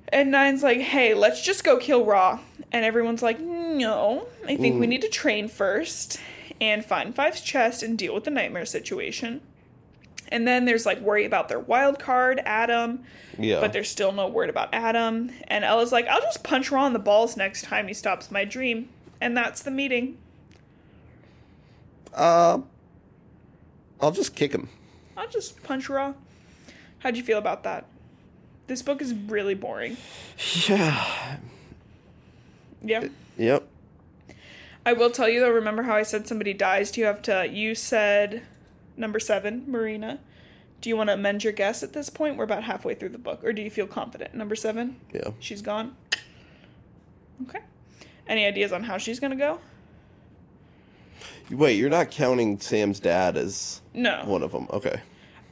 And 0.09 0.31
Nine's 0.31 0.63
like, 0.63 0.79
hey, 0.79 1.15
let's 1.15 1.43
just 1.43 1.65
go 1.65 1.79
kill 1.79 2.05
Ra. 2.05 2.39
And 2.71 2.85
everyone's 2.85 3.23
like, 3.23 3.41
no, 3.41 4.27
I 4.45 4.57
think 4.57 4.79
we 4.81 4.87
Mm. 4.87 4.91
need 4.91 5.03
to 5.03 5.09
train 5.09 5.49
first 5.49 6.21
and 6.61 6.85
find 6.85 7.15
Five's 7.15 7.41
chest 7.41 7.83
and 7.83 7.97
deal 7.99 8.15
with 8.15 8.25
the 8.25 8.31
nightmare 8.31 8.65
situation. 8.67 9.41
And 10.29 10.47
then 10.47 10.65
there's 10.65 10.85
like 10.87 11.01
worry 11.01 11.25
about 11.25 11.49
their 11.49 11.61
wild 11.61 11.99
card, 12.01 12.41
Adam, 12.45 13.05
Yeah. 13.39 13.61
but 13.61 13.73
there's 13.73 13.89
still 13.89 14.11
no 14.13 14.27
word 14.27 14.51
about 14.51 14.71
Adam. 14.73 15.31
And 15.47 15.65
Ella's 15.65 15.93
like, 15.93 16.07
I'll 16.09 16.21
just 16.21 16.43
punch 16.43 16.71
Ra 16.73 16.87
in 16.87 16.93
the 16.93 16.99
balls 16.99 17.37
next 17.37 17.63
time 17.63 17.87
he 17.87 17.95
stops 17.95 18.31
my 18.31 18.45
dream. 18.45 18.89
And 19.21 19.37
that's 19.37 19.63
the 19.63 19.71
meeting. 19.71 20.19
uh, 22.15 22.59
I'll 24.01 24.11
just 24.11 24.35
kick 24.35 24.53
him. 24.53 24.69
I'll 25.17 25.29
just 25.29 25.63
punch 25.63 25.89
Ra. 25.89 26.15
How'd 27.01 27.17
you 27.17 27.23
feel 27.23 27.39
about 27.39 27.63
that? 27.65 27.87
This 28.67 28.83
book 28.83 29.01
is 29.01 29.15
really 29.15 29.55
boring. 29.55 29.97
Yeah. 30.69 31.37
Yeah. 32.83 33.05
Yep. 33.39 33.69
I 34.87 34.93
will 34.95 35.11
tell 35.11 35.29
you 35.29 35.41
though, 35.41 35.51
remember 35.51 35.83
how 35.83 35.95
I 35.97 36.03
said 36.05 36.27
somebody 36.27 36.55
dies? 36.55 36.91
Do 36.91 37.01
you 37.01 37.07
have 37.07 37.21
to 37.23 37.47
you 37.47 37.75
said 37.75 38.43
number 38.97 39.19
seven, 39.21 39.65
Marina. 39.67 40.21
Do 40.81 40.89
you 40.89 40.97
want 40.97 41.09
to 41.09 41.15
amend 41.15 41.43
your 41.43 41.53
guess 41.53 41.83
at 41.83 41.93
this 41.93 42.09
point? 42.09 42.37
We're 42.37 42.45
about 42.45 42.63
halfway 42.65 42.95
through 42.95 43.09
the 43.11 43.19
book. 43.19 43.43
Or 43.43 43.53
do 43.53 43.63
you 43.63 43.71
feel 43.71 43.87
confident? 43.87 44.35
Number 44.35 44.55
seven? 44.55 45.01
Yeah. 45.13 45.31
She's 45.41 45.61
gone? 45.61 45.97
Okay. 47.49 47.61
Any 48.29 48.47
ideas 48.47 48.73
on 48.73 48.85
how 48.85 48.97
she's 48.99 49.19
gonna 49.21 49.37
go? 49.37 49.59
Wait, 51.51 51.75
you're 51.75 51.91
not 51.91 52.11
counting 52.11 52.59
Sam's 52.61 53.01
dad 53.01 53.37
as 53.37 53.81
No. 53.95 54.23
one 54.25 54.43
of 54.43 54.53
them. 54.53 54.67
Okay. 54.71 55.01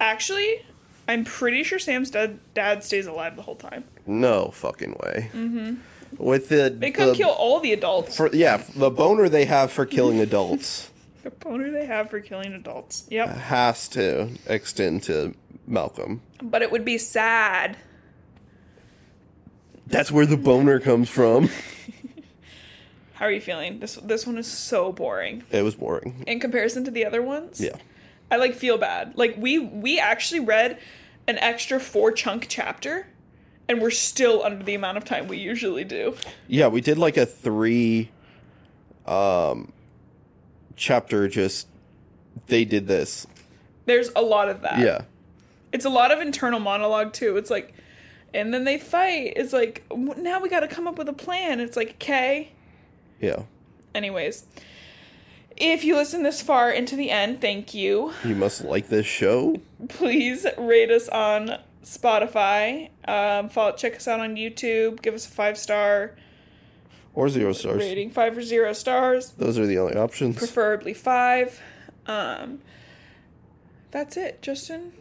Actually, 0.00 0.64
I'm 1.06 1.24
pretty 1.24 1.62
sure 1.62 1.78
Sam's 1.78 2.10
dad, 2.10 2.38
dad 2.52 2.82
stays 2.84 3.06
alive 3.06 3.36
the 3.36 3.42
whole 3.42 3.54
time. 3.56 3.84
No 4.06 4.50
fucking 4.50 4.92
way. 5.02 5.30
Mm-hmm. 5.32 5.74
With 6.18 6.48
the 6.48 6.74
They 6.76 6.90
come 6.90 7.08
the, 7.08 7.14
kill 7.14 7.30
all 7.30 7.60
the 7.60 7.72
adults. 7.72 8.16
for 8.16 8.30
yeah 8.34 8.62
the 8.74 8.90
boner 8.90 9.28
they 9.28 9.44
have 9.44 9.72
for 9.72 9.86
killing 9.86 10.20
adults 10.28 10.90
the 11.24 11.30
boner 11.30 11.70
they 11.70 11.86
have 11.86 12.10
for 12.10 12.20
killing 12.20 12.52
adults. 12.52 13.06
Yep. 13.10 13.28
has 13.30 13.88
to 13.88 14.28
extend 14.46 15.02
to 15.04 15.34
Malcolm. 15.66 16.20
But 16.42 16.60
it 16.62 16.70
would 16.70 16.84
be 16.84 16.98
sad. 16.98 17.78
That's 19.86 20.12
where 20.12 20.26
the 20.26 20.36
boner 20.36 20.78
comes 20.80 21.08
from. 21.08 21.48
How 23.14 23.26
are 23.26 23.30
you 23.30 23.40
feeling? 23.40 23.80
This 23.80 23.94
this 23.96 24.26
one 24.26 24.36
is 24.36 24.46
so 24.46 24.92
boring. 24.92 25.44
It 25.50 25.62
was 25.62 25.76
boring. 25.76 26.24
In 26.26 26.40
comparison 26.40 26.84
to 26.84 26.90
the 26.90 27.06
other 27.06 27.22
ones? 27.22 27.60
Yeah. 27.60 27.76
I 28.30 28.36
like 28.36 28.54
feel 28.54 28.76
bad. 28.76 29.16
Like 29.16 29.36
we 29.38 29.58
we 29.58 29.98
actually 29.98 30.40
read 30.40 30.78
an 31.26 31.38
extra 31.38 31.80
four 31.80 32.12
chunk 32.12 32.46
chapter 32.48 33.06
and 33.68 33.80
we're 33.80 33.90
still 33.90 34.42
under 34.44 34.64
the 34.64 34.74
amount 34.74 34.96
of 34.98 35.04
time 35.04 35.28
we 35.28 35.38
usually 35.38 35.84
do. 35.84 36.14
Yeah, 36.48 36.68
we 36.68 36.80
did 36.80 36.98
like 36.98 37.16
a 37.16 37.26
three 37.26 38.10
um 39.06 39.72
chapter 40.76 41.28
just 41.28 41.68
they 42.46 42.64
did 42.64 42.86
this. 42.86 43.26
There's 43.86 44.10
a 44.16 44.22
lot 44.22 44.48
of 44.48 44.62
that. 44.62 44.78
Yeah. 44.80 45.02
It's 45.72 45.84
a 45.84 45.90
lot 45.90 46.10
of 46.10 46.20
internal 46.20 46.60
monologue 46.60 47.12
too. 47.12 47.36
It's 47.36 47.50
like 47.50 47.74
and 48.32 48.52
then 48.52 48.64
they 48.64 48.78
fight. 48.78 49.34
It's 49.36 49.52
like 49.52 49.84
now 49.96 50.40
we 50.40 50.48
got 50.48 50.60
to 50.60 50.68
come 50.68 50.86
up 50.86 50.98
with 50.98 51.08
a 51.08 51.12
plan. 51.12 51.60
It's 51.60 51.76
like, 51.76 51.90
"Okay, 52.02 52.50
Yeah. 53.20 53.42
anyways, 53.94 54.44
if 55.56 55.84
you 55.84 55.94
listen 55.94 56.24
this 56.24 56.42
far 56.42 56.70
into 56.70 56.96
the 56.96 57.10
end, 57.12 57.40
thank 57.40 57.74
you. 57.74 58.12
You 58.24 58.34
must 58.34 58.64
like 58.64 58.88
this 58.88 59.06
show. 59.06 59.60
Please 59.88 60.46
rate 60.58 60.90
us 60.90 61.08
on 61.10 61.58
Spotify. 61.84 62.90
Um, 63.06 63.48
follow, 63.48 63.72
check 63.76 63.96
us 63.96 64.08
out 64.08 64.20
on 64.20 64.36
YouTube. 64.36 65.02
Give 65.02 65.14
us 65.14 65.26
a 65.26 65.30
five 65.30 65.56
star 65.58 66.16
Or 67.14 67.28
zero 67.28 67.52
stars. 67.52 67.78
rating, 67.78 68.10
five 68.10 68.36
or 68.36 68.42
zero 68.42 68.72
stars. 68.72 69.30
Those 69.32 69.58
are 69.58 69.66
the 69.66 69.78
only 69.78 69.96
options. 69.96 70.36
preferably 70.36 70.94
five. 70.94 71.60
Um, 72.06 72.60
that's 73.90 74.16
it. 74.16 74.42
Justin, 74.42 74.92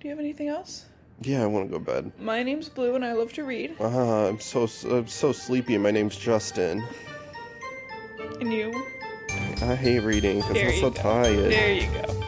do 0.00 0.08
you 0.08 0.10
have 0.10 0.18
anything 0.18 0.48
else? 0.48 0.86
Yeah, 1.20 1.42
I 1.42 1.46
want 1.46 1.66
to 1.70 1.78
go 1.78 1.84
to 1.84 2.02
bed. 2.02 2.12
My 2.18 2.42
name's 2.42 2.68
Blue, 2.68 2.94
and 2.96 3.04
I 3.04 3.12
love 3.12 3.32
to 3.34 3.44
read. 3.44 3.76
Uh, 3.78 4.28
I'm 4.28 4.40
so 4.40 4.66
I'm 4.90 5.06
so 5.06 5.30
sleepy. 5.32 5.78
My 5.78 5.90
name's 5.92 6.16
Justin. 6.16 6.82
And 8.40 8.52
you, 8.52 8.72
I 9.62 9.76
hate 9.76 10.00
reading 10.00 10.40
because 10.40 10.56
I'm 10.56 10.80
so 10.80 10.90
go. 10.90 11.02
tired. 11.02 11.52
there 11.52 11.72
you 11.74 11.86
go. 11.92 12.24